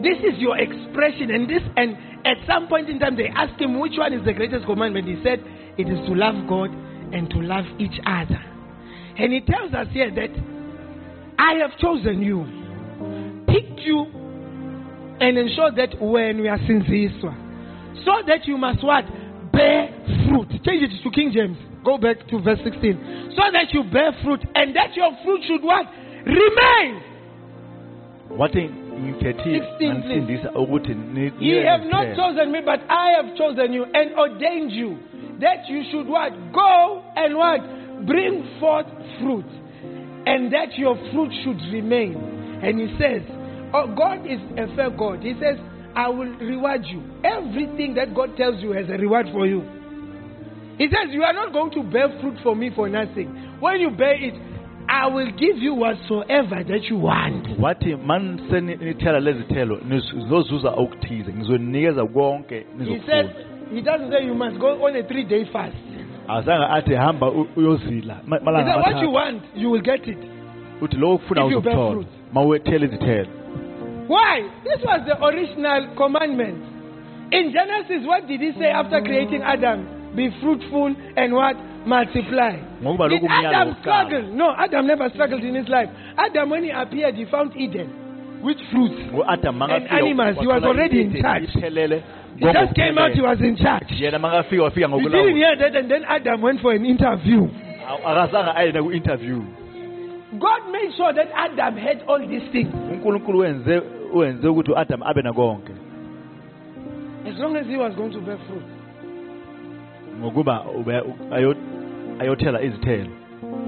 This 0.01 0.17
is 0.19 0.37
your 0.39 0.57
expression, 0.57 1.31
and 1.31 1.49
this, 1.49 1.63
and 1.77 1.97
at 2.25 2.37
some 2.45 2.67
point 2.67 2.89
in 2.89 2.99
time, 2.99 3.15
they 3.15 3.27
asked 3.27 3.59
him 3.59 3.79
which 3.79 3.93
one 3.97 4.13
is 4.13 4.23
the 4.25 4.33
greatest 4.33 4.65
commandment. 4.65 5.07
He 5.07 5.17
said, 5.23 5.39
It 5.77 5.87
is 5.87 5.97
to 6.07 6.13
love 6.13 6.35
God 6.47 6.69
and 7.13 7.29
to 7.29 7.37
love 7.41 7.65
each 7.79 7.97
other. 8.05 8.43
And 9.17 9.31
he 9.31 9.41
tells 9.41 9.73
us 9.73 9.87
here 9.91 10.11
that 10.13 10.29
I 11.39 11.53
have 11.55 11.77
chosen 11.79 12.21
you, 12.21 12.45
picked 13.47 13.79
you, 13.79 14.05
and 15.21 15.37
ensured 15.37 15.75
that 15.77 15.99
when 15.99 16.41
we 16.41 16.49
are 16.49 16.59
sinziswa, 16.59 17.44
so 18.03 18.11
that 18.27 18.45
you 18.45 18.57
must 18.57 18.83
what? 18.83 19.05
Bear 19.51 19.89
fruit. 20.27 20.49
Change 20.63 20.83
it 20.83 21.03
to 21.03 21.11
King 21.11 21.31
James. 21.31 21.57
Go 21.83 21.97
back 21.97 22.27
to 22.27 22.41
verse 22.41 22.59
16. 22.63 23.33
So 23.37 23.43
that 23.53 23.71
you 23.71 23.83
bear 23.83 24.11
fruit, 24.23 24.41
and 24.55 24.75
that 24.75 24.95
your 24.95 25.11
fruit 25.23 25.41
should 25.47 25.63
what? 25.63 25.85
Remain. 26.25 27.01
What 28.29 28.51
ngikhethile 28.51 29.77
16, 29.77 29.77
please. 29.77 29.93
nganisindisa 29.93 30.51
ukuthi 30.51 31.31
Ye 31.39 31.63
have 31.63 31.85
not 31.85 32.15
chosen 32.15 32.51
me, 32.51 32.61
but 32.65 32.81
I 32.89 33.11
have 33.17 33.37
chosen 33.37 33.73
you 33.73 33.85
and 33.85 34.15
ordained 34.17 34.71
you 34.71 34.97
that 35.39 35.67
you 35.69 35.83
should 35.91 36.07
what? 36.07 36.31
Go 36.53 37.03
and 37.15 37.37
what? 37.37 37.61
Bring 38.05 38.57
forth 38.59 38.87
fruit. 39.19 39.45
And 40.25 40.51
that 40.53 40.77
your 40.77 40.95
fruit 41.11 41.31
should 41.43 41.61
remain. 41.71 42.15
And 42.63 42.79
he 42.79 42.87
says, 42.97 43.21
Oh, 43.73 43.93
God 43.95 44.25
is 44.25 44.39
a 44.57 44.73
fair 44.75 44.89
God. 44.89 45.21
He 45.21 45.33
says, 45.33 45.59
I 45.95 46.09
will 46.09 46.33
reward 46.39 46.85
you. 46.85 47.01
Everything 47.23 47.93
that 47.95 48.13
God 48.13 48.35
tells 48.37 48.61
you 48.61 48.71
has 48.71 48.89
a 48.89 48.97
reward 48.97 49.27
for 49.31 49.47
you. 49.47 49.61
He 50.77 50.87
says, 50.87 51.13
You 51.13 51.23
are 51.23 51.33
not 51.33 51.53
going 51.53 51.71
to 51.71 51.83
bear 51.83 52.09
fruit 52.21 52.37
for 52.43 52.55
me 52.55 52.69
for 52.75 52.89
nothing. 52.89 53.27
When 53.61 53.79
you 53.79 53.91
bear 53.91 54.13
it, 54.15 54.33
I 54.89 55.07
will 55.07 55.31
give 55.31 55.57
you 55.57 55.73
whatsoever 55.73 56.63
that 56.63 56.83
you 56.89 56.97
want. 56.97 57.47
wathi 57.59 57.95
manisenithela 57.95 59.19
lezi 59.19 59.43
thelo 59.43 59.79
nizozuza 59.87 60.69
okuthize 60.69 61.33
ngizonikeza 61.33 62.05
konke 62.05 62.65
He 62.79 62.99
says, 63.05 63.27
He 63.73 63.81
doesn't 63.81 64.11
say 64.11 64.25
you 64.25 64.35
must 64.35 64.57
go 64.59 64.85
on 64.85 64.95
a 64.95 65.03
three 65.03 65.23
day 65.23 65.45
fast. 65.45 65.75
azange 66.27 66.65
athi 66.65 66.93
hamba 66.95 67.29
u- 67.31 67.47
uyozila 67.55 68.17
ma- 68.27 68.37
He 68.39 68.45
malanga 68.45 68.73
said, 68.73 68.81
What 68.81 69.01
you 69.01 69.09
amathathu 69.09 69.13
want, 69.13 69.43
you 69.55 69.69
will 69.71 69.81
get 69.81 70.07
it. 70.07 70.17
uthi 70.81 70.97
lokho 70.97 71.17
kufuna 71.17 71.45
If 71.45 71.51
you 71.51 71.61
bear 71.61 71.73
uzokuthola 71.77 71.91
fruit. 72.33 72.67
izithelo 72.83 73.27
Why? 74.07 74.47
This 74.63 74.79
was 74.83 75.01
the 75.07 75.17
original 75.23 75.95
commandment. 75.97 76.61
In 77.33 77.51
Genesis, 77.51 78.05
what 78.05 78.27
did 78.27 78.39
he 78.41 78.51
say 78.59 78.69
after 78.69 79.01
creating 79.01 79.41
Adam? 79.41 80.13
Be 80.15 80.29
fruitful 80.41 80.95
and 81.17 81.33
what? 81.33 81.55
Multiply. 81.85 82.57
Did 83.09 83.23
Adam 83.29 83.75
struggle? 83.81 84.23
No, 84.33 84.53
Adam 84.57 84.87
never 84.87 85.09
struggled 85.09 85.43
in 85.43 85.55
his 85.55 85.67
life. 85.67 85.89
Adam, 86.17 86.49
when 86.49 86.63
he 86.63 86.71
appeared, 86.71 87.15
he 87.15 87.25
found 87.25 87.55
Eden. 87.55 88.41
Which 88.41 88.59
fruits? 88.71 88.95
And 88.95 89.87
animals, 89.89 90.37
he 90.39 90.47
was 90.47 90.63
already 90.63 91.01
in 91.01 91.21
charge. 91.21 91.49
He 91.49 92.45
just 92.45 92.75
came 92.75 92.97
out, 92.97 93.11
he 93.11 93.21
was 93.21 93.39
in 93.41 93.55
charge. 93.57 93.89
Makafika 93.89 94.69
didn't 94.71 95.35
hear 95.35 95.55
that, 95.57 95.75
and 95.75 95.89
then 95.89 96.03
Adam 96.07 96.41
went 96.41 96.61
for 96.61 96.73
an 96.73 96.85
interview. 96.85 97.47
akazange 97.85 98.51
aye 98.55 98.71
naku-interview 98.71 99.41
God 100.39 100.69
made 100.71 100.91
sure 100.97 101.13
that 101.13 101.29
Adam 101.33 101.77
had 101.77 102.03
all 102.07 102.19
these 102.19 102.43
things. 102.51 102.67
Unkulunkulu 104.15 104.19
wenze 104.19 104.47
wenze 104.47 104.47
ukuthi 104.47 104.71
u-adam 104.71 105.03
abe 105.03 105.21
nakonke 105.21 105.71
As 107.27 107.39
long 107.39 107.55
as 107.57 107.65
he 107.67 107.75
was 107.77 107.93
going 107.95 108.11
to 108.11 108.21
bear 108.21 108.37
fruit. 108.47 108.63
ngokuba 110.19 110.65
ayothela 112.19 112.61
izithelo 112.61 113.09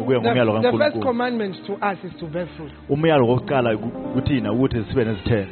ukuya 0.02 0.20
ngomyalo 0.22 0.62
The, 0.62 0.72
the 0.72 0.78
first 0.78 1.00
commandment 1.02 1.56
to 1.66 1.74
us 1.74 1.98
is 2.04 2.12
to 2.20 2.26
bear 2.28 2.48
fruit. 2.58 2.72
umyalo 2.90 3.28
wokuqala 3.28 3.78
ku- 3.78 3.90
kuthina 4.14 4.52
ukuthi 4.54 4.84
sibe 4.90 5.06
nezithelo 5.06 5.48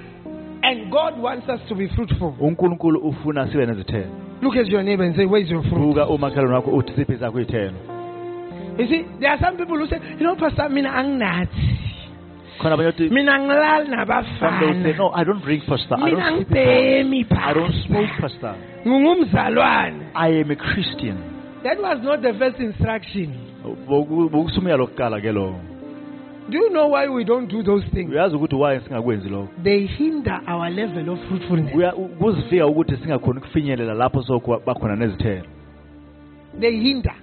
And 0.63 0.89
God 0.91 1.19
wants 1.21 1.47
us 1.49 1.59
to 1.69 1.75
be 1.75 1.87
fruitful. 1.87 2.33
uNkulunkulu 2.39 2.99
ufuna 2.99 3.47
sibe 3.47 3.65
nezithelo 3.65 4.11
Look 4.41 4.55
at 4.57 4.67
your 4.67 4.83
neighbor 4.83 5.05
and 5.05 5.15
say, 5.15 5.25
Where's 5.25 5.49
your 5.49 5.63
fruit? 5.63 5.81
buka 5.95 6.07
umakhelwane 6.07 6.55
wakho 6.55 6.71
uthi 6.71 6.93
siphi 6.95 7.17
sakho 7.17 7.39
iy'thelo 7.39 7.73
You 8.77 8.87
see, 8.87 9.05
there 9.21 9.31
are 9.31 9.39
some 9.39 9.55
people 9.57 9.77
who 9.79 9.87
say, 9.87 9.99
You 10.19 10.23
know, 10.27 10.35
Pastor, 10.35 10.67
mina 10.69 10.89
anginathi. 10.91 11.79
Khona 12.59 12.73
abanye 12.75 12.91
bathi 12.91 13.09
Mina 13.09 13.39
ngilali 13.39 13.85
some 14.39 14.59
they 14.59 14.73
say 14.73 14.93
nabafana. 14.93 14.97
no 14.97 15.09
I 15.13 15.23
don't 15.23 15.41
drink 15.43 15.63
pastor 15.65 15.95
I 15.95 16.05
Mina 16.05 16.15
don't 16.15 16.35
sleep 16.35 16.49
with 16.49 16.57
ngibhemi 16.57 17.29
pastor. 17.29 17.43
I 17.49 17.53
don't 17.53 17.71
pastor. 17.71 17.87
smoke 17.87 18.09
pastor 18.21 18.55
Ngingumzalwane. 18.85 20.11
I 20.15 20.27
am 20.41 20.51
a 20.51 20.55
Christian 20.55 21.17
That 21.63 21.81
was 21.81 21.97
not 22.03 22.21
the 22.21 22.33
first 22.37 22.59
instruction. 22.59 23.33
Boku- 23.89 24.29
bokusumyalo 24.29 24.85
wokuqala 24.87 25.21
ke 25.21 25.31
lowo 25.33 25.59
Do 26.49 26.57
you 26.57 26.69
know 26.69 26.87
why 26.87 27.07
we 27.09 27.23
don't 27.23 27.47
do 27.49 27.63
those 27.63 27.83
things? 27.93 28.11
uyazi 28.11 28.35
ukuthi 28.35 28.55
why 28.55 28.79
singakwenzi 28.79 29.29
lokho 29.29 29.49
They 29.63 29.85
hinder 29.87 30.39
our 30.47 30.69
level 30.69 31.09
of 31.09 31.19
fruitfulness. 31.27 31.73
Kuya- 31.73 31.91
kuzifika 32.19 32.67
ukuthi 32.67 32.97
singakhoni 32.97 33.39
ukufinyelela 33.39 33.93
lapho 33.93 34.21
sokuba 34.23 34.59
bakhona 34.65 34.95
nezithelo 34.95 35.43
They 36.59 36.71
hinder. 36.79 37.13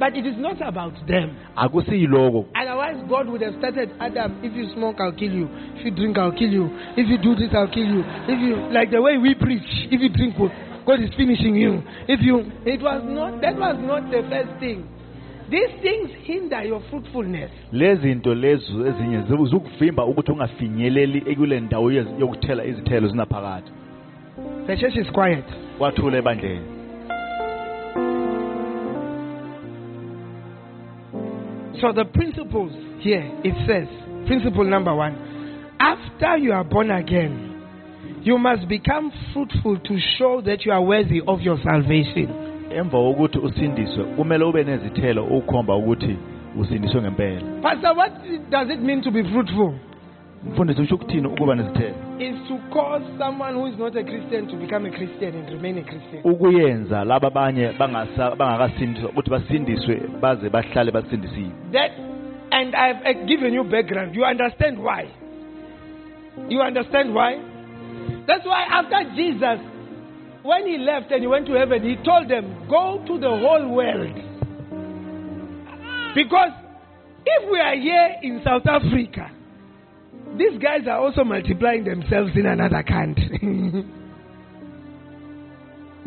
But 0.00 0.16
it 0.16 0.24
is 0.26 0.36
not 0.38 0.60
about 0.62 0.94
them. 1.06 1.30
akusiyiloko 1.56 2.46
Otherwise, 2.54 2.96
God 3.08 3.28
would 3.28 3.42
have 3.42 3.54
started 3.58 3.90
Adam, 4.00 4.40
if 4.42 4.56
you 4.56 4.66
smoke, 4.74 4.96
I'll 4.98 5.12
kill 5.12 5.32
you. 5.32 5.46
If 5.76 5.84
you 5.84 5.90
drink, 5.90 6.16
I'll 6.18 6.32
kill 6.32 6.48
you. 6.50 6.70
If 6.96 7.06
you 7.08 7.18
do 7.18 7.34
this, 7.36 7.50
I'll 7.54 7.68
kill 7.68 7.84
you. 7.84 8.02
If 8.26 8.38
you, 8.40 8.56
like 8.72 8.90
the 8.90 9.02
way 9.02 9.18
we 9.18 9.34
preach, 9.34 9.68
if 9.92 10.00
you 10.00 10.08
drink, 10.08 10.36
God 10.86 11.00
is 11.00 11.10
finishing 11.16 11.54
you. 11.54 11.82
If 12.08 12.20
you, 12.22 12.38
it 12.64 12.80
was 12.80 13.02
not, 13.04 13.42
that 13.42 13.56
was 13.56 13.76
not 13.80 14.10
the 14.10 14.22
first 14.30 14.58
thing. 14.58 14.88
These 15.50 15.82
things 15.82 16.10
hinder 16.24 16.62
your 16.64 16.80
fruitfulness. 16.90 17.50
lezi 17.72 18.02
zinto 18.02 18.34
lezo 18.34 18.86
ezinye 18.86 19.20
zi- 19.20 19.44
zikuvimba 19.50 20.04
ukuthi 20.04 20.32
ungafinyeleli 20.32 21.22
ekule 21.26 21.60
ndawo 21.60 21.92
yokuthela 21.92 22.64
izithelo 22.64 23.08
zinaphakathi 23.08 23.70
The 24.66 24.76
church 24.76 24.96
is 24.96 25.10
quiet. 25.12 25.44
kwathula 25.78 26.18
ebandleni 26.18 26.79
So 31.80 31.92
the 31.92 32.04
principles 32.04 32.72
here, 33.00 33.24
it 33.42 33.54
says, 33.66 33.88
principle 34.26 34.64
number 34.64 34.94
one, 34.94 35.76
after 35.80 36.36
you 36.36 36.52
are 36.52 36.64
born 36.64 36.90
again, 36.90 38.20
you 38.22 38.36
must 38.36 38.68
become 38.68 39.10
fruitful 39.32 39.78
to 39.78 39.98
show 40.18 40.42
that 40.42 40.64
you 40.66 40.72
are 40.72 40.82
worthy 40.82 41.20
of 41.26 41.40
your 41.40 41.58
salvation. 41.64 42.28
emva 42.70 42.98
kokuthi 42.98 43.38
usindiswe 43.38 44.04
kumele 44.04 44.44
ube 44.44 44.64
nezithelo 44.64 45.24
ukhomba 45.24 45.76
ukuthi 45.76 46.16
usindiswe 46.60 47.02
ngempela 47.02 47.62
Pastor, 47.62 47.94
what 47.96 48.12
does 48.50 48.70
it 48.70 48.80
mean 48.80 49.02
to 49.02 49.10
be 49.10 49.22
fruitful? 49.22 49.74
Mfundisi 50.46 50.82
usho 50.82 50.94
ukuthini 50.94 51.26
ukuba 51.26 51.54
nezithelo 51.54 51.94
Is 52.18 52.34
to 52.48 52.56
cause 52.72 53.04
someone 53.18 53.54
who 53.54 53.66
is 53.66 53.78
not 53.78 53.96
a 53.96 54.04
Christian 54.04 54.46
to 54.48 54.56
become 54.56 54.86
a 54.88 54.90
Christian 54.90 55.34
and 55.34 55.48
remain 55.50 55.78
a 55.78 55.82
Christian. 55.82 56.20
ukuyenza 56.24 57.04
laba 57.04 57.28
abanye 57.28 57.72
bangakasindiswa 58.38 59.08
ukuthi 59.10 59.30
basindiswe 59.30 60.00
baze 60.20 60.48
bahlale 60.50 60.90
basindisiwe 60.90 61.50
That, 61.72 61.90
and 62.52 62.74
I've 62.74 63.02
uh, 63.06 63.26
given 63.26 63.54
you 63.54 63.64
background. 63.64 64.14
You 64.16 64.24
understand 64.24 64.78
why? 64.78 65.08
You 66.48 66.60
understand 66.62 67.14
why? 67.14 67.38
That's 68.26 68.44
why 68.46 68.64
after 68.70 69.04
Jesus, 69.14 69.60
when 70.42 70.66
he 70.66 70.78
left 70.78 71.10
and 71.12 71.20
he 71.20 71.26
went 71.26 71.46
to 71.46 71.52
heaven, 71.54 71.82
he 71.82 71.96
told 72.04 72.28
them, 72.28 72.66
Go 72.68 73.02
to 73.06 73.18
the 73.18 73.28
whole 73.28 73.68
world. 73.68 74.14
Because 76.14 76.50
if 77.26 77.50
we 77.50 77.60
are 77.60 77.76
here 77.76 78.16
in 78.22 78.40
South 78.44 78.66
Africa, 78.66 79.30
these 80.40 80.58
guys 80.58 80.86
are 80.86 80.98
also 81.04 81.22
multiplying 81.24 81.84
themselves 81.84 82.32
in 82.34 82.46
another 82.46 82.82
country. 82.82 83.38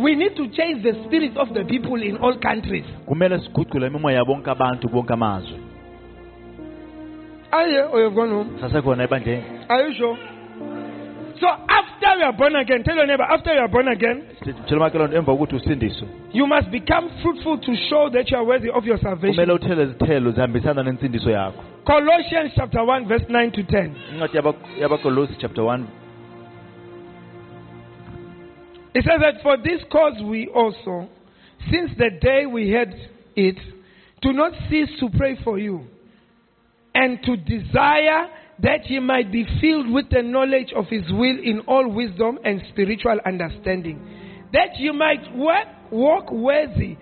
we 0.05 0.15
need 0.15 0.35
to 0.35 0.47
change 0.57 0.81
the 0.83 0.93
spirit 1.05 1.37
of 1.37 1.53
the 1.53 1.63
people 1.69 2.01
in 2.01 2.17
all 2.17 2.35
countries. 2.39 2.85
kumele 3.07 3.39
imimoya 3.87 4.17
yabonke 4.17 4.49
abantu 4.49 4.89
bonke 4.89 5.13
amazwe 5.13 5.59
Are 7.51 7.67
you, 7.67 7.81
or 7.81 8.01
you've 8.01 8.15
gone 8.15 8.29
home? 8.31 8.57
sasekhona 8.61 9.03
ebandleni 9.07 9.43
Are 9.69 9.87
you 9.87 9.93
sure? 9.97 10.17
So 11.39 11.47
after 11.47 12.15
you 12.17 12.23
are 12.25 12.33
born 12.33 12.55
again, 12.55 12.83
tell 12.83 12.95
your 12.95 13.07
neighbor, 13.07 13.23
after 13.23 13.53
you 13.53 13.59
are 13.59 13.67
born 13.67 13.87
again, 13.87 14.23
tshela 14.41 14.77
umakhelwane 14.77 15.15
emva 15.17 15.31
kokuthi 15.31 15.55
usindiswe 15.55 16.07
you 16.33 16.47
must 16.47 16.69
become 16.71 17.09
fruitful 17.21 17.57
to 17.57 17.75
show 17.89 18.09
that 18.09 18.29
you 18.31 18.37
are 18.37 18.45
worthy 18.45 18.69
of 18.69 18.85
your 18.85 18.97
salvation. 18.99 19.35
kumele 19.35 19.53
uthele 19.53 19.83
izithelo 19.83 20.31
zihambisana 20.31 20.83
nensindiso 20.83 21.29
yakho 21.31 21.63
Colossians 21.85 22.53
chapter 22.55 22.81
1, 22.81 23.07
verse 23.07 23.25
9 23.29 23.51
to 23.51 23.63
10. 23.63 23.95
incwadi 24.13 25.35
chapter 25.39 25.63
1 25.63 25.87
It 28.95 29.03
says 29.03 29.19
that 29.21 29.41
for 29.41 29.57
this 29.57 29.81
cause 29.91 30.21
we 30.23 30.47
also, 30.47 31.09
since 31.71 31.91
the 31.97 32.11
day 32.21 32.45
we 32.45 32.69
heard 32.69 32.93
it, 33.35 33.57
do 34.21 34.31
not 34.33 34.53
cease 34.69 34.89
to 34.99 35.09
pray 35.09 35.35
for 35.43 35.57
you, 35.57 35.87
and 36.93 37.21
to 37.23 37.35
desire 37.35 38.29
that 38.61 38.89
ye 38.89 38.99
might 38.99 39.31
be 39.31 39.45
filled 39.59 39.91
with 39.91 40.09
the 40.09 40.21
knowledge 40.21 40.71
of 40.75 40.85
his 40.87 41.03
will 41.11 41.37
in 41.43 41.61
all 41.67 41.89
wisdom 41.89 42.39
and 42.43 42.61
spiritual 42.69 43.17
understanding, 43.25 43.99
that 44.53 44.77
you 44.77 44.93
might 44.93 45.35
wa- 45.35 45.65
walk 45.91 46.31
worthy. 46.31 46.97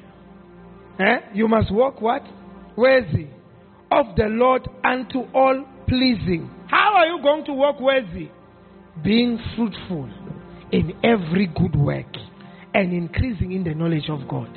Eh? 1.00 1.18
You 1.34 1.48
must 1.48 1.72
walk 1.74 2.02
what? 2.02 2.24
Worthy 2.78 3.28
of 3.92 4.16
the 4.16 4.26
Lord 4.26 4.68
unto 4.84 5.20
all 5.34 5.66
pleasing. 5.88 6.50
How 6.68 6.94
are 6.96 7.06
you 7.08 7.22
going 7.22 7.46
to 7.46 7.54
walk 7.54 7.80
worthy? 7.80 8.30
Being 9.04 9.38
fruitful 9.56 10.10
in 10.72 10.94
every 11.04 11.48
good 11.48 11.76
work 11.76 12.08
and 12.74 12.94
increasing 12.94 13.52
in 13.52 13.64
the 13.64 13.74
knowledge 13.74 14.10
of 14.10 14.28
God. 14.30 14.50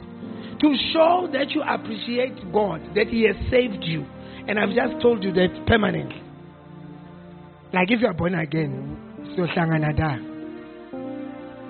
To 0.61 0.77
show 0.93 1.29
that 1.33 1.51
you 1.51 1.63
appreciate 1.63 2.53
God, 2.53 2.81
that 2.95 3.09
He 3.09 3.27
has 3.27 3.37
saved 3.51 3.83
you. 3.83 4.07
And 4.47 4.59
I've 4.59 4.75
just 4.75 5.03
told 5.03 5.25
you 5.25 5.33
that 5.33 5.67
permanently. 5.67 6.23
Like 7.75 7.91
if 7.91 8.01
you 8.01 8.07
are 8.07 8.15
born 8.15 8.37
again, 8.37 8.97
so 9.35 9.43
shanganada. 9.47 10.31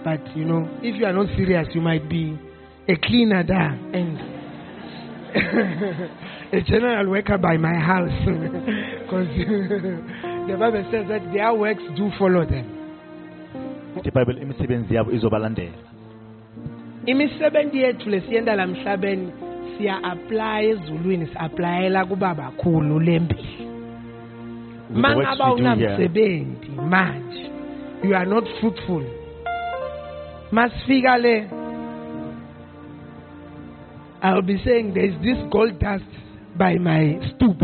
But 0.04 0.36
you 0.36 0.44
know, 0.44 0.68
if 0.82 0.96
you 1.00 1.06
are 1.06 1.14
not 1.14 1.28
serious, 1.34 1.66
you 1.72 1.80
might 1.80 2.10
be 2.10 2.38
a 2.86 2.94
cleaner 2.96 3.42
there 3.42 3.72
and 3.72 4.18
a 6.52 6.60
general 6.60 7.08
worker 7.08 7.38
by 7.38 7.56
my 7.56 7.74
house. 7.74 8.12
Because 9.04 9.28
the 10.48 10.56
Bible 10.58 10.84
says 10.90 11.08
that 11.08 11.32
their 11.32 11.54
works 11.54 11.82
do 11.96 12.10
follow 12.18 12.44
them. 12.44 12.70
ithi 13.96 14.08
ibhayibheli 14.08 14.40
imisebenzi 14.42 14.94
yabo 14.94 15.12
izobalandela 15.12 15.78
imisebenzi 17.06 17.78
yethu 17.78 18.10
lesiyenza 18.10 18.56
la 18.56 18.66
mhlabeni 18.66 19.32
siya 19.76 20.04
apply 20.04 20.66
ezulwini 20.70 21.26
si-aplayela 21.26 22.04
kubaba 22.04 22.50
khulu 22.50 23.00
lempilo 23.00 23.63
With 24.94 25.02
the 25.02 25.08
ma 25.08 25.16
works 25.16 25.38
ngaba 25.38 25.54
we 25.54 25.60
do 25.60 25.64
unamsebenzi 25.64 26.68
manje 26.90 27.50
you 28.04 28.14
are 28.14 28.26
not 28.26 28.44
fruitful. 28.60 29.04
Masifika 30.52 31.18
le 31.18 31.48
i'll 34.22 34.42
be 34.42 34.58
saying 34.64 34.94
there 34.94 35.06
is 35.06 35.14
this 35.20 35.38
gold 35.50 35.78
dust 35.80 36.04
by 36.56 36.78
my 36.78 37.18
stoop. 37.34 37.58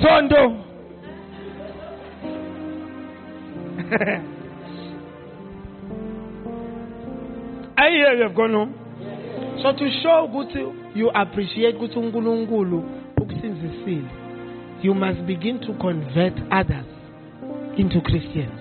Sondo. 0.00 0.66
I 7.76 7.88
hear 7.90 8.14
you 8.14 8.22
have 8.22 8.34
gone 8.36 8.52
home. 8.52 8.74
So 9.62 9.72
to 9.72 9.90
show 10.02 10.28
ukuthi 10.28 10.94
you 10.94 11.10
appreciate 11.10 11.76
ukuthi 11.76 11.98
uNkulunkulu 11.98 12.84
ukusinzisile, 13.20 14.08
you 14.82 14.94
must 14.94 15.26
begin 15.26 15.60
to 15.60 15.72
convert 15.80 16.34
others 16.50 16.86
into 17.76 18.00
Christians. 18.00 18.58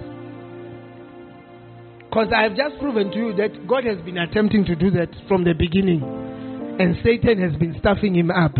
Because 2.09 2.29
I 2.35 2.43
have 2.43 2.55
just 2.55 2.79
proven 2.79 3.11
to 3.11 3.17
you 3.17 3.33
that 3.35 3.67
God 3.67 3.83
has 3.85 3.97
been 4.03 4.17
attempting 4.17 4.65
to 4.65 4.75
do 4.75 4.89
that 4.91 5.09
from 5.27 5.43
the 5.43 5.53
beginning, 5.53 6.01
and 6.79 6.97
Satan 7.03 7.37
has 7.41 7.55
been 7.59 7.75
stuffing 7.79 8.15
him 8.15 8.31
up. 8.31 8.55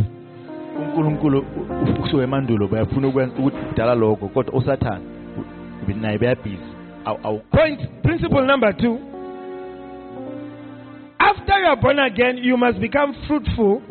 unkulunkulu 0.80 1.38
u- 1.40 1.94
kusuka 2.02 2.24
emandulo 2.24 2.68
bayafuna 2.68 3.08
ukwenza 3.08 3.36
ukudala 3.38 3.96
lokho 3.96 4.28
kodwa 4.28 4.54
usathane 4.54 5.06
u- 5.90 6.00
naye 6.02 6.18
bayabhizi 6.18 6.64
Awu- 7.06 7.20
awu- 7.24 7.40
Point 7.52 7.80
principle 8.04 8.46
number 8.46 8.78
two. 8.78 8.98
After 11.20 11.60
you 11.60 11.66
are 11.68 11.76
born 11.82 12.00
again, 12.00 12.38
you 12.38 12.58
must 12.58 12.80
become 12.80 13.14
fruitful 13.28 13.82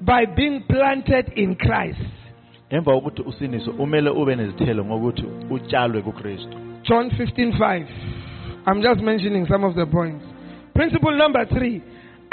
by 0.00 0.26
being 0.26 0.60
planted 0.68 1.32
in 1.36 1.54
Christ. 1.54 2.00
Emva 2.74 2.92
kokuthi 2.92 3.22
usindiswe 3.22 3.72
umele 3.78 4.10
ube 4.10 4.36
nezithelo 4.36 4.84
ngokuthi 4.84 5.24
utshalwe 5.50 6.02
kukristu 6.02 6.56
John 6.88 7.10
15 7.10 7.52
5. 7.58 7.86
I'm 8.66 8.82
just 8.82 9.00
mentioning 9.00 9.46
some 9.46 9.64
of 9.64 9.74
the 9.74 9.86
points. 9.86 10.24
Principle 10.74 11.16
number 11.16 11.46
three. 11.46 11.82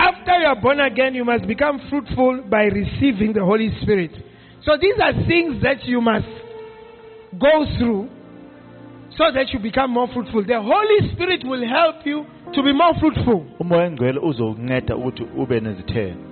after 0.01 0.39
you 0.39 0.47
are 0.47 0.61
born 0.61 0.79
again, 0.79 1.13
you 1.13 1.25
must 1.25 1.47
become 1.47 1.79
fruitful 1.89 2.43
by 2.49 2.63
receiving 2.63 3.33
the 3.33 3.43
Holy 3.43 3.69
Spirit. 3.81 4.11
So 4.63 4.77
these 4.79 4.95
are 5.01 5.13
things 5.27 5.61
that 5.63 5.85
you 5.85 6.01
must 6.01 6.27
go 7.39 7.65
through 7.77 8.09
so 9.17 9.25
that 9.33 9.49
you 9.53 9.59
become 9.59 9.91
more 9.91 10.07
fruitful. 10.13 10.43
The 10.45 10.61
Holy 10.61 11.13
Spirit 11.13 11.41
will 11.43 11.67
help 11.67 12.05
you 12.05 12.25
to 12.53 12.63
be 12.63 12.73
more 12.73 12.93
fruitful. 12.99 13.45
umoya 13.59 14.21
uzokunceda 14.21 14.95
ukuthi 14.95 15.23
ube 15.37 15.59
nezithelo 15.59 16.30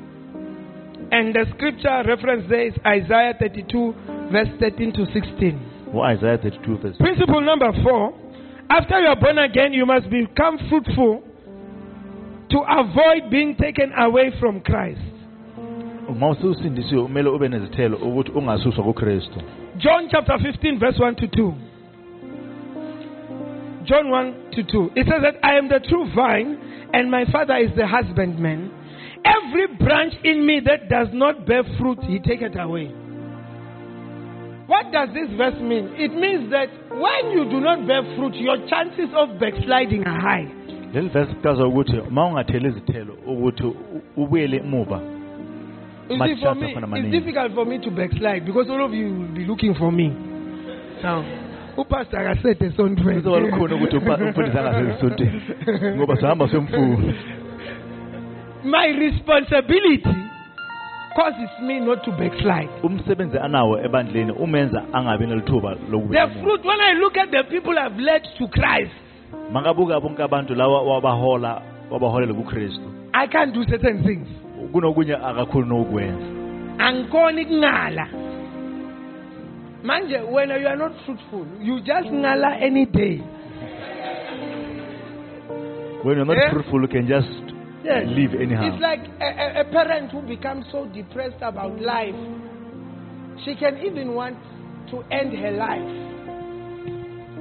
And 1.12 1.34
the 1.34 1.46
scripture 1.56 2.04
reference 2.06 2.46
there 2.50 2.68
is 2.68 2.74
Isaiah 2.86 3.34
32, 3.40 3.94
verse 4.32 4.48
13 4.60 4.94
to 4.94 5.06
16. 5.14 5.60
u-isaiah 5.94 6.38
32 6.38 6.78
verse 6.78 6.98
Principle 6.98 7.42
number 7.42 7.72
four 7.84 8.14
after 8.70 9.00
you 9.02 9.08
are 9.08 9.16
born 9.20 9.40
again, 9.40 9.74
you 9.74 9.86
must 9.86 10.08
become 10.12 10.60
fruitful 10.70 11.24
to 12.52 12.58
avoid 12.70 13.32
being 13.32 13.56
taken 13.56 13.92
away 13.98 14.32
from 14.40 14.62
Christ. 14.62 15.02
uma 16.10 16.30
ususindisiwe 16.30 17.04
kumele 17.04 17.30
ube 17.30 17.50
nezithelo 17.50 17.98
ukuthi 17.98 18.32
ungasuswa 18.32 18.84
kukristu 18.84 19.42
John 19.78 20.10
chapter 20.12 20.38
15, 20.38 20.80
verse 20.80 21.00
1 21.00 21.16
to 21.16 21.28
2. 21.28 21.54
John 23.86 24.10
1 24.10 24.34
to 24.52 24.64
2. 24.64 24.92
It 24.96 25.08
says 25.08 25.22
that 25.22 25.36
I 25.44 25.58
am 25.58 25.70
the 25.70 25.80
true 25.80 26.10
vine, 26.16 26.58
and 26.94 27.10
my 27.10 27.26
Father 27.32 27.56
is 27.58 27.72
the 27.78 27.88
husbandman. 27.88 28.72
Every 29.26 29.68
branch 29.78 30.14
in 30.24 30.46
me 30.46 30.62
that 30.66 30.90
does 30.90 31.08
not 31.14 31.46
bear 31.46 31.64
fruit, 31.78 32.00
he 32.08 32.20
taketh 32.20 32.56
away. 32.56 32.88
What 34.68 34.92
does 34.92 35.10
this 35.14 35.30
verse 35.38 35.60
mean? 35.62 35.90
It 35.98 36.14
means 36.14 36.52
that 36.52 36.70
when 36.94 37.32
you 37.32 37.46
do 37.50 37.60
not 37.60 37.88
bear 37.88 38.04
fruit, 38.16 38.36
your 38.36 38.58
chances 38.70 39.10
of 39.16 39.40
backsliding 39.40 40.06
are 40.06 40.20
high. 40.20 40.48
leli 40.94 41.10
verse 41.14 41.34
kuchaza 41.34 41.68
ukuthi 41.68 41.98
uma 42.08 42.26
ungatheli 42.26 42.68
izithelo 42.68 43.14
ukuthi 43.28 43.64
u- 43.64 43.76
ubuyele 44.18 44.58
emuva 44.58 45.00
You 46.10 46.18
see, 46.26 46.42
for 46.42 46.56
me, 46.56 46.74
it's 46.74 47.12
difficult 47.12 47.54
for 47.54 47.66
me 47.66 47.78
to 47.78 47.92
backslide 47.92 48.44
because 48.46 48.68
all 48.72 48.84
of 48.86 48.94
you 48.94 49.14
will 49.14 49.28
be 49.36 49.46
looking 49.46 49.76
for 49.76 49.92
me. 49.92 50.08
Now, 51.04 51.24
upastor 51.78 52.20
akasethe 52.20 52.66
esontweni. 52.66 53.22
kuzoba 53.22 53.40
lukhona 53.40 53.76
ukuthi 53.76 53.98
upa- 53.98 54.18
umfundisi 54.18 54.58
angasezisontweni 54.58 55.42
ngoba 55.98 56.16
sihamba 56.18 56.48
semfundo 56.50 57.14
My 58.64 58.88
responsibility 58.88 60.04
causes 61.16 61.50
me 61.64 61.80
not 61.80 62.04
to 62.06 62.12
backslide. 62.12 62.70
umsebenzi 62.84 63.38
anawo 63.40 63.80
ebandleni 63.86 64.32
umenza 64.32 64.84
angabi 64.94 65.26
nelithuba 65.28 65.76
The 65.76 65.92
lokuba 65.92 66.28
fruit, 66.44 66.66
when 66.66 66.82
I 66.82 66.94
look 66.94 67.18
at 67.18 67.32
the 67.32 67.44
people 67.44 67.78
I've 67.80 67.98
led 68.00 68.22
to 68.38 68.48
Christ, 68.48 68.92
mangabuka 69.52 70.00
bonke 70.02 70.24
abantu 70.24 70.56
lawa 70.56 70.82
wabahola 70.84 71.62
wabaholela 71.92 72.34
kukristu 72.34 72.82
I 73.14 73.28
can't 73.28 73.54
do 73.54 73.64
certain 73.66 74.04
things. 74.04 74.28
kunokunye 74.72 75.16
akakhulu 75.16 75.66
nokukwenza 75.66 76.26
Angikoni 76.80 77.46
kungala. 77.46 78.08
Manje, 79.84 80.18
when 80.32 80.50
you 80.50 80.68
are 80.68 80.76
not 80.78 80.92
fruitful, 81.06 81.46
you 81.62 81.80
just 81.80 82.08
ngala 82.12 82.58
any 82.62 82.86
day. 82.86 83.22
when 86.04 86.16
you're 86.18 86.26
not 86.26 86.38
Eh? 86.38 86.50
fruitful 86.52 86.82
you 86.82 86.88
can 86.88 87.08
just 87.08 87.49
Yes. 87.84 88.04
live 88.08 88.34
anyhow 88.36 88.74
It's 88.74 88.82
like 88.82 89.00
a, 89.22 89.62
a, 89.62 89.72
parent 89.72 90.12
who 90.12 90.22
becomes 90.22 90.66
so 90.72 90.86
depressed 90.88 91.42
about 91.42 91.80
life. 91.80 92.16
She 93.46 93.56
can 93.56 93.78
even 93.78 94.14
want 94.14 94.38
to 94.92 95.02
end 95.12 95.32
her 95.38 95.52
life. 95.52 95.88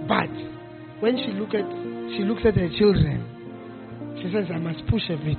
But 0.07 0.31
when 1.01 1.19
she 1.19 1.33
look 1.33 1.55
at 1.55 1.67
she 2.15 2.23
looks 2.23 2.43
at 2.47 2.55
her 2.55 2.71
children, 2.79 4.19
she 4.23 4.33
says, 4.33 4.47
I 4.53 4.59
must 4.59 4.87
push 4.89 5.03
a 5.11 5.17
bit. 5.17 5.39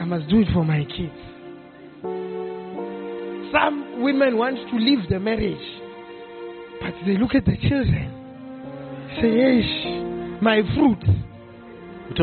I 0.00 0.04
must 0.04 0.28
do 0.28 0.40
it 0.40 0.48
for 0.52 0.64
my 0.64 0.84
kids. 0.84 1.20
Some 3.52 4.02
women 4.02 4.36
want 4.36 4.56
to 4.56 4.76
leave 4.76 5.08
the 5.08 5.18
marriage, 5.18 5.56
but 6.80 6.94
they 7.06 7.16
look 7.16 7.34
at 7.34 7.44
the 7.44 7.56
children. 7.68 8.14
Say, 9.20 9.28
Yes, 9.28 10.42
my 10.42 10.62
fruit 10.74 11.27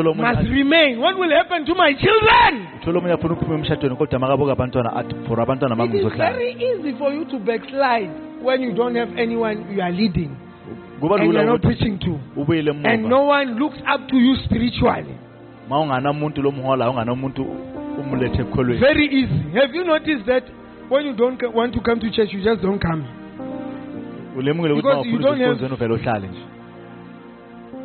must 0.04 0.50
remain. 0.50 1.00
What 1.00 1.18
will 1.18 1.32
happen 1.32 1.66
to 1.66 1.76
my 1.76 1.94
children? 1.94 2.68
uthola 2.82 3.00
omunye 3.00 3.14
afuna 3.14 3.34
ukuphuma 3.34 3.56
emshadweni 3.56 3.96
kodwa 3.96 4.20
makabuka 4.20 4.52
abantwana 4.52 4.96
athi 4.96 5.16
for 5.28 5.42
abantwana 5.42 5.76
bami 5.76 6.00
It 6.00 6.06
is 6.06 6.14
very 6.18 6.52
easy 6.52 6.94
for 6.98 7.14
you 7.14 7.26
to 7.26 7.40
backslide 7.40 8.10
when 8.44 8.62
you 8.62 8.72
don't 8.74 8.96
have 8.98 9.12
anyone 9.22 9.66
you 9.76 9.82
are 9.82 9.92
leading 9.92 10.30
and 11.02 11.34
you 11.34 11.38
are 11.40 11.46
not 11.46 11.62
preaching 11.62 12.00
to, 12.00 12.20
and 12.84 13.06
no 13.06 13.24
one 13.24 13.60
looks 13.60 13.78
up 13.88 14.08
to 14.08 14.18
you 14.18 14.36
spiritually. 14.46 15.16
ma 15.70 15.80
unganamuntu 15.80 16.42
lomhola 16.42 16.90
unganamuntu 16.90 17.46
umulethe 18.00 18.42
ekukholweni 18.42 18.80
Very 18.80 19.06
easy. 19.08 19.60
Have 19.60 19.78
you 19.78 19.84
noticed 19.84 20.26
that 20.26 20.44
when 20.90 21.06
you 21.08 21.14
don't 21.14 21.42
want 21.54 21.74
to 21.74 21.82
come 21.82 22.00
to 22.00 22.10
church, 22.12 22.34
you 22.34 22.42
just 22.44 22.62
don't 22.62 22.82
come? 22.82 23.04
Because 24.36 25.08
you 25.10 25.18
don't 25.20 25.40
have- 25.42 25.56
isikonzweni 25.56 25.74
uvele 25.74 25.94
uhlale 25.94 26.30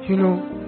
You 0.08 0.16
know. 0.16 0.59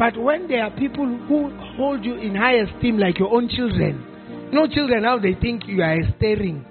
But 0.00 0.16
when 0.16 0.48
there 0.48 0.64
are 0.64 0.70
people 0.70 1.04
who 1.28 1.50
hold 1.76 2.06
you 2.06 2.14
in 2.14 2.34
high 2.34 2.54
esteem 2.54 2.96
like 2.96 3.18
your 3.18 3.34
own 3.34 3.50
children, 3.50 4.06
know, 4.50 4.66
children 4.66 5.04
how 5.04 5.18
they 5.18 5.34
think 5.34 5.66
you 5.66 5.82
are 5.82 5.98
staring. 6.16 6.64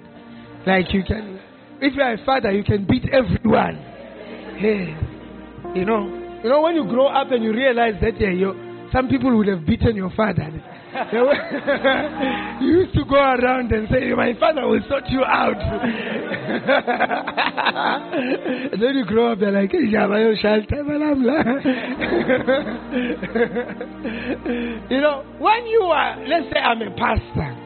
Like 0.66 0.92
you 0.92 1.04
can, 1.04 1.40
if 1.80 1.94
you 1.94 2.02
are 2.02 2.14
a 2.14 2.24
father, 2.26 2.50
you 2.50 2.64
can 2.64 2.86
beat 2.86 3.04
everyone. 3.12 3.76
Hey, 4.58 4.96
you 5.74 5.84
know, 5.84 6.40
you 6.42 6.50
know 6.50 6.60
when 6.60 6.74
you 6.74 6.84
grow 6.84 7.06
up 7.06 7.30
and 7.30 7.42
you 7.42 7.52
realize 7.52 7.94
that 8.02 8.20
yeah, 8.20 8.30
you, 8.30 8.88
some 8.92 9.08
people 9.08 9.34
would 9.36 9.46
have 9.46 9.64
beaten 9.64 9.94
your 9.94 10.10
father. 10.16 10.50
You 12.60 12.84
used 12.84 12.94
to 12.94 13.04
go 13.04 13.16
around 13.16 13.72
and 13.72 13.88
say, 13.88 14.12
"My 14.14 14.34
father 14.38 14.66
will 14.66 14.82
sort 14.88 15.04
you 15.08 15.24
out." 15.24 15.56
then 18.80 18.96
you 18.96 19.04
grow 19.06 19.32
up, 19.32 19.38
they're 19.38 19.52
like, 19.52 19.72
You 24.90 25.00
know, 25.00 25.24
when 25.38 25.66
you 25.66 25.82
are, 25.82 26.16
let's 26.26 26.52
say, 26.52 26.60
I'm 26.60 26.82
a 26.82 26.90
pastor. 26.96 27.56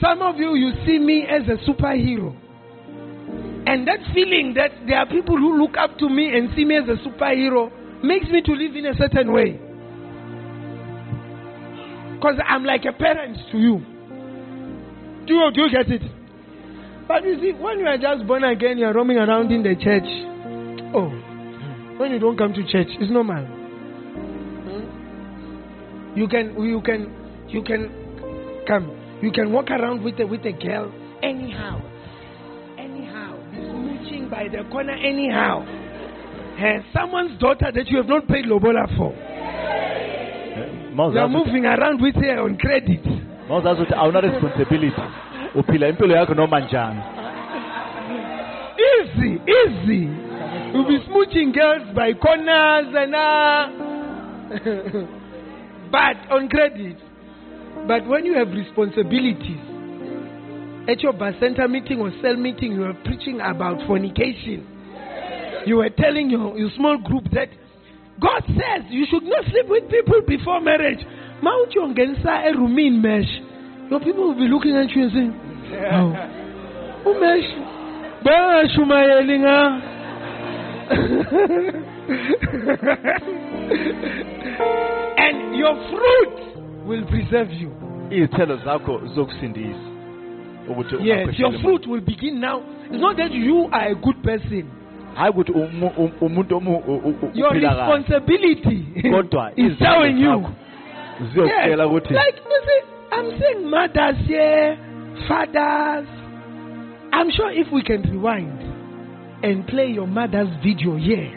Some 0.00 0.22
of 0.22 0.36
you, 0.36 0.54
you 0.54 0.72
see 0.86 0.98
me 0.98 1.26
as 1.28 1.42
a 1.48 1.56
superhero. 1.68 2.34
And 3.66 3.86
that 3.86 3.98
feeling 4.14 4.54
that 4.56 4.70
there 4.86 4.98
are 4.98 5.06
people 5.06 5.36
who 5.36 5.58
look 5.58 5.76
up 5.78 5.98
to 5.98 6.08
me 6.08 6.36
and 6.36 6.48
see 6.56 6.64
me 6.64 6.76
as 6.76 6.84
a 6.88 6.96
superhero 7.06 7.70
makes 8.02 8.26
me 8.28 8.42
to 8.42 8.52
live 8.52 8.74
in 8.74 8.86
a 8.86 8.94
certain 8.96 9.32
way. 9.32 9.60
Because 12.22 12.38
I'm 12.46 12.62
like 12.64 12.84
a 12.84 12.92
parent 12.92 13.36
to 13.50 13.58
you. 13.58 13.78
Do 15.26 15.34
you, 15.34 15.50
do 15.52 15.62
you 15.62 15.70
get 15.72 15.90
it? 15.90 16.02
But 17.08 17.24
you 17.24 17.40
see, 17.40 17.50
when 17.50 17.80
you 17.80 17.86
are 17.86 17.98
just 17.98 18.28
born 18.28 18.44
again, 18.44 18.78
you 18.78 18.86
are 18.86 18.94
roaming 18.94 19.16
around 19.16 19.50
in 19.50 19.64
the 19.64 19.74
church. 19.74 20.06
Oh, 20.94 21.08
when 21.98 22.12
you 22.12 22.20
don't 22.20 22.38
come 22.38 22.52
to 22.54 22.62
church, 22.62 22.86
it's 23.00 23.10
normal. 23.10 23.44
Hmm? 24.64 24.84
You 26.16 26.28
can, 26.28 26.54
you 26.62 26.80
can, 26.82 27.12
you 27.48 27.62
can 27.64 27.90
come. 28.68 28.96
You 29.20 29.32
can 29.32 29.50
walk 29.52 29.70
around 29.70 30.04
with 30.04 30.20
a, 30.20 30.26
with 30.26 30.46
a 30.46 30.52
girl 30.52 30.92
anyhow. 31.24 31.82
Anyhow. 32.78 33.36
Smooching 33.52 34.30
by 34.30 34.46
the 34.46 34.62
corner 34.70 34.94
anyhow. 34.94 35.64
And 36.56 36.84
someone's 36.94 37.40
daughter 37.40 37.72
that 37.74 37.88
you 37.88 37.96
have 37.96 38.06
not 38.06 38.28
paid 38.28 38.44
Lobola 38.46 38.86
for. 38.96 39.12
You 40.94 41.18
are 41.18 41.28
moving 41.28 41.64
around 41.64 42.02
with 42.02 42.14
her 42.16 42.40
on 42.40 42.56
credit. 42.58 43.04
ma 43.48 43.56
uzazi 43.58 43.82
ukuthi 43.82 43.94
awuna 43.94 44.20
responsibility 44.20 45.02
uphila 45.54 45.88
impilo 45.88 46.16
yakho 46.16 46.34
noma 46.34 46.60
njani 46.60 47.00
Easy, 48.78 49.40
easy. 49.46 50.08
You'll 50.72 50.88
be 50.88 50.98
smooching 51.06 51.52
girls 51.52 51.94
by 51.94 52.14
corners 52.14 52.86
and 52.96 53.14
uh, 53.14 53.68
but 55.90 56.16
on 56.30 56.48
credit. 56.48 56.96
But 57.86 58.06
when 58.06 58.24
you 58.26 58.34
have 58.34 58.50
responsibilities, 58.52 59.60
at 60.88 61.00
your 61.02 61.12
bar 61.12 61.32
center 61.40 61.68
meeting 61.68 62.00
or 62.00 62.10
cell 62.22 62.36
meeting, 62.36 62.72
you 62.72 62.80
were 62.80 62.94
preaching 63.04 63.40
about 63.40 63.86
fornication. 63.86 64.66
You 65.66 65.76
were 65.76 65.90
telling 65.90 66.30
your, 66.30 66.58
your 66.58 66.70
small 66.76 66.98
group 66.98 67.24
that 67.32 67.48
God 68.22 68.42
says 68.46 68.84
you 68.88 69.04
should 69.10 69.24
not 69.24 69.44
sleep 69.50 69.66
with 69.68 69.90
people 69.90 70.22
before 70.26 70.60
marriage. 70.60 71.04
Mount 71.42 71.74
your 71.74 71.88
gensa 71.92 72.46
a 72.48 72.52
rumin 72.54 73.02
mesh. 73.02 73.28
Your 73.90 73.98
people 74.00 74.28
will 74.28 74.36
be 74.38 74.46
looking 74.48 74.76
at 74.76 74.88
you 74.94 75.02
and 75.02 75.12
saying, 75.12 75.34
Oh, 75.92 76.14
umesh, 77.10 77.50
and 85.18 85.56
your 85.56 85.74
fruit 85.90 86.86
will 86.86 87.04
preserve 87.06 87.50
you. 87.52 87.70
izithelo 88.10 88.56
zakho 88.56 88.98
zokusindisa 89.14 89.78
Yes, 91.00 91.38
your 91.38 91.52
fruit 91.60 91.86
will 91.88 92.00
begin 92.00 92.40
now. 92.40 92.62
It's 92.90 93.00
not 93.00 93.16
that 93.16 93.32
you 93.32 93.68
are 93.72 93.88
a 93.88 93.94
good 93.96 94.22
person. 94.22 94.70
Hayi 95.14 95.30
ukuthi 95.30 95.52
um- 95.52 96.10
umuntu 96.20 96.54
Your 97.34 97.52
responsibility 97.52 98.86
kodwa 99.10 99.52
is 99.56 99.78
showing 99.78 100.18
you. 100.20 100.46
ziyokutshela 101.32 101.86
ukuthi 101.86 102.14
like 102.14 102.40
you 102.44 102.60
see, 102.66 102.82
I'm 103.12 103.38
saying 103.40 103.70
mothers 103.70 104.16
here, 104.26 104.78
fathers. 105.28 106.06
I'm 107.12 107.30
sure 107.30 107.50
if 107.52 107.70
we 107.70 107.82
can 107.82 108.02
rewind 108.02 108.58
and 109.44 109.66
play 109.66 109.88
your 109.92 110.06
mother's 110.06 110.48
video 110.62 110.96
here, 110.96 111.30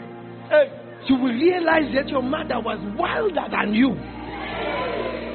you 1.06 1.16
will 1.16 1.34
realize 1.34 1.92
that 1.94 2.08
your 2.08 2.22
mother 2.22 2.58
was 2.60 2.78
wilder 2.98 3.44
than 3.50 3.74
you. 3.74 3.90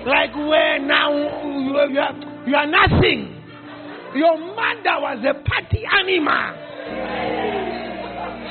Like 0.06 0.34
where 0.36 0.80
now 0.80 1.12
you 1.16 1.78
are, 1.78 1.88
you 1.88 2.00
are, 2.00 2.16
you 2.48 2.56
are 2.56 2.66
nothing. 2.66 3.38
Your 4.16 4.36
mother 4.38 4.98
was 5.00 5.24
a 5.30 5.34
party 5.48 5.86
animal. 5.86 6.56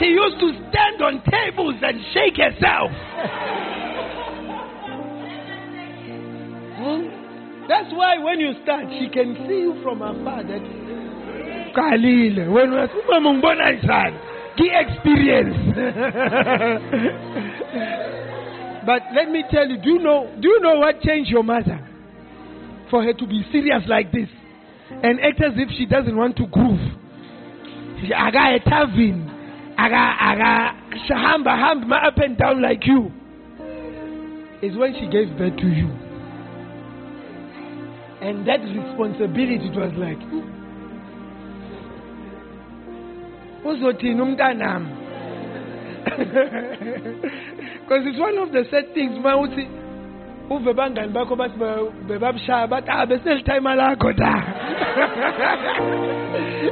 She 0.01 0.07
used 0.07 0.41
to 0.41 0.53
stand 0.71 1.03
on 1.03 1.23
tables 1.31 1.75
and 1.83 2.01
shake 2.15 2.37
herself. 2.41 2.91
Hmm? 6.81 7.21
That's 7.69 7.93
why 7.93 8.17
when 8.19 8.41
you 8.41 8.55
start, 8.63 8.87
she 8.99 9.11
can 9.13 9.37
see 9.47 9.61
you 9.61 9.79
from 9.83 10.01
afar. 10.01 10.43
That 10.43 10.63
Kalile, 11.77 12.51
when 12.51 12.73
we 12.73 12.79
son, 13.87 14.19
key 14.57 14.71
experience. 14.73 15.55
but 18.87 19.03
let 19.15 19.31
me 19.31 19.45
tell 19.51 19.69
you, 19.69 19.77
do 19.83 19.91
you 19.91 19.99
know? 19.99 20.35
Do 20.41 20.49
you 20.49 20.61
know 20.61 20.77
what 20.81 21.01
changed 21.03 21.31
your 21.31 21.45
mother 21.45 21.79
for 22.91 23.05
her 23.05 23.13
to 23.13 23.27
be 23.27 23.45
serious 23.53 23.83
like 23.87 24.11
this 24.11 24.29
and 24.91 25.21
act 25.21 25.43
as 25.43 25.53
if 25.57 25.69
she 25.77 25.85
doesn't 25.85 26.17
want 26.17 26.37
to 26.39 26.47
groove? 26.47 26.81
I 28.17 28.31
got 28.31 28.55
a 28.55 28.61
tavern. 28.61 29.40
I 29.83 30.35
got 30.37 30.75
shahamba 31.09 31.59
hamba 31.59 31.97
up 31.97 32.19
and 32.19 32.37
down 32.37 32.61
like 32.61 32.87
you. 32.87 33.11
Is 34.63 34.77
when 34.77 34.93
she 34.95 35.09
gave 35.09 35.37
birth 35.39 35.57
to 35.57 35.67
you. 35.67 35.89
And 38.21 38.47
that 38.47 38.61
responsibility 38.61 39.69
it 39.69 39.77
was 39.77 39.93
like 39.97 40.21
uzothini 43.65 44.21
umntanami 44.21 44.89
because 47.81 48.03
it's 48.09 48.19
one 48.19 48.39
of 48.39 48.53
the 48.53 48.65
sad 48.71 48.93
things 48.95 49.17
ma 49.23 49.35
uthi 49.37 49.65
uve 50.51 50.73
bangani 50.75 51.13
bakho 51.13 51.37
bathi 51.37 51.59
be- 51.59 51.91
bebabushaya 52.09 52.69
bathi 52.69 52.89
ah 52.91 53.07
beselithayima 53.07 53.75
lakho 53.81 54.13
da 54.17 54.33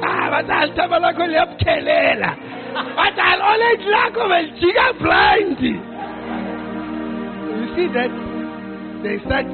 ah 0.08 0.30
bathi 0.32 0.52
ah 0.52 0.64
lithayima 0.66 0.98
lakho 1.06 1.26
liyabukhelela 1.26 2.30
bathi 2.74 3.20
ah 3.20 3.52
oleg 3.52 3.80
a 3.80 4.10
belijika 4.10 4.86
blind. 5.00 5.60
You 7.58 7.66
see 7.74 7.88
that 7.94 8.10
they 9.02 9.18
start 9.24 9.46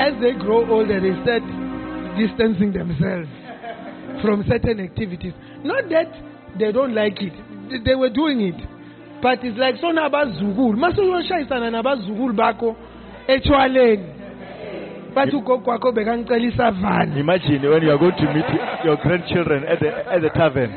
as 0.00 0.14
they 0.20 0.32
grow 0.32 0.68
older 0.70 1.00
they 1.00 1.14
start 1.22 1.42
distancing 2.16 2.72
themselves 2.72 3.28
from 4.22 4.44
certain 4.48 4.80
activities. 4.80 5.32
Not 5.64 5.88
that 5.90 6.10
they 6.58 6.72
don't 6.72 6.94
like 6.94 7.20
it. 7.22 7.32
They- 7.84 7.94
were 7.94 8.10
doing 8.10 8.40
it. 8.40 8.56
But 9.22 9.44
it's 9.44 9.58
like 9.58 9.76
so 9.80 9.92
nabazukulu. 9.92 10.76
Masuyoshayisana 10.76 11.70
nabazukulu 11.70 12.32
bakho 12.34 12.76
etshwaleni 13.26 14.04
bathi 15.16 15.36
ugogo 15.36 15.70
wakho 15.70 15.92
bekangicela 15.92 16.44
isavana 16.46 17.18
Imagine 17.18 17.68
when 17.68 17.82
you 17.82 17.90
are 17.90 17.98
going 17.98 18.12
to 18.16 18.32
meet 18.34 18.44
your 18.84 18.96
grandchildren 18.96 19.64
at 19.64 19.78
the 19.80 19.88
at 20.14 20.20
the 20.22 20.30
tavern. 20.30 20.70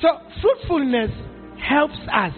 so 0.00 0.08
fruitfulness 0.40 1.10
helps 1.58 1.98
us 2.12 2.34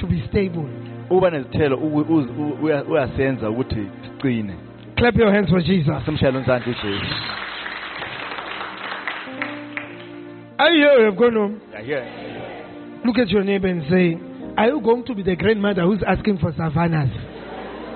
to 0.00 0.06
be 0.06 0.22
stable 0.30 0.68
Uba 1.10 1.30
nezithelo 1.30 1.76
u- 1.76 2.06
u- 2.08 2.28
u- 2.38 2.58
uya- 2.62 2.84
uyasenza 2.84 3.50
ukuthi 3.50 3.86
siqine. 4.04 4.54
clap 4.96 5.16
your 5.16 5.32
hands 5.32 5.50
for 5.50 5.60
jesus 5.62 6.04
Simshayele 6.04 6.38
unzandla 6.38 6.72
uJesu. 6.72 7.14
are 10.58 10.70
you 10.76 10.88
here 10.88 11.04
have 11.04 11.16
gone 11.16 11.34
home 11.38 11.60
Yeah, 11.72 11.82
yeah. 11.88 12.04
Look 13.04 13.18
at 13.18 13.28
your 13.30 13.44
neighbor 13.44 13.68
and 13.68 13.82
say, 13.90 14.18
Are 14.56 14.68
you 14.68 14.80
going 14.80 15.04
to 15.04 15.14
be 15.14 15.22
the 15.22 15.36
grandmother 15.36 15.82
who's 15.82 16.02
asking 16.06 16.38
for 16.38 16.52
savannas? 16.52 17.12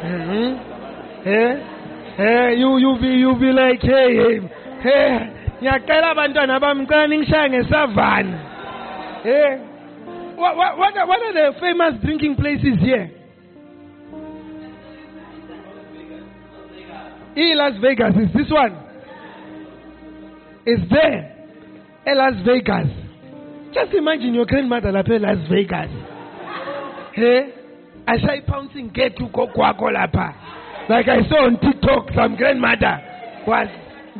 Mm-hmm. 0.04 1.28
Eh? 1.28 1.80
Eh, 2.18 2.50
you 2.52 2.76
you 2.76 2.96
be 3.00 3.08
you 3.08 3.34
be 3.40 3.52
like, 3.52 3.80
hey, 3.80 4.16
hey, 4.16 4.40
hey, 4.82 5.18
ngiyacela 5.62 6.10
abantwana 6.10 6.60
bami 6.60 6.86
ngicela 6.86 7.06
ningishaye 7.06 7.48
ngesavana. 7.50 9.24
Eh? 9.24 9.58
What, 10.36 10.56
what, 10.56 10.78
what, 10.78 10.96
are, 10.96 11.06
what 11.06 11.20
are 11.20 11.32
the 11.32 11.60
famous 11.60 11.94
drinking 12.02 12.36
places 12.36 12.78
here? 12.80 13.10
In 17.36 17.56
Las 17.56 17.74
Vegas, 17.80 18.14
is 18.16 18.32
this 18.34 18.50
one? 18.50 18.72
Is 20.66 20.80
there? 20.90 21.46
In 22.06 22.16
Las 22.16 22.34
Vegas. 22.44 22.88
Just 23.72 23.94
imagine 23.94 24.34
your 24.34 24.46
grandmother 24.46 24.92
lapha 24.92 25.20
Las 25.20 25.46
Vegas. 25.48 25.90
Hey, 27.14 27.52
ashayipouncing 28.06 28.94
get 28.94 29.16
to 29.16 29.24
kwakho 29.24 29.90
lapha. 29.90 30.34
Like 30.88 31.08
I 31.08 31.28
saw 31.28 31.46
on 31.46 31.58
TikTok, 31.60 32.10
some 32.14 32.36
grandmother 32.36 33.00
was 33.46 33.68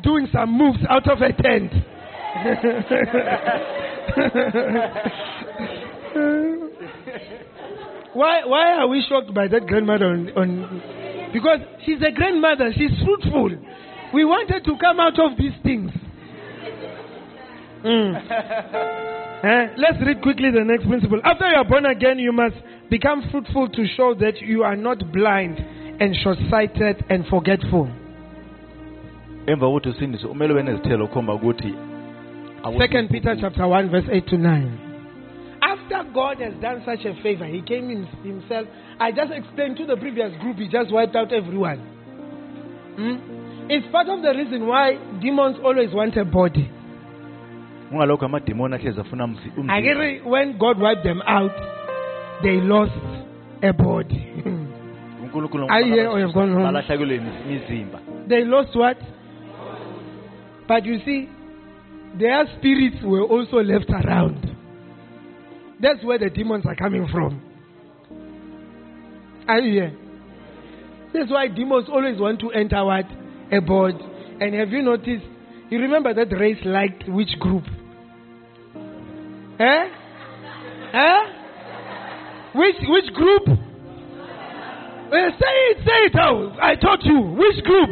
doing 0.02 0.28
some 0.32 0.56
moves 0.56 0.78
out 0.88 1.08
of 1.10 1.20
a 1.20 1.32
tent. 1.32 1.72
why 8.14 8.44
why 8.44 8.72
are 8.72 8.88
we 8.88 9.04
shocked 9.08 9.32
by 9.34 9.48
that 9.48 9.66
grandmother 9.66 10.06
on, 10.06 10.30
on 10.36 10.82
because 11.32 11.60
she's 11.84 11.98
a 12.06 12.12
grandmother, 12.12 12.70
she's 12.76 12.90
fruitful. 13.04 13.50
We 14.12 14.24
wanted 14.24 14.64
to 14.64 14.76
come 14.80 14.98
out 14.98 15.18
of 15.18 15.38
these 15.38 15.52
things. 15.62 15.90
Mm. 17.84 19.06
Eh, 19.42 19.68
Let's 19.78 19.96
read 20.04 20.20
quickly 20.20 20.50
the 20.50 20.62
next 20.64 20.86
principle. 20.86 21.18
After 21.24 21.48
you 21.48 21.56
are 21.56 21.64
born 21.64 21.86
again, 21.86 22.18
you 22.18 22.30
must 22.30 22.56
become 22.90 23.26
fruitful 23.30 23.70
to 23.70 23.86
show 23.96 24.12
that 24.20 24.38
you 24.42 24.64
are 24.64 24.76
not 24.76 25.10
blind 25.12 25.58
and 25.98 26.14
short 26.22 26.36
sighted 26.50 27.02
and 27.08 27.24
forgetful. 27.26 27.88
Emva 29.46 29.66
kokuthi 29.66 29.88
usindiswe 29.88 30.30
umele 30.30 30.52
ube 30.52 30.62
nezithelo 30.62 31.06
khomba 31.06 31.34
ukuthi 31.34 31.74
Second 32.78 33.08
Peter 33.08 33.34
chapter 33.40 33.66
1, 33.66 33.88
verse 33.90 34.04
8 34.12 34.26
to 34.26 34.36
9. 34.36 34.78
After 35.62 36.04
God 36.12 36.40
has 36.40 36.52
done 36.60 36.82
such 36.84 37.06
a 37.06 37.14
favor, 37.22 37.46
He 37.46 37.62
came 37.62 37.90
in 37.90 38.04
Himself. 38.22 38.68
I 38.98 39.10
just 39.10 39.32
explained 39.32 39.78
to 39.78 39.86
the 39.86 39.96
previous 39.96 40.36
group, 40.42 40.58
He 40.58 40.68
just 40.68 40.92
wiped 40.92 41.16
out 41.16 41.32
everyone. 41.32 41.78
Hmm? 42.96 43.70
It's 43.70 43.86
part 43.90 44.08
of 44.10 44.20
the 44.20 44.34
reason 44.36 44.66
why 44.66 44.98
demons 45.22 45.56
always 45.64 45.94
want 45.94 46.16
a 46.18 46.24
body. 46.26 46.70
Ungalokho 47.90 48.24
amademoni 48.24 48.74
ahlezi 48.74 49.00
afuna. 49.00 49.28
Agiri, 49.68 50.24
when 50.24 50.58
God 50.58 50.78
wiped 50.80 51.02
them 51.02 51.22
out, 51.26 51.52
they 52.42 52.60
lost 52.60 52.92
a 53.62 53.72
body. 53.72 54.26
Are 55.68 55.80
you 55.80 55.94
here 55.94 56.08
or 56.08 56.12
oh, 56.12 56.16
you've 56.16 56.34
gone 56.34 56.52
home? 56.52 56.62
balahlekelwe 56.62 57.16
imizimba. 57.16 58.00
they 58.28 58.44
lost 58.44 58.74
what? 58.74 58.96
But 60.66 60.84
you 60.84 60.98
see, 61.04 61.28
their 62.18 62.46
spirits 62.58 62.96
were 63.02 63.22
also 63.22 63.56
left 63.58 63.90
around. 63.90 64.56
That's 65.80 66.02
where 66.04 66.18
the 66.18 66.30
demons 66.30 66.64
are 66.66 66.74
coming 66.74 67.06
from. 67.08 67.40
Are 69.48 69.60
you 69.60 69.72
here? 69.72 69.92
That's 71.12 71.30
why 71.30 71.48
demons 71.48 71.88
always 71.88 72.18
want 72.20 72.40
to 72.40 72.50
enter 72.50 72.84
what? 72.84 73.06
A 73.52 73.60
board. 73.60 73.94
And 74.40 74.54
have 74.54 74.70
you 74.70 74.82
noticed? 74.82 75.24
You 75.70 75.78
remember 75.80 76.12
that 76.14 76.32
race 76.36 76.58
liked 76.64 77.08
which 77.08 77.38
group? 77.38 77.64
Eh? 79.60 79.84
Eh? 80.94 81.20
Which 82.54 82.76
which 82.88 83.12
group? 83.12 83.42
Well, 83.46 83.58
say 85.38 85.54
it, 85.68 85.76
say 85.84 86.06
it 86.06 86.16
out. 86.16 86.56
I 86.62 86.76
taught 86.76 87.04
you. 87.04 87.20
Which 87.20 87.62
group? 87.64 87.90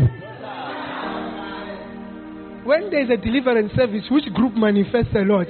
When 2.64 2.88
there 2.90 3.02
is 3.02 3.10
a 3.10 3.18
deliverance 3.18 3.72
service, 3.76 4.04
which 4.10 4.32
group 4.32 4.54
manifests 4.54 5.14
a 5.14 5.24
lot? 5.26 5.46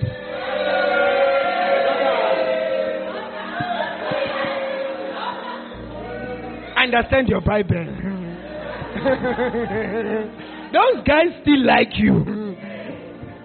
Understand 6.77 7.29
your 7.29 7.41
Bible. 7.43 7.85
Those 10.73 11.05
guys 11.07 11.29
still 11.43 11.65
like 11.65 11.91
you. 11.95 12.57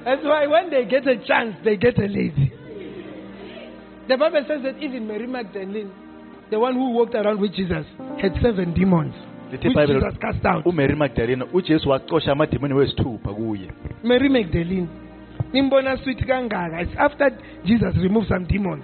That's 0.06 0.24
why 0.24 0.48
when 0.48 0.72
they 0.72 0.86
get 0.86 1.06
a 1.08 1.18
chance, 1.28 1.56
they 1.64 1.78
get 1.78 2.00
a 2.00 2.08
lady. 2.08 2.52
The 4.08 4.18
Bible 4.18 4.44
says 4.48 4.62
that 4.64 4.78
even 4.84 5.08
Mary 5.08 5.28
Magdalene, 5.28 5.92
the 6.52 6.60
one 6.60 6.74
who 6.76 6.92
walked 6.92 7.16
around 7.16 7.40
with 7.40 7.54
Jesus, 7.54 7.86
had 8.22 8.34
seven 8.42 8.74
demons, 8.74 9.14
which 9.52 9.62
Jesus 9.62 10.18
cast 10.22 10.46
out. 10.46 10.66
uMary 10.66 10.96
Magdalene 10.98 11.44
uJesu 11.54 11.88
waxosha 11.88 12.32
amademoni 12.32 12.74
wesithupha 12.74 13.34
kuye. 13.34 13.72
Mary 14.04 14.30
Magdalene. 14.30 14.90
Nimbona 15.54 15.98
sweet 16.04 16.18
kangaka. 16.20 16.82
It's 16.82 16.92
after 16.98 17.30
Jesus 17.66 17.96
removed 17.98 18.28
some 18.28 18.46
demons. 18.46 18.84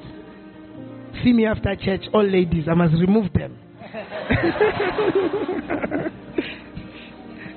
See 1.23 1.33
me 1.33 1.45
after 1.45 1.75
church, 1.75 2.03
all 2.13 2.23
ladies, 2.23 2.65
I 2.69 2.73
must 2.75 2.93
remove 2.93 3.31
them. 3.33 3.57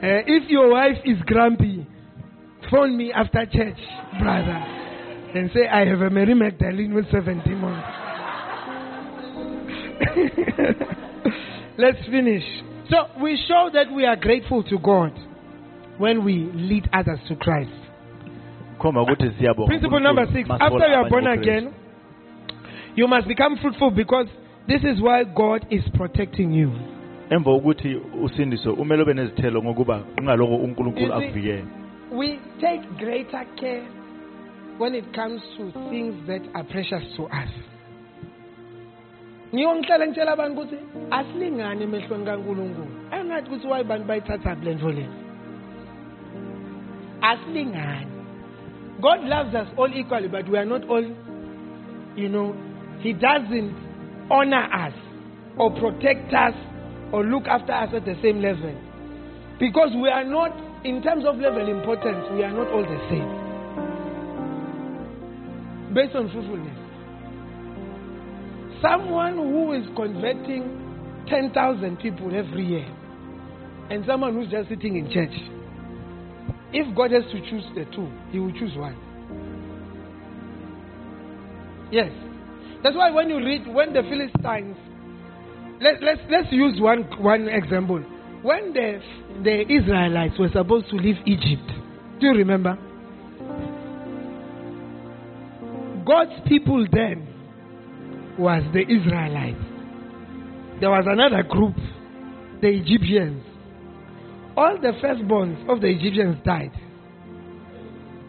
Uh, 0.03 0.19
if 0.27 0.51
your 0.51 0.69
wife 0.69 0.97
is 1.05 1.17
grumpy, 1.27 1.87
phone 2.73 2.97
me 2.97 3.13
after 3.13 3.47
church, 3.47 3.79
brother, 4.19 4.59
and 5.35 5.51
say, 5.55 5.67
I 5.67 5.87
have 5.87 6.01
a 6.01 6.11
Mary 6.11 6.35
Magdalene 6.35 6.95
with 6.95 7.11
seven 7.11 7.43
months. 7.61 7.89
Let's 11.79 12.05
finish. 12.11 12.45
So 12.91 12.97
we 13.23 13.43
show 13.49 13.71
that 13.73 13.91
we 13.93 14.05
are 14.05 14.17
grateful 14.17 14.63
to 14.65 14.79
God 14.79 15.13
when 15.99 16.25
we 16.25 16.51
lead 16.55 16.89
others 16.93 17.19
to 17.29 17.37
Christ. 17.37 17.71
khomba 18.79 19.03
ukuthi 19.03 19.31
siyabonga 19.39 19.67
Principle 19.67 20.01
number 20.01 20.27
six. 20.33 20.49
After 20.51 20.89
you 20.89 20.95
are 20.95 21.09
born 21.09 21.27
again, 21.27 21.75
you 22.97 23.07
must 23.07 23.29
become 23.29 23.57
fruitful 23.57 23.91
because 23.91 24.27
this 24.67 24.83
is 24.83 25.01
why 25.01 25.25
God 25.25 25.67
is 25.71 25.83
protecting 25.95 26.53
you. 26.53 26.73
emva 27.31 27.51
kokuthi 27.51 28.01
ube 28.79 29.15
nezithelo 29.15 29.63
ngokuba 29.63 30.03
uNkulunkulu 30.19 31.15
akuvikele 31.15 31.65
We 32.11 32.39
take 32.61 32.83
greater 32.99 33.47
care 33.57 33.83
when 34.79 34.95
it 34.95 35.13
comes 35.15 35.41
to 35.57 35.73
things 35.91 36.27
that 36.27 36.43
are 36.55 36.65
precious 36.65 37.03
to 37.17 37.25
us. 37.25 37.53
ngiyongihlala 39.55 40.07
ngitshela 40.07 40.33
abantu 40.33 40.61
ukuthi 40.61 40.77
asilingane 41.11 41.85
emehlweni 41.85 42.25
kankulunkulu. 42.25 42.89
Angathi 43.11 43.49
ukuthi 43.49 43.67
wayi 43.67 43.85
bantu 43.85 44.07
bayithatha 44.07 44.55
le 44.65 44.75
nto 44.75 44.91
le? 44.93 45.05
Asilingane 47.21 48.07
god 49.01 49.21
loves 49.25 49.55
us 49.55 49.69
all 49.77 49.93
equally 49.95 50.29
but 50.29 50.49
we 50.49 50.57
are 50.59 50.65
not 50.65 50.83
all 50.89 51.05
you 52.17 52.29
know 52.29 52.55
he 53.01 53.13
doesn't 53.13 53.75
honor 54.31 54.65
us 54.87 54.95
or 55.59 55.71
protect 55.71 56.33
us 56.33 56.55
or 57.13 57.25
look 57.25 57.47
after 57.47 57.73
us 57.73 57.91
at 57.93 58.05
the 58.07 58.17
same 58.23 58.41
level. 58.41 58.75
Because 59.61 59.91
we 60.03 60.09
are 60.09 60.25
not 60.25 60.57
in 60.85 61.03
terms 61.03 61.25
of 61.27 61.37
level 61.37 61.69
importance 61.69 62.25
we 62.33 62.43
are 62.43 62.53
not 62.53 62.69
all 62.69 62.83
the 62.83 63.01
same 63.11 63.42
based 65.95 66.15
on 66.15 66.31
fruitfulness 66.31 66.83
someone 68.83 69.37
who 69.37 69.73
is 69.73 69.87
converting 69.97 71.25
10,000 71.29 71.97
people 71.99 72.35
every 72.35 72.67
year 72.67 72.87
and 73.91 74.05
someone 74.07 74.35
who's 74.35 74.51
just 74.51 74.69
sitting 74.69 74.97
in 74.97 75.11
church, 75.11 75.33
if 76.73 76.95
God 76.97 77.13
has 77.13 77.23
to 77.31 77.41
choose 77.49 77.65
the 77.75 77.85
two, 77.95 78.11
He 78.31 78.41
will 78.41 78.53
choose 78.53 78.77
one. 78.77 78.99
Yes. 81.93 82.11
That's 82.83 82.97
why 82.97 83.11
when 83.13 83.29
you 83.29 83.37
read, 83.37 83.67
when 83.73 83.93
the 83.93 84.03
Philistines, 84.03 84.77
let, 85.81 86.03
let's, 86.03 86.21
let's 86.29 86.49
use 86.51 86.81
one, 86.81 87.03
one 87.23 87.49
example. 87.49 88.01
When 88.43 88.73
the, 88.73 89.01
the 89.45 89.73
Israelites 89.73 90.39
were 90.39 90.49
supposed 90.53 90.89
to 90.91 90.97
leave 90.97 91.17
Egypt, 91.27 91.71
do 92.19 92.27
you 92.27 92.33
remember? 92.33 92.77
God's 96.05 96.33
people 96.47 96.87
then 96.91 98.37
was 98.39 98.63
the 98.73 98.81
Israelites. 98.81 99.63
There 100.81 100.91
was 100.91 101.05
another 101.07 101.43
group, 101.43 101.77
the 102.61 102.69
Egyptians. 102.69 103.45
All 104.57 104.79
the 104.81 104.93
firstborns 105.03 105.69
of 105.71 105.81
the 105.81 105.89
Egyptians 105.89 106.39
died 106.45 106.73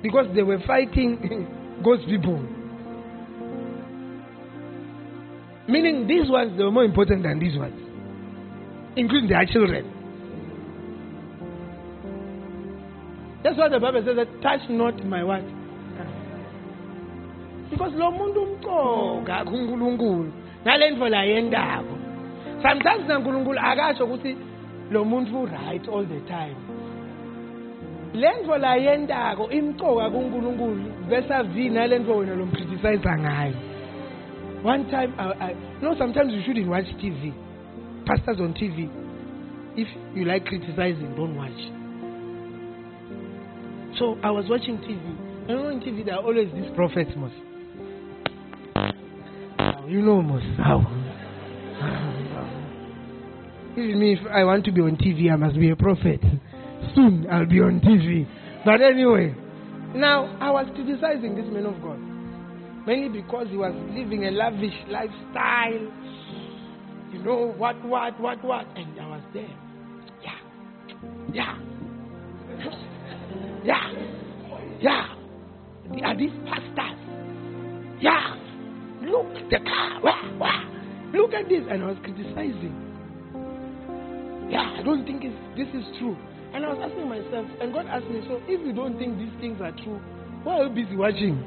because 0.02 0.28
they 0.36 0.44
were 0.44 0.60
fighting 0.68 1.82
God's 1.84 2.06
people. 2.06 2.42
Meaning 5.68 6.08
these 6.08 6.30
ones 6.30 6.58
they 6.58 6.64
were 6.64 6.72
more 6.72 6.84
important 6.84 7.24
than 7.24 7.40
these 7.40 7.58
ones, 7.58 7.80
including 8.98 9.30
their 9.30 9.46
children. 9.46 9.90
That's 13.44 13.58
why 13.58 13.70
the 13.70 13.80
Bible 13.80 14.04
says 14.06 14.16
that 14.16 14.42
touch 14.42 14.70
not 14.70 15.04
my 15.06 15.24
what? 15.24 15.63
Because 17.74 17.94
lo 17.96 18.12
muntu 18.12 18.42
umcoka 18.42 19.46
kuNkulunkulu. 19.46 20.32
Ngale 20.64 20.90
ndlela 20.90 21.24
yendaba. 21.24 21.96
Sometimes 22.62 23.08
naNkulunkulu 23.08 23.60
akasho 23.60 24.06
ukuthi 24.06 24.38
lo 24.92 25.06
muntu 25.06 25.46
right 25.46 25.88
all 25.90 26.06
the 26.06 26.20
time. 26.28 26.56
Le 28.14 28.30
ndlela 28.44 28.76
yendako 28.76 29.50
imcoka 29.50 30.10
kuNkulunkulu 30.10 30.84
bese 31.10 31.34
avina 31.34 31.88
le 31.88 32.00
ndlela 32.00 32.18
wena 32.18 32.36
lo 32.36 32.46
criticize 32.46 33.18
ngayo. 33.20 33.56
One 34.64 34.86
time 34.86 35.14
I, 35.18 35.24
I 35.24 35.56
no 35.82 35.96
sometimes 35.98 36.34
you 36.34 36.42
shouldn't 36.46 36.70
watch 36.70 36.86
TV 37.02 37.34
pastors 38.06 38.40
on 38.40 38.54
TV 38.54 38.90
if 39.76 39.88
you 40.16 40.26
like 40.26 40.46
criticizing 40.46 41.16
don't 41.16 41.36
watch. 41.36 41.60
So 44.00 44.18
I 44.24 44.32
was 44.32 44.46
watching 44.48 44.78
TV 44.78 45.50
and 45.50 45.60
on 45.60 45.82
TV 45.82 46.06
there 46.06 46.16
are 46.16 46.24
always 46.24 46.48
these 46.54 46.72
prophets 46.76 47.12
most 47.18 47.34
you 49.88 50.02
know 50.02 50.22
most 50.22 50.46
how. 50.58 50.80
Even 53.74 54.00
me, 54.00 54.14
if 54.14 54.20
I 54.32 54.44
want 54.44 54.66
to 54.66 54.72
be 54.72 54.82
on 54.82 54.98
TV, 54.98 55.32
I 55.32 55.36
must 55.36 55.56
be 55.60 55.72
a 55.72 55.76
prophet. 55.76 56.22
Soon 56.94 57.26
I'll 57.32 57.48
be 57.48 57.60
on 57.60 57.82
TV. 57.82 58.28
But 58.64 58.82
anyway, 58.82 59.36
now 59.96 60.38
I 60.40 60.52
was 60.52 60.68
criticizing 60.76 61.36
this 61.36 61.46
man 61.52 61.66
of 61.66 61.82
God. 61.82 62.00
Mainly 62.86 63.22
because 63.22 63.48
he 63.50 63.58
was 63.58 63.74
living 63.96 64.26
a 64.26 64.32
lavish 64.32 64.76
lifestyle. 64.90 65.92
You 67.12 67.24
know, 67.24 67.54
what, 67.58 67.84
what, 67.86 68.20
what, 68.20 68.44
what. 68.44 68.68
And 68.76 69.00
I 69.00 69.08
was 69.08 69.22
there. 69.34 69.50
Yeah. 70.22 70.40
Yeah. 71.34 71.60
Yeah. 73.64 73.94
Yeah. 74.82 75.08
Are 76.04 76.18
these 76.18 76.32
pastors? 76.46 77.00
Yeah. 78.02 78.33
Look, 79.14 79.30
the 79.52 79.60
car. 79.60 80.02
Wah, 80.02 80.38
wah. 80.40 80.66
Look 81.14 81.34
at 81.34 81.48
this. 81.48 81.62
And 81.70 81.84
I 81.84 81.88
was 81.94 81.98
criticizing. 82.02 82.74
Yeah, 84.50 84.78
I 84.80 84.82
don't 84.82 85.06
think 85.06 85.22
this 85.56 85.68
is 85.70 85.86
true. 86.00 86.18
And 86.54 86.66
I 86.66 86.74
was 86.74 86.80
asking 86.82 87.08
myself, 87.10 87.46
and 87.62 87.72
God 87.72 87.86
asked 87.86 88.10
me, 88.10 88.22
so 88.28 88.42
if 88.48 88.66
you 88.66 88.74
don't 88.74 88.98
think 88.98 89.20
these 89.20 89.34
things 89.40 89.62
are 89.62 89.72
true, 89.72 90.02
why 90.44 90.58
are 90.58 90.66
you 90.66 90.74
busy 90.74 90.96
watching? 90.96 91.38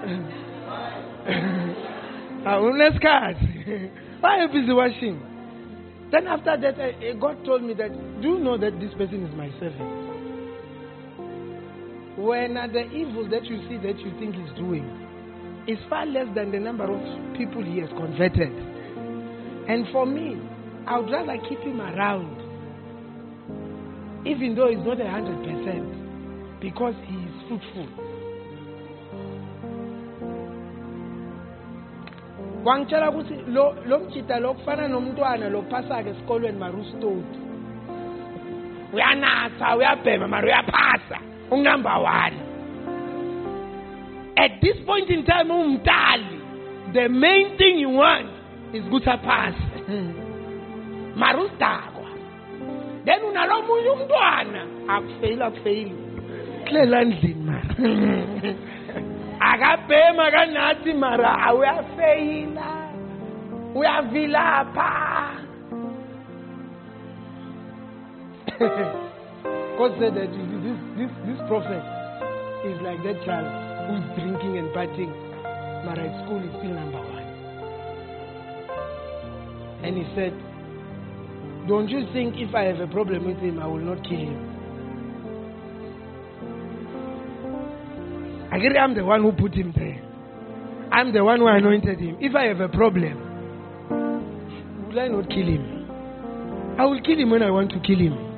Ah, 2.42 2.56
let's 2.56 2.98
card. 3.00 3.36
Why 4.20 4.38
are 4.38 4.46
you 4.46 4.48
busy 4.48 4.72
watching? 4.72 5.20
Then 6.10 6.26
after 6.26 6.56
that, 6.56 7.20
God 7.20 7.44
told 7.44 7.62
me 7.62 7.74
that, 7.74 7.92
do 8.22 8.28
you 8.28 8.38
know 8.38 8.56
that 8.56 8.80
this 8.80 8.94
person 8.94 9.26
is 9.26 9.34
my 9.36 9.50
servant? 9.60 10.09
When 12.20 12.54
the 12.54 12.84
evil 12.92 13.28
that 13.30 13.44
you 13.44 13.58
see 13.68 13.78
that 13.78 13.98
you 13.98 14.12
think 14.20 14.34
he's 14.34 14.52
doing 14.56 14.84
is 15.66 15.78
far 15.88 16.04
less 16.04 16.26
than 16.34 16.52
the 16.52 16.60
number 16.60 16.84
of 16.84 17.00
people 17.36 17.64
he 17.64 17.78
has 17.80 17.88
converted. 17.90 18.52
And 19.68 19.86
for 19.92 20.04
me, 20.04 20.36
I 20.86 20.98
would 20.98 21.10
rather 21.10 21.36
keep 21.48 21.60
him 21.60 21.80
around, 21.80 22.36
even 24.26 24.54
though 24.54 24.68
he's 24.68 24.84
not 24.84 25.00
a 25.00 25.08
hundred 25.08 25.38
percent, 25.44 26.60
because 26.60 26.94
he 27.06 27.16
is 27.16 27.34
fruitful. 27.48 28.06
wangitshela 32.64 33.10
ukuthi 33.10 33.34
lo 33.86 33.98
mjida 33.98 34.40
lo 34.40 34.54
kufana 34.54 34.88
nomntwana 34.88 35.48
lophasa-ke 35.48 36.10
esikolweni 36.10 36.58
mari 36.58 36.76
ustoti 36.76 37.38
uyanatha 38.92 39.76
uyabhema 39.76 40.28
mari 40.28 40.46
uyaphasa 40.46 41.18
unumber 41.50 42.02
one. 42.02 42.36
At 44.36 44.60
this 44.62 44.76
point 44.86 45.10
in 45.10 45.24
time, 45.24 45.48
umtali, 45.48 46.92
the 46.94 47.08
main 47.08 47.56
thing 47.58 47.78
you 47.78 47.90
want 47.90 48.26
is 48.74 48.82
good 48.90 49.04
pass. 49.04 49.54
Marustakwa. 51.20 52.06
Then 53.04 53.20
unalo 53.22 53.62
munye 53.62 53.88
umntwana 53.90 54.66
akufeyili 54.88 55.42
akufeyili. 55.42 55.94
Kuhlela 56.64 57.00
endlini 57.00 57.44
mara. 57.44 57.74
Akabhema 59.50 60.30
kanathi 60.30 60.92
mara 60.92 61.54
uyafeyila. 61.54 62.90
Uyavilapha. 63.74 65.30
God 69.78 69.92
said 69.98 70.14
that 70.14 70.28
this, 70.28 70.76
this, 70.96 71.10
this 71.24 71.39
prophet 71.50 71.82
is 72.62 72.78
like 72.80 73.02
that 73.02 73.18
child 73.26 73.50
who's 73.90 74.06
drinking 74.14 74.58
and 74.58 74.68
partying, 74.70 75.10
but 75.84 75.98
at 75.98 76.14
school 76.22 76.38
is 76.38 76.50
still 76.62 76.70
number 76.70 77.00
one. 77.02 77.26
And 79.82 79.96
he 79.98 80.04
said, 80.14 80.30
Don't 81.66 81.88
you 81.88 82.06
think 82.12 82.36
if 82.36 82.54
I 82.54 82.66
have 82.70 82.78
a 82.78 82.86
problem 82.86 83.26
with 83.26 83.38
him, 83.38 83.58
I 83.58 83.66
will 83.66 83.80
not 83.82 83.98
kill 84.04 84.20
him? 84.30 84.38
I 88.52 88.56
agree, 88.56 88.78
I'm 88.78 88.94
the 88.94 89.04
one 89.04 89.22
who 89.22 89.32
put 89.32 89.52
him 89.52 89.72
there. 89.76 90.00
I'm 90.92 91.12
the 91.12 91.24
one 91.24 91.40
who 91.40 91.48
anointed 91.48 91.98
him. 91.98 92.16
If 92.20 92.36
I 92.36 92.44
have 92.44 92.60
a 92.60 92.68
problem, 92.68 93.18
will 94.86 95.00
I 95.00 95.08
not 95.08 95.28
kill 95.28 95.48
him? 95.48 95.90
I 96.78 96.84
will 96.84 97.00
kill 97.02 97.18
him 97.18 97.30
when 97.30 97.42
I 97.42 97.50
want 97.50 97.70
to 97.72 97.80
kill 97.80 97.98
him. 97.98 98.29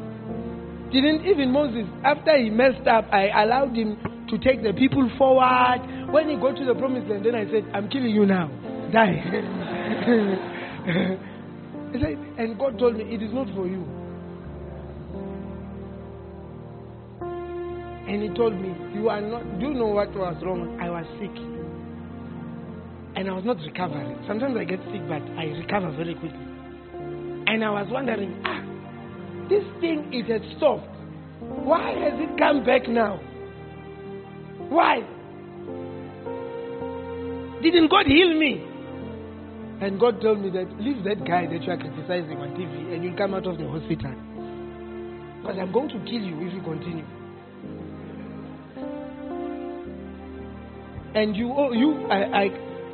Didn't 0.93 1.25
even 1.27 1.51
Moses, 1.51 1.87
after 2.05 2.37
he 2.37 2.51
messed 2.51 2.87
up, 2.87 3.07
I 3.11 3.43
allowed 3.43 3.75
him 3.75 3.97
to 4.29 4.39
take 4.39 4.63
the 4.63 4.73
people 4.73 5.11
forward. 5.17 5.81
When 6.13 6.29
he 6.29 6.37
got 6.37 6.57
to 6.57 6.65
the 6.67 6.75
promised 6.75 7.09
land, 7.09 7.25
then 7.25 7.35
I 7.35 7.47
said, 7.47 7.65
I'm 7.73 7.89
killing 7.89 8.11
you 8.11 8.27
now. 8.27 8.49
Die. 8.93 9.23
Said, 11.93 12.17
and 12.39 12.59
God 12.59 12.79
told 12.79 12.97
me, 12.97 13.05
it 13.05 13.23
is 13.23 13.33
not 13.33 13.47
for 13.55 13.67
you. 13.67 13.85
And 18.09 18.23
he 18.23 18.29
told 18.37 18.55
me, 18.61 18.75
You 18.95 19.09
are 19.09 19.21
not, 19.21 19.61
do 19.61 19.67
you 19.67 19.75
know 19.75 19.87
what 19.87 20.13
was 20.15 20.37
wrong? 20.43 20.79
I 20.81 20.91
was 20.91 21.07
sick. 21.21 21.33
And 23.15 23.29
I 23.29 23.33
was 23.33 23.45
not 23.45 23.59
recovering. 23.59 24.19
Sometimes 24.27 24.57
I 24.57 24.65
get 24.65 24.81
sick, 24.91 25.07
but 25.07 25.23
I 25.37 25.45
recover 25.57 25.93
very 25.93 26.15
quickly. 26.15 26.41
And 27.47 27.63
I 27.63 27.71
was 27.71 27.87
wondering, 27.91 28.43
this 29.49 29.65
thing 29.81 30.13
is 30.13 30.29
had 30.29 30.43
stopped. 30.57 30.89
Why 31.41 31.91
has 31.91 32.15
it 32.17 32.39
come 32.39 32.65
back 32.65 32.89
now? 32.89 33.17
Why? 34.69 35.01
Didn't 37.63 37.91
God 37.91 38.07
heal 38.07 38.35
me? 38.39 38.65
And 39.81 39.99
God 39.99 40.21
told 40.21 40.41
me 40.41 40.51
that 40.51 40.81
leave 40.81 41.03
that 41.05 41.27
guy 41.27 41.47
that 41.47 41.63
you 41.63 41.73
are 41.73 41.77
criticizing 41.77 42.39
on 42.39 42.55
TV 42.55 42.95
and 42.95 43.03
you'll 43.03 43.17
come 43.17 43.35
out 43.35 43.47
of 43.47 43.59
the 43.59 43.67
hospital. 43.67 44.15
Because 45.41 45.59
I'm 45.61 45.73
going 45.73 45.89
to 45.89 45.99
kill 46.05 46.23
you 46.23 46.47
if 46.47 46.55
you 46.55 46.63
continue. 46.63 47.05
And 51.15 51.37
you, 51.37 51.53
oh, 51.53 51.73
you, 51.73 52.07
I, 52.07 52.45
I, 52.45 52.45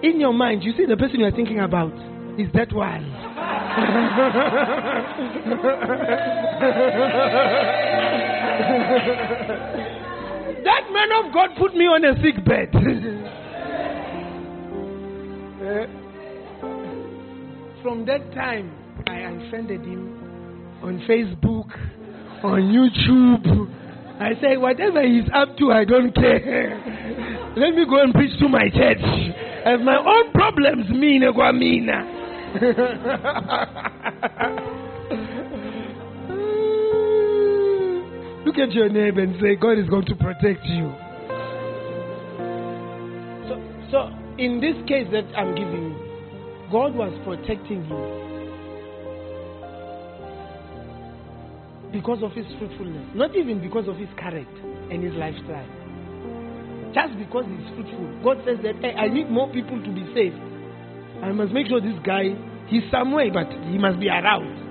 in 0.02 0.18
your 0.18 0.32
mind, 0.32 0.64
you 0.64 0.72
see 0.76 0.86
the 0.86 0.96
person 0.96 1.20
you 1.20 1.26
are 1.26 1.30
thinking 1.30 1.60
about 1.60 1.92
is 2.38 2.50
that 2.54 2.72
one. 2.72 3.27
That 10.64 10.90
man 10.92 11.08
of 11.24 11.32
God 11.32 11.50
put 11.58 11.74
me 11.74 11.86
on 11.86 12.04
a 12.04 12.14
sick 12.22 12.44
bed. 12.44 12.70
From 17.82 18.04
that 18.06 18.32
time, 18.34 18.72
I 19.06 19.20
unfriended 19.20 19.82
him 19.82 20.18
on 20.82 20.98
Facebook, 21.08 21.70
on 22.42 22.62
YouTube. 22.62 23.74
I 24.20 24.34
say, 24.40 24.56
whatever 24.56 25.00
he's 25.06 25.28
up 25.32 25.56
to, 25.58 25.70
I 25.70 25.84
don't 25.84 26.12
care. 26.14 26.76
Let 27.56 27.74
me 27.74 27.84
go 27.88 28.02
and 28.02 28.12
preach 28.12 28.36
to 28.40 28.48
my 28.48 28.68
church. 28.68 28.98
I 29.00 29.70
have 29.70 29.80
my 29.80 29.96
own 29.96 30.32
problems, 30.32 30.90
me, 30.90 31.20
Negwamina. 31.20 32.17
Look 38.46 38.56
at 38.56 38.72
your 38.72 38.88
neighbor 38.88 39.20
and 39.20 39.36
say, 39.42 39.56
God 39.56 39.78
is 39.78 39.86
going 39.90 40.06
to 40.06 40.14
protect 40.14 40.64
you. 40.64 40.90
So, 43.48 43.60
so 43.90 44.08
in 44.38 44.60
this 44.60 44.76
case 44.88 45.06
that 45.12 45.26
I'm 45.36 45.54
giving 45.54 45.92
you, 45.92 45.98
God 46.72 46.94
was 46.94 47.12
protecting 47.24 47.84
him 47.84 48.00
because 51.92 52.22
of 52.22 52.32
his 52.32 52.46
fruitfulness, 52.58 53.10
not 53.14 53.36
even 53.36 53.60
because 53.60 53.86
of 53.88 53.96
his 53.96 54.08
character 54.18 54.62
and 54.90 55.04
his 55.04 55.12
lifestyle. 55.14 55.68
Just 56.94 57.18
because 57.18 57.44
he's 57.44 57.68
fruitful. 57.74 58.08
God 58.24 58.38
says 58.46 58.56
that 58.62 58.76
hey, 58.80 58.94
I 58.94 59.08
need 59.08 59.28
more 59.28 59.52
people 59.52 59.82
to 59.82 59.92
be 59.92 60.06
saved. 60.14 60.47
I 61.22 61.32
must 61.32 61.52
make 61.52 61.66
sure 61.66 61.80
this 61.80 61.98
guy, 62.04 62.34
he's 62.68 62.82
somewhere, 62.90 63.30
but 63.32 63.50
he 63.70 63.78
must 63.78 63.98
be 63.98 64.08
around. 64.08 64.66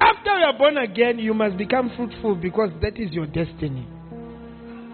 After 0.00 0.38
you 0.38 0.44
are 0.44 0.58
born 0.58 0.76
again, 0.76 1.18
you 1.18 1.34
must 1.34 1.56
become 1.56 1.90
fruitful 1.96 2.36
because 2.36 2.70
that 2.82 2.98
is 2.98 3.12
your 3.12 3.26
destiny. 3.26 3.86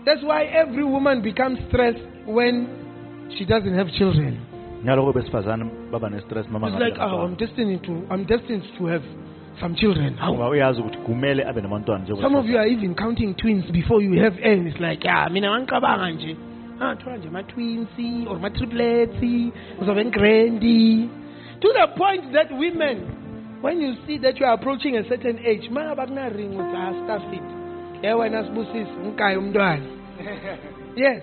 That's 0.05 0.23
why 0.23 0.45
every 0.45 0.85
woman 0.85 1.23
becomes 1.23 1.59
stressed 1.69 2.01
when 2.27 3.35
she 3.37 3.45
doesn't 3.45 3.75
have 3.75 3.89
children. 3.99 4.45
ngaloko 4.85 5.12
besifazane 5.12 5.65
baba 5.91 6.09
ne-stress 6.11 6.47
noma 6.51 6.69
It's 6.69 6.81
like, 6.81 6.99
oh, 7.01 7.23
I'm 7.27 7.35
destined 7.35 7.83
to, 7.85 8.07
I'm 8.11 8.25
destined 8.25 8.62
to 8.79 8.87
have 8.87 9.03
some 9.61 9.75
children. 9.75 10.16
How? 10.16 10.33
Ngoba 10.33 10.49
uyazi 10.49 10.81
ukuthi 10.81 10.99
kumele 10.99 11.45
abe 11.45 11.61
nabantwana 11.61 12.05
njengoba 12.05 12.23
Some 12.23 12.39
of 12.39 12.47
you 12.47 12.59
are 12.59 12.69
even 12.69 12.95
counting 12.95 13.35
twins 13.35 13.65
before 13.73 14.03
you 14.03 14.23
have 14.23 14.39
M. 14.43 14.66
It's 14.66 14.81
like, 14.81 15.05
yeah, 15.05 15.29
mina 15.29 15.49
nje. 16.79 17.11
Ah, 17.11 17.17
nje 17.17 17.31
ma 17.31 17.43
twins 17.43 17.89
or 18.29 18.39
ma 18.39 18.49
triplets, 18.51 19.23
uzobe 19.81 20.05
ngrandi. 20.05 21.09
To 21.61 21.69
the 21.73 21.89
point 21.97 22.33
that 22.33 22.53
women, 22.53 23.59
when 23.61 23.81
you 23.81 23.95
see 24.07 24.19
that 24.19 24.39
you 24.39 24.47
are 24.47 24.55
approaching 24.55 24.97
a 24.97 25.09
certain 25.09 25.39
age, 25.45 25.69
ma 25.71 25.95
bakuna 25.95 26.35
ring 26.35 26.57
with 26.57 26.67
ah 26.67 26.93
stuff 27.05 27.33
it. 27.33 27.43
Yeah, 28.03 28.15
wena 28.15 28.45
sibusisi 28.45 28.93
ngikayi 29.05 29.37
umntwana. 29.37 29.87
Yes. 30.97 31.23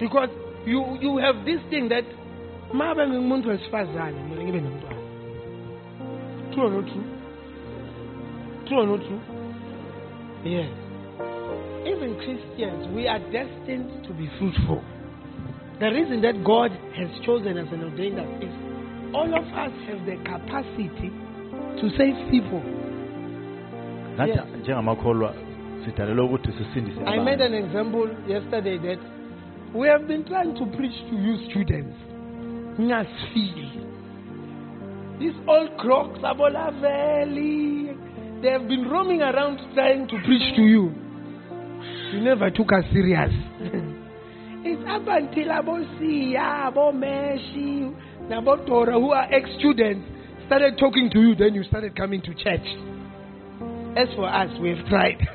Because 0.00 0.30
you 0.66 0.98
you 1.00 1.18
have 1.18 1.44
this 1.44 1.60
thing 1.70 1.88
that 1.88 2.04
ma 2.72 2.94
bengumuntu 2.94 3.48
wesifazane 3.48 4.22
mina 4.28 4.42
ngibe 4.42 4.60
nomntwana. 4.60 5.02
True 6.52 6.64
or 6.66 6.70
not 6.70 6.86
true? 6.86 7.04
True 8.66 8.78
or 8.80 8.86
not 8.86 9.00
true? 9.00 9.20
Yes. 10.44 10.87
Even 11.88 12.16
Christians, 12.16 12.88
we 12.94 13.08
are 13.08 13.18
destined 13.32 14.04
to 14.06 14.12
be 14.12 14.28
fruitful. 14.38 14.84
The 15.80 15.86
reason 15.86 16.20
that 16.22 16.44
God 16.44 16.70
has 16.70 17.08
chosen 17.24 17.56
us 17.56 17.68
and 17.72 17.82
ordained 17.84 18.18
us 18.18 18.28
is 18.42 18.52
all 19.14 19.30
of 19.32 19.44
us 19.44 19.72
have 19.88 20.04
the 20.04 20.16
capacity 20.24 21.10
to 21.80 21.88
save 21.96 22.30
people. 22.30 22.62
Yes. 24.26 24.38
njengamakholwa 24.60 25.34
sidalelwe 25.84 26.24
ukuthi 26.24 26.52
sisindise 26.52 27.00
I 27.06 27.18
made 27.18 27.40
an 27.44 27.54
example 27.54 28.08
yesterday 28.28 28.78
that 28.78 28.98
we 29.74 29.88
have 29.88 30.06
been 30.08 30.24
trying 30.24 30.54
to 30.54 30.66
preach 30.76 30.98
to 31.10 31.16
you 31.16 31.50
students. 31.50 31.96
These 35.18 35.34
old 35.46 35.76
crocs, 35.78 36.18
Abola 36.22 36.80
Valley, 36.80 37.96
they 38.42 38.50
have 38.50 38.68
been 38.68 38.88
roaming 38.88 39.22
around 39.22 39.58
trying 39.74 40.06
to 40.08 40.16
preach 40.24 40.56
to 40.56 40.62
you. 40.62 41.07
You 42.12 42.20
never 42.20 42.50
took 42.50 42.72
us 42.72 42.84
serious. 42.92 43.30
it's 44.64 44.82
up 44.88 45.02
until 45.06 45.48
Abosia, 45.48 46.72
Abomeshi, 46.72 47.94
Nabotora, 48.28 48.94
who 48.94 49.12
are 49.12 49.32
ex 49.32 49.48
students, 49.58 50.08
started 50.46 50.78
talking 50.78 51.10
to 51.12 51.20
you, 51.20 51.34
then 51.34 51.54
you 51.54 51.64
started 51.64 51.94
coming 51.94 52.22
to 52.22 52.34
church. 52.34 52.64
As 53.96 54.08
for 54.16 54.28
us, 54.28 54.48
we've 54.60 54.84
tried. 54.88 55.18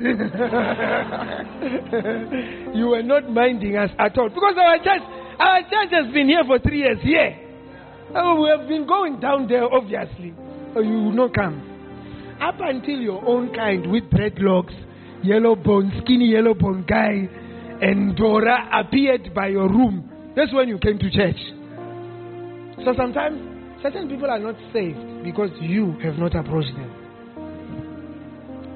you 2.74 2.88
were 2.88 3.02
not 3.02 3.30
minding 3.30 3.76
us 3.76 3.90
at 3.98 4.16
all. 4.18 4.28
Because 4.30 4.54
our 4.58 4.78
church, 4.78 5.02
our 5.38 5.62
church 5.62 5.90
has 5.92 6.12
been 6.12 6.28
here 6.28 6.42
for 6.46 6.58
three 6.58 6.78
years. 6.78 6.98
Here. 7.02 7.38
Oh, 8.16 8.40
we 8.42 8.48
have 8.48 8.66
been 8.68 8.86
going 8.86 9.20
down 9.20 9.48
there, 9.48 9.64
obviously. 9.64 10.34
Oh, 10.74 10.80
you 10.80 10.94
will 10.94 11.12
not 11.12 11.34
come. 11.34 11.62
Up 12.40 12.56
until 12.58 12.98
your 13.00 13.24
own 13.28 13.52
kind 13.54 13.90
with 13.90 14.04
dreadlocks, 14.04 14.74
yellow 15.24 15.56
bone, 15.56 15.90
skinny 16.02 16.30
yellow 16.32 16.54
bone 16.54 16.84
guy, 16.86 17.28
and 17.80 18.16
Dora 18.16 18.68
appeared 18.72 19.34
by 19.34 19.48
your 19.48 19.68
room. 19.68 20.10
That's 20.36 20.52
when 20.52 20.68
you 20.68 20.78
came 20.78 20.98
to 20.98 21.10
church. 21.10 21.36
So 22.84 22.92
sometimes 22.96 23.82
certain 23.82 24.08
people 24.08 24.30
are 24.30 24.38
not 24.38 24.56
saved 24.72 25.24
because 25.24 25.50
you 25.60 25.92
have 26.02 26.16
not 26.18 26.34
approached 26.34 26.74
them. 26.74 26.90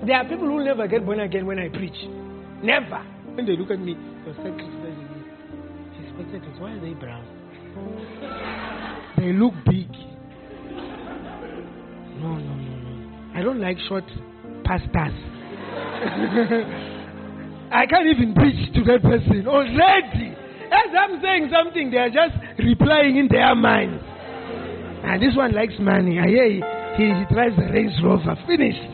There 0.07 0.17
are 0.17 0.25
people 0.25 0.47
who 0.47 0.65
never 0.65 0.87
get 0.87 1.05
born 1.05 1.21
again 1.21 1.47
when 1.47 1.59
I 1.59 1.69
preach. 1.69 1.97
Never. 2.63 3.03
When 3.35 3.47
they 3.47 3.57
look 3.57 3.71
at 3.71 3.79
me, 3.79 3.95
me. 3.95 4.03
These 5.99 6.09
spectators, 6.15 6.61
why 6.61 6.73
are 6.73 6.81
they 6.81 6.95
brown? 6.95 7.25
They 9.17 9.33
look 9.33 9.55
big. 9.67 9.91
No, 12.21 12.35
no, 12.35 12.55
no, 12.55 12.77
no. 12.79 13.39
I 13.39 13.43
don't 13.43 13.61
like 13.61 13.79
short 13.89 14.05
pastors. 14.65 15.38
I 17.71 17.85
can't 17.87 18.09
even 18.09 18.35
preach 18.35 18.73
to 18.75 18.85
that 18.85 19.03
person 19.03 19.47
already. 19.47 20.35
As 20.69 20.91
I'm 20.99 21.21
saying 21.23 21.51
something, 21.53 21.91
they 21.91 21.99
are 21.99 22.11
just 22.11 22.35
replying 22.59 23.17
in 23.17 23.29
their 23.29 23.55
minds. 23.55 24.03
And 25.05 25.23
this 25.23 25.35
one 25.37 25.53
likes 25.53 25.75
money. 25.79 26.19
Ah, 26.19 26.25
I 26.25 26.29
hear 26.29 26.49
he, 26.49 26.61
he, 26.97 27.05
he 27.13 27.25
drives 27.33 27.57
a 27.57 27.73
Range 27.73 27.93
Rover. 28.03 28.37
Finished. 28.47 28.91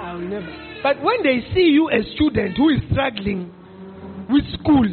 I'll 0.00 0.18
never. 0.18 0.50
But 0.82 1.02
when 1.02 1.22
they 1.22 1.44
see 1.54 1.70
you 1.70 1.90
a 1.90 2.02
student 2.14 2.56
who 2.56 2.70
is 2.70 2.80
struggling 2.90 3.52
with 4.30 4.44
school, 4.58 4.88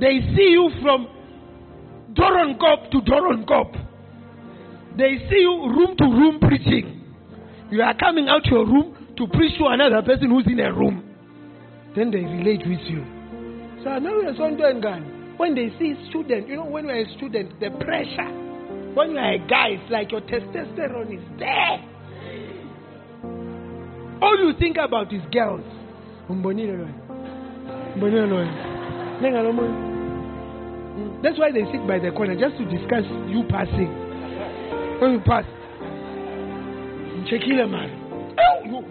they 0.00 0.20
see 0.36 0.50
you 0.52 0.70
from 0.82 1.08
Doronkop 2.12 2.90
to 2.90 3.00
Doronkop. 3.00 3.72
They 4.96 5.18
see 5.30 5.40
you 5.40 5.66
room 5.66 5.96
to 5.96 6.04
room 6.04 6.38
preaching. 6.40 7.00
You 7.70 7.82
are 7.82 7.96
coming 7.96 8.28
out 8.28 8.44
your 8.46 8.66
room 8.66 9.01
to 9.22 9.28
preach 9.36 9.56
to 9.58 9.66
another 9.66 10.02
person 10.02 10.30
who's 10.30 10.46
in 10.46 10.58
a 10.58 10.72
room. 10.72 11.04
Then 11.94 12.10
they 12.10 12.18
relate 12.18 12.66
with 12.66 12.80
you. 12.90 13.04
So 13.84 13.98
now 13.98 14.18
you're 14.20 14.34
son 14.36 14.56
to 14.56 14.64
ngani. 14.64 15.38
when 15.38 15.54
they 15.54 15.70
see 15.78 15.94
student, 16.10 16.48
you 16.48 16.56
know, 16.56 16.64
when 16.64 16.86
you're 16.86 17.02
a 17.06 17.16
student, 17.16 17.60
the 17.60 17.70
pressure. 17.70 18.30
When 18.94 19.12
you're 19.12 19.32
a 19.34 19.38
guy, 19.46 19.78
it's 19.78 19.90
like 19.90 20.10
your 20.10 20.22
testosterone 20.22 21.14
is 21.14 21.22
there. 21.38 21.78
All 24.22 24.38
you 24.38 24.52
think 24.58 24.76
about 24.76 25.12
is 25.12 25.22
girls. 25.30 25.62
That's 31.22 31.38
why 31.38 31.52
they 31.52 31.64
sit 31.70 31.86
by 31.86 31.98
the 31.98 32.10
corner 32.16 32.34
just 32.34 32.56
to 32.58 32.64
discuss 32.64 33.04
you 33.28 33.44
passing. 33.48 33.92
When 35.00 35.12
you 35.12 35.20
pass, 35.20 35.44
ngicheckile 37.22 38.01
yo. 38.66 38.82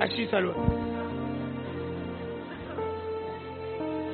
Ashisa 0.00 0.40
lo. 0.40 0.52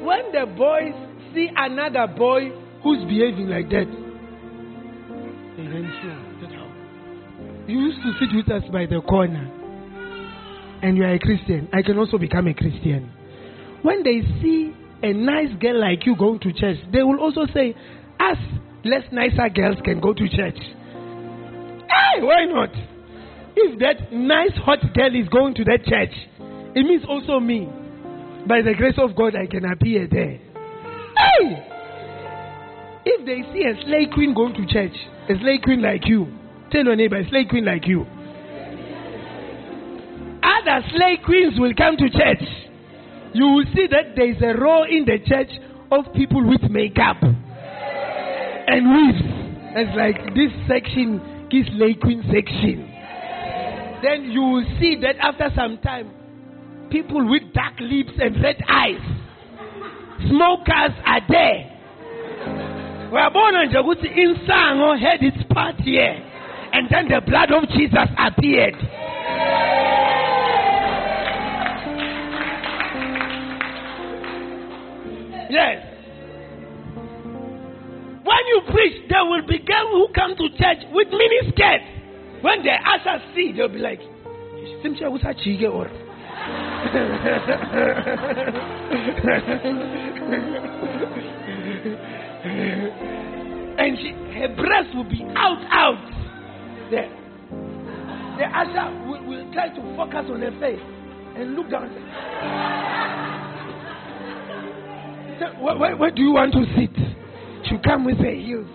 When 0.05 0.33
the 0.33 0.47
boys 0.57 0.95
see 1.35 1.49
another 1.57 2.07
boy 2.17 2.51
who's 2.83 3.05
behaving 3.05 3.49
like 3.49 3.69
that, 3.71 3.87
they 5.57 5.65
how. 6.55 6.73
You 7.67 7.79
used 7.81 7.99
to 8.03 8.13
sit 8.21 8.37
with 8.37 8.51
us 8.51 8.63
by 8.71 8.87
the 8.87 9.01
corner, 9.01 9.51
and 10.83 10.97
you 10.97 11.03
are 11.03 11.15
a 11.15 11.19
Christian. 11.19 11.69
I 11.73 11.83
can 11.83 11.99
also 11.99 12.19
become 12.19 12.47
a 12.47 12.55
Christian. 12.55 13.11
When 13.83 14.03
they 14.03 14.23
see 14.41 14.73
a 15.03 15.13
nice 15.13 15.53
girl 15.61 15.81
like 15.81 16.07
you 16.07 16.17
going 16.17 16.39
to 16.41 16.53
church, 16.53 16.79
they 16.93 17.03
will 17.03 17.19
also 17.19 17.47
say, 17.53 17.75
Us 18.21 18.39
less 18.85 19.03
nicer 19.11 19.49
girls 19.49 19.77
can 19.85 20.01
go 20.01 20.13
to 20.15 20.29
church. 20.29 20.59
Hey, 20.59 22.23
why 22.23 22.45
not? 22.45 22.71
If 23.57 23.79
that 23.81 24.13
nice 24.13 24.53
hot 24.65 24.81
girl 24.95 25.17
is 25.17 25.29
going 25.29 25.55
to 25.55 25.65
that 25.65 25.85
church, 25.85 26.13
it 26.77 26.85
means 26.85 27.05
also 27.09 27.41
me. 27.41 27.67
By 28.47 28.61
the 28.61 28.75
grace 28.77 28.99
of 28.99 29.17
God, 29.17 29.35
I 29.35 29.47
can 29.47 29.65
appear 29.65 30.07
there. 30.07 30.39
Hey! 31.17 31.73
If 33.07 33.25
they 33.25 33.43
see 33.53 33.65
a 33.65 33.75
slay 33.87 34.07
queen 34.13 34.35
going 34.35 34.53
to 34.55 34.67
church, 34.67 34.93
a 35.31 35.39
slay 35.41 35.59
queen 35.63 35.81
like 35.81 36.07
you, 36.07 36.27
tell 36.71 36.85
your 36.85 36.97
neighbor, 36.97 37.17
a 37.17 37.29
slay 37.31 37.47
queen 37.49 37.65
like 37.65 37.87
you. 37.87 38.03
Other 40.43 40.85
slay 40.95 41.17
queens 41.25 41.55
will 41.59 41.73
come 41.75 41.97
to 41.97 42.11
church. 42.11 42.45
You 43.33 43.47
will 43.47 43.65
see 43.75 43.87
that 43.91 44.17
there 44.17 44.31
is 44.31 44.43
a 44.43 44.59
row 44.61 44.85
in 44.85 45.07
the 45.07 45.19
church 45.25 45.51
of 45.91 46.13
people 46.15 46.47
with 46.47 46.63
makeup 46.71 47.17
and 47.23 48.85
weaves. 48.93 49.25
It's 49.79 49.97
like 49.97 50.35
this 50.35 50.53
section 50.69 51.49
is 51.51 51.67
slay 51.77 51.95
queen 51.95 52.23
section. 52.33 52.96
Then 54.07 54.31
you 54.31 54.41
will 54.41 54.65
see 54.79 54.95
that 55.03 55.17
after 55.19 55.51
some 55.57 55.79
time, 55.79 56.13
people 56.93 57.29
with 57.29 57.43
dark 57.53 57.75
lips 57.81 58.13
and 58.21 58.41
red 58.41 58.63
eyes, 58.69 59.03
smokers 60.29 60.95
are 61.05 61.23
there. 61.29 61.73
We 63.11 63.19
are 63.19 63.31
born 63.33 63.55
uyabona 63.55 63.65
nje 63.65 63.79
ukuthi 63.79 64.09
insango 64.09 64.95
had 64.95 65.23
its 65.23 65.43
part 65.53 65.81
here 65.81 66.23
and 66.73 66.89
then 66.89 67.09
the 67.09 67.21
blood 67.21 67.51
of 67.51 67.69
jesus 67.71 68.09
appeared. 68.17 68.77
Yes. 75.51 75.83
When 78.23 78.47
you 78.53 78.61
preach 78.71 79.09
there 79.09 79.25
will 79.25 79.47
be 79.49 79.59
girls 79.59 79.91
who 79.91 80.09
come 80.15 80.37
to 80.37 80.49
church 80.57 80.87
with 80.93 81.09
mini 81.11 81.51
skirts 81.51 81.96
when 82.43 82.63
the 82.63 82.73
ushers 82.73 83.23
see 83.35 83.53
they'll 83.57 83.69
be 83.69 83.79
like 83.79 84.01
simsha 84.83 85.09
kusajike 85.11 85.73
or 85.73 85.89
and 93.79 93.99
she, 93.99 94.13
her 94.39 94.49
breast 94.55 94.95
will 94.95 95.05
be 95.05 95.23
out, 95.37 95.63
out 95.71 96.11
there. 96.91 97.11
The 98.39 98.45
usher 98.45 99.07
will, 99.07 99.25
will 99.27 99.53
try 99.53 99.69
to 99.69 99.97
focus 99.97 100.27
on 100.31 100.41
her 100.43 100.53
face 100.61 100.81
and 101.37 101.55
look 101.55 101.71
down. 101.71 101.89
Say, 105.41 105.63
where, 105.63 105.77
where, 105.77 105.97
where 105.97 106.11
do 106.11 106.23
you 106.23 106.33
want 106.33 106.53
to 106.53 106.65
sit? 106.77 106.97
She'll 107.69 107.83
come 107.83 108.05
with 108.05 108.19
her 108.19 108.35
heels. 108.35 108.69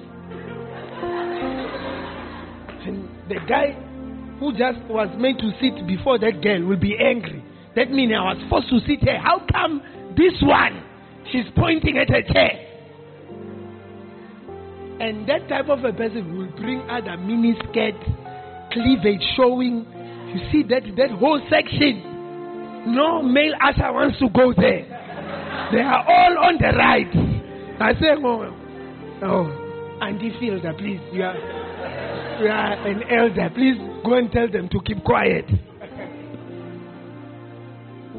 And 2.84 3.08
the 3.32 3.40
guy 3.48 3.72
who 4.40 4.52
just 4.52 4.80
was 4.90 5.08
meant 5.18 5.40
to 5.40 5.52
sit 5.62 5.88
before 5.88 6.20
that 6.20 6.42
girl 6.42 6.66
will 6.68 6.80
be 6.80 6.98
angry. 7.00 7.44
That 7.76 7.92
means 7.92 8.12
I 8.12 8.36
was 8.36 8.44
forced 8.50 8.70
to 8.70 8.80
sit 8.82 9.00
here. 9.00 9.20
How 9.20 9.46
come 9.52 9.82
this 10.18 10.36
one? 10.42 10.84
She's 11.32 11.46
pointing 11.56 11.98
at 11.98 12.10
her 12.10 12.22
chair. 12.28 12.68
And 15.00 15.28
that 15.30 15.48
type 15.48 15.70
of 15.70 15.84
a 15.86 15.94
person 15.94 16.38
will 16.38 16.52
bring 16.60 16.82
other 16.90 17.16
mini 17.18 17.56
skirt, 17.70 17.96
cleavage 18.74 19.24
showing. 19.38 19.88
You 20.36 20.40
see 20.52 20.64
that 20.68 20.84
that 20.98 21.12
whole 21.12 21.42
section. 21.50 22.92
No 22.94 23.22
male 23.22 23.54
usher 23.64 23.92
wants 23.94 24.20
to 24.20 24.30
go 24.30 24.54
there. 24.54 24.84
They 25.72 25.80
are 25.80 26.04
all 26.04 26.38
on 26.50 26.58
the 26.60 26.76
right. 26.76 27.08
I 27.80 27.94
say, 27.94 28.14
oh, 28.18 28.54
oh, 29.24 29.98
Andy 30.02 30.32
Fielder, 30.40 30.74
please, 30.78 31.00
you 31.14 31.24
are, 31.24 31.36
you 32.42 32.50
are 32.50 32.88
an 32.88 33.04
elder. 33.10 33.50
Please 33.54 33.78
go 34.04 34.14
and 34.16 34.32
tell 34.32 34.50
them 34.50 34.70
to 34.70 34.80
keep 34.86 35.04
quiet. 35.04 35.46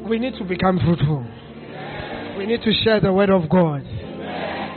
We 0.07 0.19
need 0.19 0.35
to 0.37 0.43
become 0.43 0.79
fruitful. 0.79 1.25
We 2.37 2.45
need 2.45 2.61
to 2.63 2.73
share 2.83 2.99
the 2.99 3.11
word 3.11 3.29
of 3.29 3.49
God. 3.49 3.83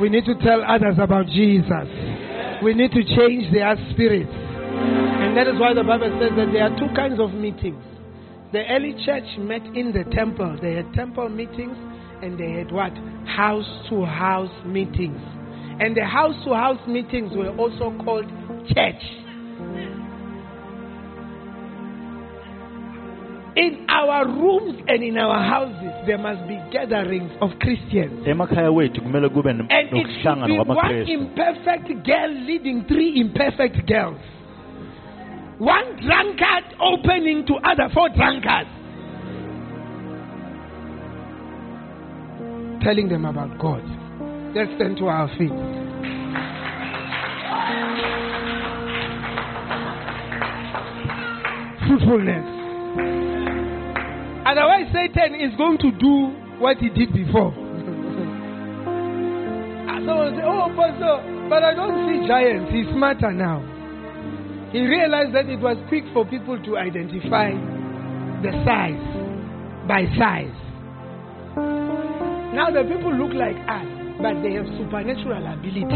We 0.00 0.08
need 0.08 0.24
to 0.26 0.34
tell 0.42 0.62
others 0.62 0.96
about 1.00 1.26
Jesus. 1.26 1.88
We 2.62 2.74
need 2.74 2.92
to 2.92 3.02
change 3.02 3.52
their 3.52 3.74
spirits. 3.92 4.30
And 4.32 5.36
that 5.36 5.46
is 5.46 5.58
why 5.58 5.74
the 5.74 5.82
Bible 5.82 6.10
says 6.20 6.30
that 6.36 6.52
there 6.52 6.64
are 6.64 6.76
two 6.78 6.94
kinds 6.94 7.18
of 7.20 7.32
meetings. 7.32 7.82
The 8.52 8.62
early 8.70 8.94
church 9.04 9.26
met 9.38 9.64
in 9.74 9.92
the 9.92 10.04
temple. 10.14 10.58
They 10.60 10.74
had 10.74 10.92
temple 10.92 11.28
meetings 11.28 11.76
and 12.22 12.38
they 12.38 12.52
had 12.52 12.70
what? 12.72 12.92
House 13.26 13.68
to 13.90 14.04
house 14.04 14.52
meetings. 14.64 15.20
And 15.80 15.96
the 15.96 16.04
house 16.04 16.34
to 16.44 16.54
house 16.54 16.80
meetings 16.86 17.32
were 17.34 17.54
also 17.56 17.96
called 18.04 18.26
church. 18.74 19.25
Our 24.08 24.26
rooms 24.26 24.80
and 24.88 25.02
in 25.02 25.16
our 25.18 25.42
houses, 25.42 25.92
there 26.06 26.18
must 26.18 26.46
be 26.48 26.56
gatherings 26.72 27.30
of 27.40 27.50
Christians. 27.60 28.26
emakhaya 28.26 28.72
wethu 28.72 29.00
kumele 29.02 29.28
kube 29.28 29.46
And 29.50 29.68
it 29.70 30.06
should 30.22 30.46
be 30.46 30.58
one 30.58 30.94
imperfect 31.08 31.88
girl 32.04 32.30
leading 32.46 32.84
three 32.88 33.20
imperfect 33.20 33.86
girls. 33.86 34.20
One 35.58 35.96
drunkard 36.04 36.64
opening 36.80 37.46
to 37.46 37.54
other 37.64 37.88
four 37.94 38.08
drunkards. 38.10 38.68
Telling 42.82 43.08
them 43.08 43.24
about 43.24 43.58
God. 43.58 43.82
Let's 44.54 44.70
stand 44.76 44.98
to 44.98 45.06
our 45.08 45.28
feet. 45.38 45.50
Fruitfulness. 51.88 52.55
Otherwise, 54.46 54.86
Satan 54.94 55.34
is 55.34 55.50
going 55.58 55.78
to 55.78 55.90
do 55.90 56.30
what 56.62 56.78
he 56.78 56.88
did 56.88 57.12
before. 57.12 57.52
Someone 60.06 60.36
say, 60.38 60.42
Oh, 60.46 60.70
Pastor, 60.78 61.18
but 61.50 61.64
I 61.64 61.74
don't 61.74 62.06
see 62.06 62.28
giants. 62.28 62.70
He's 62.70 62.86
smarter 62.94 63.32
now. 63.32 63.58
He 64.70 64.86
realized 64.86 65.34
that 65.34 65.46
it 65.50 65.58
was 65.58 65.76
quick 65.88 66.04
for 66.14 66.24
people 66.24 66.62
to 66.62 66.76
identify 66.78 67.50
the 68.42 68.52
size 68.62 69.02
by 69.88 70.06
size. 70.14 70.54
Now 72.54 72.70
the 72.70 72.86
people 72.86 73.10
look 73.18 73.34
like 73.34 73.58
us, 73.66 73.88
but 74.22 74.42
they 74.46 74.54
have 74.54 74.66
supernatural 74.78 75.42
abilities. 75.42 75.90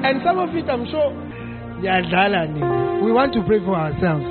And 0.00 0.22
some 0.24 0.38
of 0.38 0.54
it, 0.56 0.64
I'm 0.70 0.86
sure, 0.88 1.12
yadlala 1.84 2.48
nini. 2.48 2.85
We 3.04 3.12
want 3.12 3.32
to 3.34 3.42
pray 3.42 3.60
for 3.60 3.74
ourselves. 3.74 4.24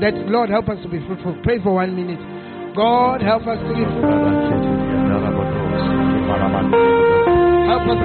That 0.00 0.14
Lord 0.28 0.50
help 0.50 0.68
us 0.68 0.78
to 0.82 0.88
be 0.88 0.98
fruitful. 1.06 1.36
Pray 1.42 1.58
for 1.62 1.74
one 1.74 1.94
minute. 1.96 2.20
God 2.76 3.22
help 3.22 3.46
us 3.46 3.58
to 3.58 3.68
be 3.72 3.84
fruitful. 3.84 4.10
Help 7.66 7.88
us 7.88 7.96
to 7.96 8.00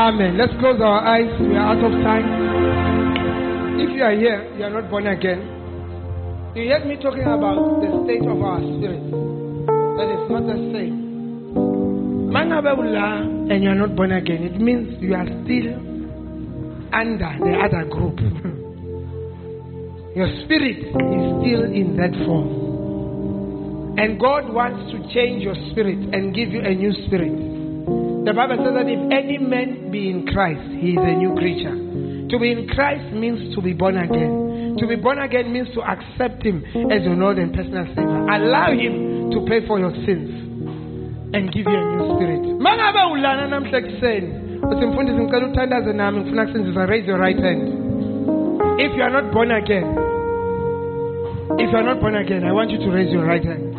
Amen. 0.00 0.38
Let's 0.38 0.52
close 0.58 0.80
our 0.80 1.04
eyes. 1.04 1.28
We 1.38 1.52
are 1.60 1.76
out 1.76 1.84
of 1.84 1.92
time. 2.00 2.24
If 3.84 3.90
you 3.94 4.02
are 4.02 4.16
here, 4.16 4.48
you 4.56 4.64
are 4.64 4.70
not 4.70 4.88
born 4.88 5.06
again. 5.06 5.44
You 6.56 6.70
heard 6.72 6.86
me 6.86 6.96
talking 6.96 7.28
about 7.28 7.84
the 7.84 8.00
state 8.08 8.24
of 8.24 8.40
our 8.40 8.64
spirit. 8.64 9.04
That 10.00 10.08
is 10.08 10.24
not 10.32 10.48
the 10.48 10.56
same. 10.72 11.52
Mangabe 12.32 12.72
ula 12.80 13.28
and 13.52 13.62
you 13.62 13.68
are 13.68 13.74
not 13.74 13.94
born 13.94 14.12
again, 14.12 14.42
it 14.42 14.58
means 14.58 14.96
you 15.02 15.12
are 15.14 15.26
still 15.44 15.68
under 16.96 17.36
the 17.44 17.60
other 17.60 17.84
group. 17.84 18.16
Your 20.16 20.32
spirit 20.46 20.80
is 20.80 21.24
still 21.44 21.68
in 21.68 22.00
that 22.00 22.16
form. 22.24 23.98
And 23.98 24.18
God 24.18 24.48
wants 24.48 24.80
to 24.92 25.12
change 25.12 25.42
your 25.42 25.56
spirit 25.72 25.98
and 26.14 26.34
give 26.34 26.48
you 26.48 26.62
a 26.64 26.74
new 26.74 26.90
spirit. 27.06 27.49
The 28.24 28.32
Bible 28.36 28.60
says 28.60 28.74
that 28.76 28.84
if 28.84 29.00
any 29.10 29.38
man 29.38 29.90
be 29.90 30.10
in 30.10 30.26
Christ, 30.26 30.60
he 30.76 30.92
is 30.92 31.00
a 31.00 31.14
new 31.16 31.34
creature. 31.40 31.72
To 32.28 32.38
be 32.38 32.52
in 32.52 32.68
Christ 32.68 33.12
means 33.16 33.54
to 33.56 33.62
be 33.62 33.72
born 33.72 33.96
again. 33.96 34.76
To 34.78 34.86
be 34.86 34.96
born 34.96 35.18
again 35.18 35.52
means 35.52 35.68
to 35.74 35.82
accept 35.82 36.44
Him 36.44 36.62
as 36.92 37.02
your 37.02 37.16
Lord 37.16 37.38
and 37.38 37.52
personal 37.52 37.86
Savior. 37.88 38.20
Allow 38.28 38.72
Him 38.76 39.30
to 39.32 39.44
pay 39.48 39.66
for 39.66 39.80
your 39.80 39.90
sins 40.06 40.30
and 41.32 41.50
give 41.52 41.66
you 41.66 41.74
a 41.74 41.84
new 41.96 42.16
spirit. 42.16 42.42
Mangabe 42.60 43.02
ulana 43.08 43.48
namhla 43.48 43.80
ekuseni 43.80 44.50
uthi 44.62 44.84
raise 46.88 47.06
your 47.06 47.18
right 47.18 47.38
hand. 47.38 47.68
If 48.80 48.92
you 48.96 49.02
are 49.02 49.10
not 49.10 49.32
born 49.32 49.50
again, 49.50 49.84
if 51.58 51.70
you 51.70 51.76
are 51.76 51.82
not 51.82 52.00
born 52.00 52.16
again, 52.16 52.44
I 52.44 52.52
want 52.52 52.70
you 52.70 52.78
to 52.78 52.90
raise 52.90 53.12
your 53.12 53.24
right 53.24 53.44
hand. 53.44 53.74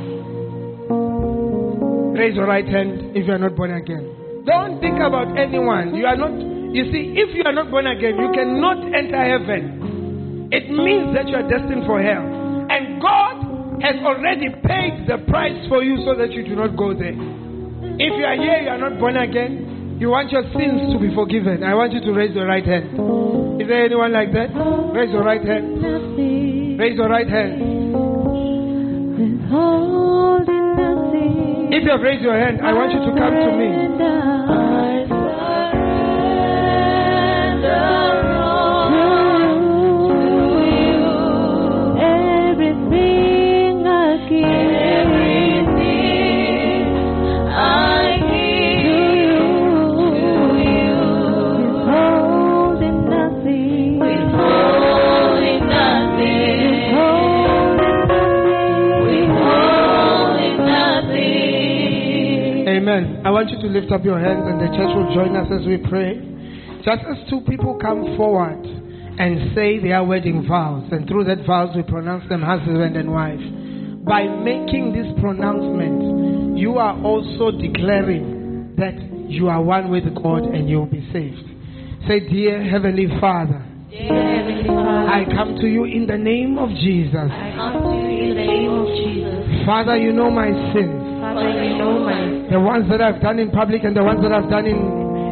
Raise 2.18 2.36
your 2.36 2.48
right 2.48 2.68
hand 2.68 3.16
if 3.16 3.26
you 3.28 3.34
are 3.34 3.40
not 3.40 3.56
born 3.56 3.72
again. 3.72 4.21
Don't 4.46 4.80
think 4.82 4.98
about 4.98 5.38
anyone. 5.38 5.94
You 5.94 6.06
are 6.06 6.18
not, 6.18 6.34
you 6.74 6.90
see, 6.92 7.14
if 7.14 7.36
you 7.36 7.44
are 7.46 7.54
not 7.54 7.70
born 7.70 7.86
again, 7.86 8.18
you 8.18 8.30
cannot 8.34 8.82
enter 8.94 9.22
heaven. 9.22 10.50
It 10.52 10.70
means 10.70 11.14
that 11.16 11.28
you 11.30 11.36
are 11.36 11.48
destined 11.48 11.86
for 11.86 12.02
hell. 12.02 12.26
And 12.70 13.02
God 13.02 13.82
has 13.82 13.96
already 14.04 14.50
paid 14.66 15.06
the 15.08 15.24
price 15.30 15.58
for 15.70 15.84
you 15.84 16.04
so 16.06 16.16
that 16.18 16.32
you 16.34 16.44
do 16.44 16.56
not 16.56 16.76
go 16.76 16.94
there. 16.94 17.14
If 17.14 18.12
you 18.18 18.26
are 18.26 18.36
here, 18.36 18.60
you 18.66 18.70
are 18.70 18.78
not 18.78 19.00
born 19.00 19.18
again, 19.18 19.98
you 20.00 20.10
want 20.10 20.32
your 20.32 20.44
sins 20.58 20.92
to 20.94 21.00
be 21.00 21.14
forgiven. 21.14 21.64
I 21.64 21.76
want 21.76 21.94
you 21.94 22.02
to 22.02 22.12
raise 22.12 22.34
your 22.34 22.48
right 22.48 22.66
hand. 22.66 22.98
Is 23.62 23.68
there 23.68 23.86
anyone 23.86 24.12
like 24.12 24.34
that? 24.34 24.50
Raise 24.94 25.12
your 25.14 25.24
right 25.24 25.46
hand. 25.46 26.80
Raise 26.80 26.98
your 26.98 27.10
right 27.10 27.30
hand. 27.30 27.62
If 31.74 31.84
you 31.86 31.92
have 31.92 32.02
raised 32.02 32.22
your 32.22 32.38
hand, 32.38 32.60
I 32.62 32.74
want 32.74 32.92
you 32.92 33.00
to 33.00 33.12
come 33.18 33.34
to 33.34 33.52
me. 33.56 34.92
I 63.24 63.30
want 63.30 63.50
you 63.52 63.62
to 63.62 63.68
lift 63.68 63.92
up 63.92 64.04
your 64.04 64.18
hands 64.18 64.50
and 64.50 64.58
the 64.60 64.68
church 64.74 64.92
will 64.98 65.14
join 65.14 65.36
us 65.36 65.46
as 65.54 65.66
we 65.68 65.78
pray. 65.78 66.18
Just 66.82 67.06
as 67.06 67.30
two 67.30 67.42
people 67.42 67.78
come 67.78 68.18
forward 68.18 68.66
and 68.66 69.54
say 69.54 69.78
their 69.78 70.04
wedding 70.04 70.48
vows, 70.48 70.90
and 70.92 71.08
through 71.08 71.26
that 71.26 71.46
vows 71.46 71.76
we 71.76 71.84
pronounce 71.84 72.28
them 72.30 72.42
husband 72.42 72.98
and 72.98 73.12
wife. 73.12 73.40
By 74.04 74.26
making 74.26 74.94
this 74.94 75.06
pronouncement, 75.22 76.58
you 76.58 76.80
are 76.80 76.98
also 77.04 77.52
declaring 77.52 78.74
that 78.78 78.98
you 79.30 79.50
are 79.50 79.62
one 79.62 79.92
with 79.92 80.06
God 80.16 80.44
and 80.44 80.68
you 80.68 80.80
will 80.80 80.90
be 80.90 81.08
saved. 81.14 81.46
Say, 82.08 82.22
Dear 82.28 82.64
Heavenly 82.64 83.06
Father, 83.22 83.64
Dear 83.92 84.10
Heavenly 84.10 84.66
Father, 84.66 85.10
I 85.14 85.26
come 85.26 85.58
to 85.62 85.68
you 85.68 85.84
in 85.86 86.08
the 86.08 86.18
name 86.18 86.58
of 86.58 86.70
Jesus. 86.70 87.30
I 87.30 87.54
come 87.56 87.84
to 87.84 87.98
you 88.02 88.32
in 88.32 88.36
the 88.36 88.42
name 88.42 88.72
of 88.72 88.88
Jesus. 88.98 89.66
Father, 89.68 89.96
you 89.98 90.12
know 90.12 90.32
my 90.32 90.50
sins. 90.74 91.01
Father, 91.34 91.64
you 91.64 91.78
know 91.78 92.00
my 92.04 92.50
The 92.52 92.60
ones 92.60 92.90
that 92.92 93.02
I've 93.02 93.22
done 93.22 93.40
in 93.40 93.50
public 93.52 93.84
and 93.84 93.96
the 93.96 94.04
ones 94.04 94.22
that 94.22 94.32
I've 94.32 94.50
done 94.50 94.66
in, 94.68 94.80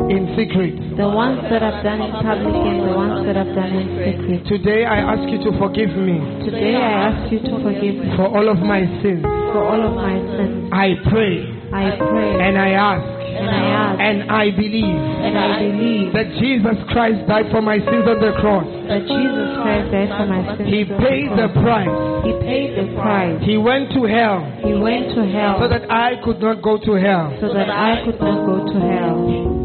in 0.10 0.24
secret. 0.40 0.74
the 0.98 1.08
ones 1.10 1.44
that 1.52 1.62
I've 1.62 1.84
done 1.84 2.02
in 2.02 2.12
public 2.12 2.56
and 2.56 2.80
the 2.88 2.96
ones 2.96 3.26
that 3.28 3.36
I've 3.36 3.54
done 3.56 3.74
in 3.76 3.88
secret. 4.08 4.40
Today 4.48 4.86
I 4.86 5.00
ask 5.14 5.28
you 5.30 5.40
to 5.44 5.52
forgive 5.60 5.92
me 6.00 6.18
Today 6.48 6.76
I 6.76 7.12
ask 7.12 7.32
you 7.32 7.40
to 7.44 7.54
forgive 7.62 7.96
me 8.00 8.16
for 8.16 8.28
all 8.32 8.48
of 8.50 8.60
my 8.64 8.82
sins. 9.04 9.24
for 9.52 9.64
all 9.68 9.82
of 9.84 9.94
my 10.00 10.16
sins. 10.40 10.70
I 10.72 10.96
pray 11.12 11.59
I 11.74 11.96
pray 11.98 12.32
and 12.41 12.58
I 12.58 12.70
ask 12.74 13.06
and 13.30 13.46
I 13.46 13.64
ask 13.70 13.96
and 14.02 14.18
I 14.32 14.46
believe 14.52 15.00
and 15.22 15.38
I 15.38 15.62
believe 15.62 16.14
that 16.18 16.28
Jesus 16.41 16.78
Christ 16.90 17.28
died 17.30 17.48
for 17.54 17.62
my 17.62 17.78
sins 17.78 18.06
on 18.10 18.18
the 18.20 18.34
cross. 18.41 18.66
that 18.90 19.06
Jesus 19.06 19.48
Christ 19.62 19.86
died 19.94 20.10
for 20.18 20.26
my 20.26 20.41
sins. 20.58 20.68
He 20.70 20.82
paid 20.86 21.30
the 21.38 21.48
price. 21.62 21.94
He 22.26 22.32
paid 22.41 22.70
the 22.76 22.88
price. 22.98 23.38
He 23.46 23.56
went 23.58 23.94
to 23.94 24.04
hell 24.10 24.41
He 24.66 24.74
went 24.74 25.14
to 25.14 25.22
hell 25.30 25.62
so 25.62 25.70
that 25.70 25.86
I 25.91 26.18
could 26.26 26.41
not 26.41 26.62
go 26.66 26.78
to 26.82 26.91
hell. 26.98 27.38
so 27.40 27.54
that 27.54 27.70
I 27.70 28.02
could 28.04 28.20
not 28.20 28.38
go 28.50 28.56
to 28.74 28.78
hell. 28.82 29.18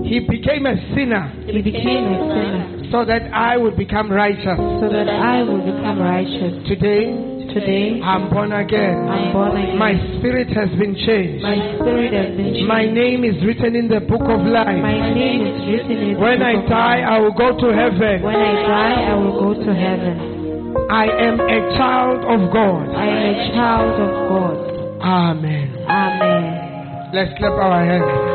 He 0.04 0.20
became 0.20 0.66
a 0.68 0.76
sinner 0.94 1.32
He 1.48 1.62
became 1.64 2.04
a 2.12 2.18
sinner 2.28 2.92
so 2.92 3.04
that 3.04 3.26
I 3.32 3.56
would 3.56 3.76
become 3.80 4.12
righteous. 4.12 4.60
so 4.78 4.86
that 4.92 5.08
I 5.08 5.42
would 5.42 5.64
become 5.64 5.98
righteous. 5.98 6.68
Today 6.68 7.33
Today 7.54 8.02
I'm 8.02 8.30
born 8.34 8.50
again. 8.50 9.06
I'm 9.06 9.32
born 9.32 9.54
again. 9.54 9.78
My 9.78 9.94
spirit 10.18 10.50
has 10.58 10.68
been 10.74 10.98
changed. 11.06 11.38
My 11.46 11.54
spirit 11.78 12.10
has 12.10 12.34
been 12.34 12.50
changed. 12.50 12.66
My 12.66 12.82
name 12.84 13.22
is 13.22 13.38
written 13.46 13.76
in 13.76 13.86
the 13.86 14.00
book 14.00 14.26
of 14.26 14.42
life. 14.42 14.74
My 14.82 15.14
name 15.14 15.46
is 15.46 15.62
written 15.62 16.02
in 16.02 16.18
When 16.18 16.42
I 16.42 16.66
die. 16.66 17.06
I 17.06 17.22
will 17.22 17.30
go 17.30 17.54
to 17.54 17.70
heaven. 17.70 18.26
When 18.26 18.34
I 18.34 18.54
die, 18.66 19.06
I 19.06 19.14
will 19.14 19.38
go 19.38 19.54
to 19.54 19.70
heaven. 19.70 20.34
I 20.90 21.06
am 21.06 21.38
a 21.38 21.60
child 21.78 22.26
of 22.26 22.50
God. 22.52 22.90
I 22.90 23.06
am 23.06 23.22
a 23.22 23.54
child 23.54 24.02
of 24.02 24.10
God. 24.34 24.58
Amen. 24.98 25.78
Amen. 25.86 27.14
Let's 27.14 27.38
clap 27.38 27.52
our 27.54 27.86
hands. 27.86 28.34